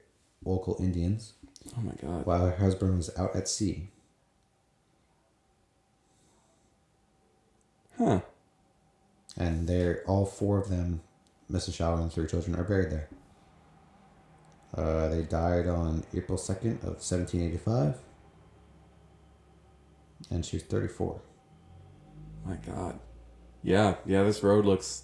[0.44, 1.32] local Indians
[1.76, 2.26] Oh my god.
[2.26, 3.88] while her husband was out at sea.
[8.00, 8.20] Huh.
[9.36, 11.02] And they're all four of them,
[11.52, 11.74] Mrs.
[11.74, 13.08] Shower and three children, are buried there.
[14.74, 17.96] Uh, they died on April 2nd of 1785.
[20.30, 21.20] And she was 34.
[22.46, 22.98] My god.
[23.62, 23.96] Yeah.
[24.06, 24.22] Yeah.
[24.22, 25.02] This road looks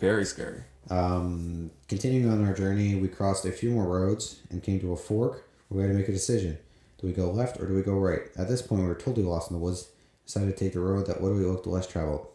[0.00, 0.62] very scary.
[0.88, 4.96] Um, continuing on our journey, we crossed a few more roads and came to a
[4.96, 6.56] fork where we had to make a decision.
[6.98, 8.22] Do we go left or do we go right?
[8.38, 9.88] At this point, we were totally lost in the woods.
[10.24, 12.26] Decided to take the road that literally looked less traveled.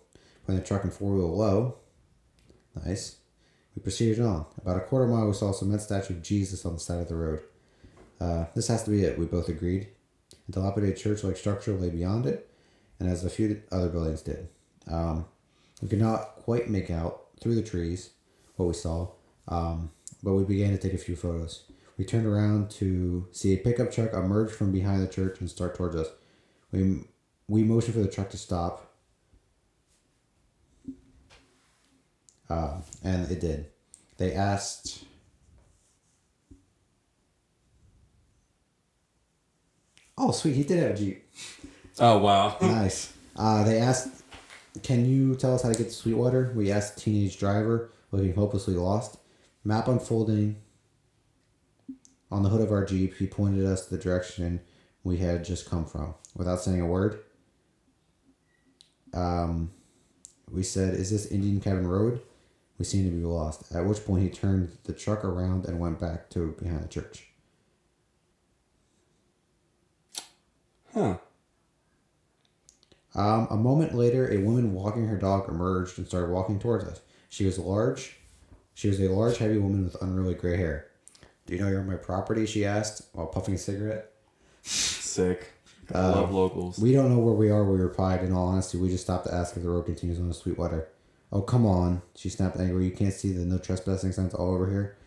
[0.45, 1.75] Putting the truck in four wheel low.
[2.85, 3.17] Nice.
[3.75, 4.45] We proceeded on.
[4.57, 7.07] About a quarter mile, we saw a cement statue of Jesus on the side of
[7.07, 7.41] the road.
[8.19, 9.87] Uh, this has to be it, we both agreed.
[10.47, 12.49] A dilapidated church like structure lay beyond it,
[12.99, 14.49] and as a few other buildings did.
[14.87, 15.25] Um,
[15.81, 18.11] we could not quite make out through the trees
[18.55, 19.09] what we saw,
[19.47, 19.91] um,
[20.21, 21.63] but we began to take a few photos.
[21.97, 25.75] We turned around to see a pickup truck emerge from behind the church and start
[25.75, 26.07] towards us.
[26.71, 27.05] We
[27.49, 28.93] we motioned for the truck to stop,
[32.49, 33.65] uh, and it did.
[34.17, 35.03] They asked.
[40.17, 40.55] Oh, sweet!
[40.55, 41.25] He did have a jeep.
[41.99, 42.55] Oh wow.
[42.61, 43.13] Nice.
[43.35, 44.09] Uh, they asked,
[44.83, 48.33] "Can you tell us how to get to Sweetwater?" We asked the teenage driver, looking
[48.33, 49.17] hopelessly lost.
[49.63, 50.57] Map unfolding.
[52.31, 54.61] On the hood of our jeep, he pointed us the direction
[55.03, 57.21] we had just come from, without saying a word.
[59.13, 59.71] Um,
[60.51, 62.21] we said, "Is this Indian Cabin Road?"
[62.77, 63.75] We seemed to be lost.
[63.75, 67.27] At which point, he turned the truck around and went back to behind the church.
[70.93, 71.17] Huh.
[73.15, 77.01] Um, a moment later, a woman walking her dog emerged and started walking towards us.
[77.27, 78.17] She was large.
[78.73, 80.87] She was a large, heavy woman with unruly gray hair.
[81.45, 82.45] Do you know you're on my property?
[82.45, 84.11] She asked while puffing a cigarette.
[84.61, 85.51] Sick.
[85.93, 86.79] I love um, locals.
[86.79, 87.63] We don't know where we are.
[87.63, 88.23] We replied.
[88.23, 90.87] In all honesty, we just stopped to ask if the road continues on to Sweetwater.
[91.31, 92.85] Oh, come on, she snapped angrily.
[92.85, 94.97] You can't see the no trespassing signs all over here?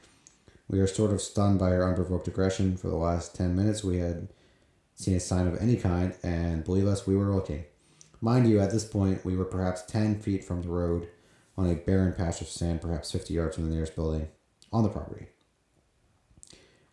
[0.68, 2.76] We are sort of stunned by her unprovoked aggression.
[2.76, 4.28] For the last 10 minutes, we had
[4.94, 7.64] seen a sign of any kind, and believe us, we were looking.
[8.20, 11.08] Mind you, at this point, we were perhaps 10 feet from the road
[11.58, 14.28] on a barren patch of sand, perhaps 50 yards from the nearest building
[14.72, 15.26] on the property.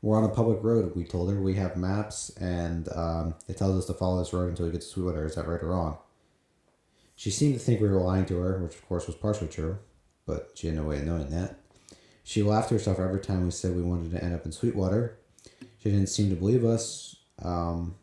[0.01, 1.41] We're on a public road, we told her.
[1.41, 4.81] We have maps, and um, it tells us to follow this road until we get
[4.81, 5.25] to Sweetwater.
[5.25, 5.97] Is that right or wrong?
[7.15, 9.77] She seemed to think we were lying to her, which of course was partially true,
[10.25, 11.59] but she had no way of knowing that.
[12.23, 15.17] She laughed to herself every time we said we wanted to end up in Sweetwater.
[15.79, 17.17] She didn't seem to believe us.
[17.41, 17.95] Um,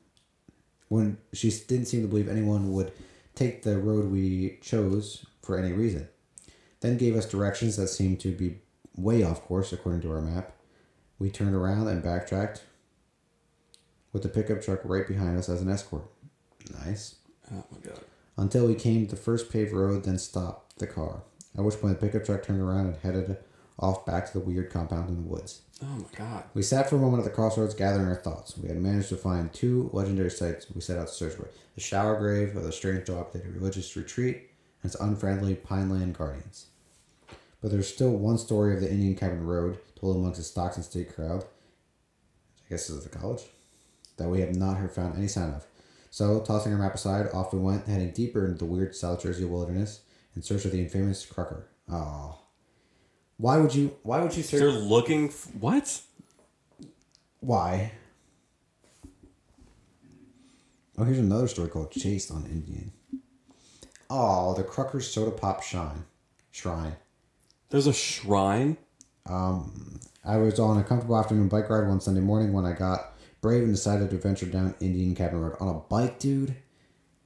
[0.88, 2.92] when she didn't seem to believe anyone would
[3.34, 6.08] take the road we chose for any reason.
[6.80, 8.58] Then gave us directions that seemed to be
[8.96, 10.55] way off course according to our map.
[11.18, 12.62] We turned around and backtracked
[14.12, 16.04] with the pickup truck right behind us as an escort.
[16.84, 17.16] Nice.
[17.52, 18.00] Oh my god.
[18.36, 21.22] Until we came to the first paved road, then stopped the car.
[21.56, 23.38] At which point the pickup truck turned around and headed
[23.78, 25.62] off back to the weird compound in the woods.
[25.82, 26.44] Oh my god.
[26.54, 28.56] We sat for a moment at the crossroads, gathering our thoughts.
[28.56, 31.80] We had managed to find two legendary sites we set out to search for the
[31.80, 34.50] shower grave of the strange dilapidated religious retreat
[34.82, 36.66] and its unfriendly pineland guardians.
[37.60, 41.12] But there's still one story of the Indian Cabin Road, told amongst the Stockton State
[41.12, 43.42] crowd, I guess this is the college,
[44.18, 45.66] that we have not heard found any sign of.
[46.10, 49.44] So, tossing our map aside, off we went, heading deeper into the weird South Jersey
[49.44, 50.02] wilderness
[50.36, 51.64] in search of the infamous Crucker.
[51.90, 52.38] Oh.
[53.36, 55.28] Why would you why would you search They're looking.
[55.28, 56.00] F- what?
[57.40, 57.92] Why?
[60.96, 62.92] Oh, here's another story called Chased on Indian.
[64.08, 66.04] Oh, the Crucker's Soda Pop Shine.
[66.50, 66.96] Shrine.
[67.68, 68.78] There's a shrine.
[69.28, 73.14] Um, I was on a comfortable afternoon bike ride one Sunday morning when I got
[73.40, 76.56] brave and decided to venture down Indian Cabin Road on a bike, dude.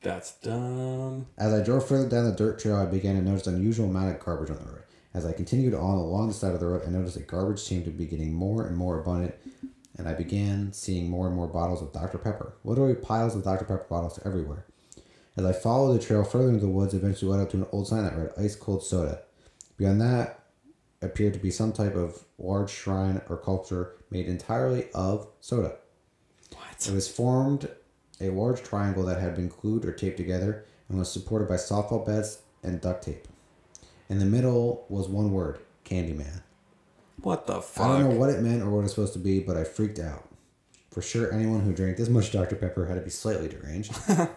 [0.02, 1.26] That's dumb.
[1.36, 4.14] As I drove further down the dirt trail, I began to notice an unusual amount
[4.14, 4.82] of garbage on the road.
[5.12, 7.84] As I continued on along the side of the road, I noticed that garbage seemed
[7.84, 9.34] to be getting more and more abundant,
[9.96, 12.18] and I began seeing more and more bottles of Dr.
[12.18, 12.54] Pepper.
[12.64, 13.64] Literally piles of Dr.
[13.64, 14.64] Pepper bottles everywhere.
[15.36, 17.88] As I followed the trail further into the woods, eventually led up to an old
[17.88, 19.22] sign that read ice cold soda.
[19.76, 20.39] Beyond that
[21.02, 25.76] appeared to be some type of large shrine or culture made entirely of soda.
[26.52, 26.86] What?
[26.88, 27.68] It was formed
[28.20, 32.06] a large triangle that had been glued or taped together and was supported by softball
[32.06, 33.26] bats and duct tape.
[34.08, 36.42] In the middle was one word Candyman.
[37.22, 37.86] What the fuck?
[37.86, 39.64] I don't know what it meant or what it was supposed to be, but I
[39.64, 40.26] freaked out.
[40.90, 42.56] For sure, anyone who drank this much Dr.
[42.56, 43.92] Pepper had to be slightly deranged.
[44.08, 44.28] I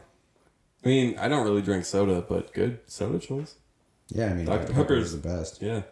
[0.84, 3.56] mean, I don't really drink soda, but good soda choice.
[4.10, 4.66] Yeah, I mean, Dr.
[4.66, 4.74] Dr.
[4.74, 5.62] Pepper is the best.
[5.62, 5.84] Yeah.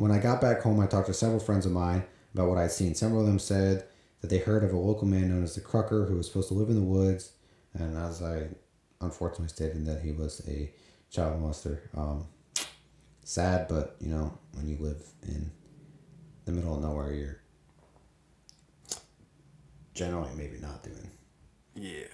[0.00, 2.70] When I got back home, I talked to several friends of mine about what I'd
[2.72, 2.94] seen.
[2.94, 3.84] Several of them said
[4.22, 6.54] that they heard of a local man known as the Crucker who was supposed to
[6.54, 7.32] live in the woods,
[7.74, 8.46] and as I
[9.02, 10.72] unfortunately stated that he was a
[11.10, 11.80] child molester.
[11.94, 12.24] Um,
[13.24, 15.50] sad, but you know, when you live in
[16.46, 17.40] the middle of nowhere, you're
[19.92, 21.10] generally maybe not doing
[21.74, 22.06] Yeah.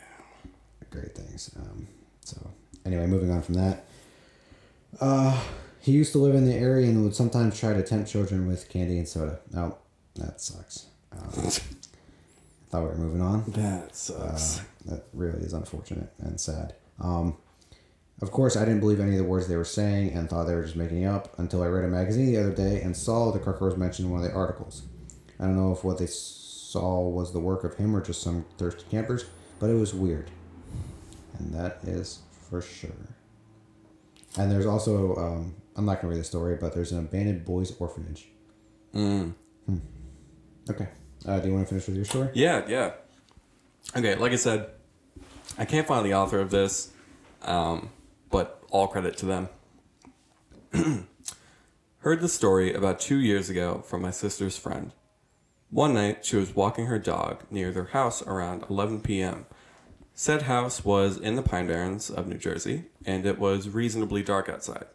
[0.91, 1.53] great things.
[1.57, 1.87] Um,
[2.25, 2.51] so
[2.85, 3.85] anyway, moving on from that.
[5.01, 5.41] Uh,
[5.81, 8.69] he used to live in the area and would sometimes try to tempt children with
[8.69, 9.41] candy and soda.
[9.57, 9.77] Oh,
[10.17, 10.87] that sucks.
[11.13, 13.45] Um, I thought we were moving on.
[13.49, 14.61] That sucks.
[14.61, 16.75] Uh, that really is unfortunate and sad.
[17.01, 17.37] Um,
[18.23, 20.55] of course, I didn't believe any of the words they were saying and thought they
[20.55, 23.39] were just making up until I read a magazine the other day and saw the
[23.39, 24.83] was mentioned in one of the articles.
[25.39, 28.47] I don't know if what they saw was the work of him or just some
[28.57, 29.27] thirsty campers,
[29.61, 30.31] but it was weird.
[31.39, 32.91] And that is for sure.
[34.39, 37.73] And there's also, um, I'm not to read the story, but there's an abandoned boys'
[37.79, 38.29] orphanage.
[38.95, 39.35] Mm.
[40.71, 40.89] Okay.
[41.27, 42.31] Uh, do you want to finish with your story?
[42.35, 42.93] Yeah, yeah.
[43.97, 44.71] Okay, like I said,
[45.59, 46.93] I can't find the author of this,
[47.43, 47.91] um,
[48.31, 49.49] but all credit to them.
[51.99, 54.93] Heard the story about two years ago from my sister's friend.
[55.71, 59.47] One night, she was walking her dog near their house around 11 p.m.
[60.15, 64.49] Said house was in the Pine Barrens of New Jersey, and it was reasonably dark
[64.49, 64.87] outside.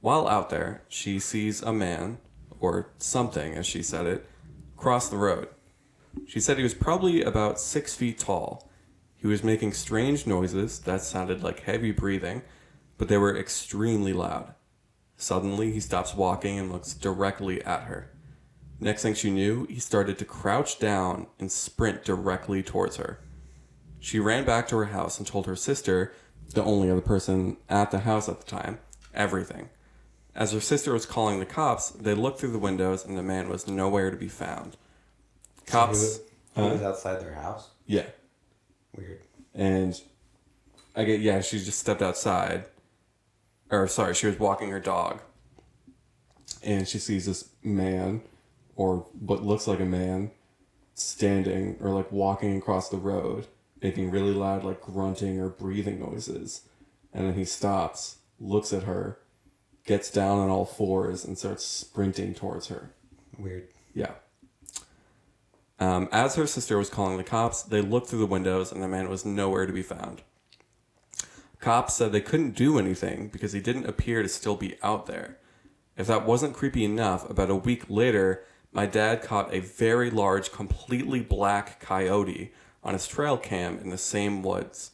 [0.00, 2.18] While out there, she sees a man,
[2.60, 4.26] or something as she said it,
[4.76, 5.48] cross the road.
[6.26, 8.70] She said he was probably about six feet tall.
[9.16, 12.42] He was making strange noises that sounded like heavy breathing,
[12.96, 14.54] but they were extremely loud.
[15.16, 18.12] Suddenly, he stops walking and looks directly at her.
[18.78, 23.18] Next thing she knew, he started to crouch down and sprint directly towards her.
[23.98, 26.12] She ran back to her house and told her sister,
[26.54, 28.78] the only other person at the house at the time,
[29.12, 29.70] everything.
[30.38, 33.48] As her sister was calling the cops, they looked through the windows and the man
[33.48, 34.76] was nowhere to be found.
[35.66, 36.20] Cops.
[36.54, 37.70] He was outside their house.
[37.86, 38.06] Yeah.
[38.96, 39.22] Weird.
[39.52, 40.00] And
[40.94, 42.66] I get, yeah, she just stepped outside.
[43.70, 45.20] or sorry, she was walking her dog,
[46.62, 48.22] and she sees this man,
[48.76, 50.30] or what looks like a man,
[50.94, 53.46] standing or like walking across the road,
[53.82, 56.62] making really loud like grunting or breathing noises,
[57.12, 59.18] and then he stops, looks at her,
[59.88, 62.90] gets down on all fours, and starts sprinting towards her.
[63.38, 63.68] Weird.
[63.94, 64.12] Yeah.
[65.80, 68.88] Um, as her sister was calling the cops, they looked through the windows and the
[68.88, 70.22] man was nowhere to be found.
[71.58, 75.38] Cops said they couldn't do anything because he didn't appear to still be out there.
[75.96, 80.52] If that wasn't creepy enough, about a week later, my dad caught a very large,
[80.52, 82.52] completely black coyote
[82.84, 84.90] on his trail cam in the same woods.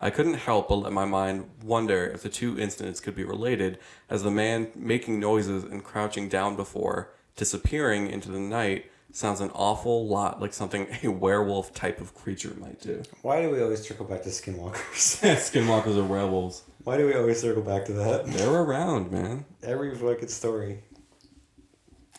[0.00, 3.78] I couldn't help but let my mind wonder if the two incidents could be related,
[4.10, 9.50] as the man making noises and crouching down before, disappearing into the night, sounds an
[9.54, 13.02] awful lot like something a werewolf type of creature might do.
[13.22, 14.74] Why do we always circle back to skinwalkers?
[15.22, 16.62] Skinwalkers are werewolves.
[16.84, 18.26] Why do we always circle back to that?
[18.26, 19.44] They're around, man.
[19.62, 20.80] Every fucking story.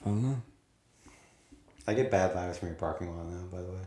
[0.06, 0.42] I don't know.
[1.88, 3.80] I get bad vibes from your parking lot now, by the way.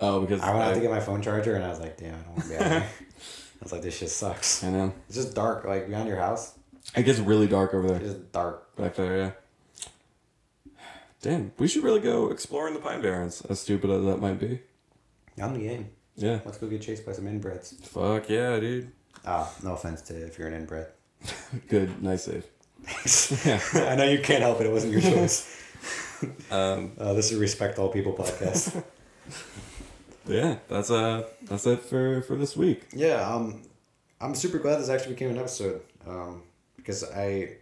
[0.00, 1.96] Oh, because I went out I, to get my phone charger and I was like,
[1.96, 2.80] damn, I don't want to be out here.
[2.82, 4.62] I was like, this shit sucks.
[4.62, 4.92] I know.
[5.08, 6.52] It's just dark, like behind your house.
[6.94, 7.96] It gets really dark over there.
[7.96, 8.76] It's just dark.
[8.76, 9.30] Back there, yeah.
[11.22, 14.60] Damn, we should really go exploring the Pine Barrens, as stupid as that might be.
[15.42, 15.88] I'm the game.
[16.14, 16.40] Yeah.
[16.44, 17.74] Let's go get chased by some inbreds.
[17.86, 18.92] Fuck yeah, dude.
[19.24, 20.88] Ah, no offense to if you're an inbred.
[21.68, 22.44] Good, nice save.
[23.46, 23.60] Yeah.
[23.90, 24.66] I know you can't help it.
[24.66, 25.62] It wasn't your choice.
[26.50, 28.82] Um, Uh, this is Respect All People podcast.
[30.26, 32.86] Yeah, that's uh, that's it for for this week.
[32.92, 33.62] yeah, um,
[34.20, 35.82] I'm super glad this actually became an episode.
[36.06, 36.42] Um,
[36.76, 37.56] because I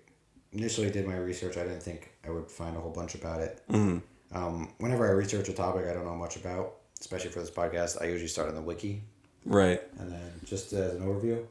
[0.53, 3.62] initially did my research, I didn't think I would find a whole bunch about it.
[3.70, 4.03] Mm.
[4.32, 8.03] Um, whenever I research a topic I don't know much about, especially for this podcast,
[8.03, 9.03] I usually start on the wiki
[9.47, 9.81] Right.
[9.99, 11.43] and then just as an overview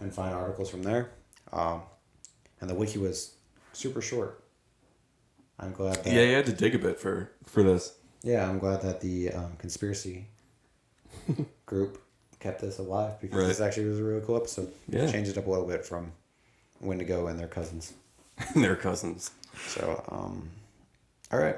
[0.00, 1.10] and find articles from there.
[1.52, 1.82] Um,
[2.60, 3.34] and the wiki was
[3.74, 4.42] super short.
[5.58, 7.94] I'm glad that Yeah, you had to dig a bit for for this.
[8.22, 10.28] Yeah, I'm glad that the um, conspiracy
[11.66, 12.02] group
[12.40, 13.48] kept this alive because Right.
[13.48, 14.72] this actually was a really cool episode.
[14.88, 15.10] Yeah.
[15.10, 16.12] Changed it up a little bit from
[16.80, 17.92] Wendigo and their cousins.
[18.56, 19.30] They're cousins.
[19.68, 20.48] So, um,
[21.30, 21.56] all right.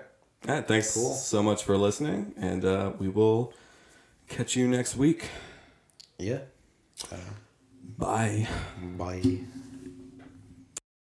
[0.49, 1.15] All right, thanks Cool.
[1.15, 3.55] so much for listening, and uh, we will
[4.29, 5.31] catch you next week.
[6.19, 6.41] Yeah.
[7.99, 8.47] Bye.
[8.99, 9.41] Bye.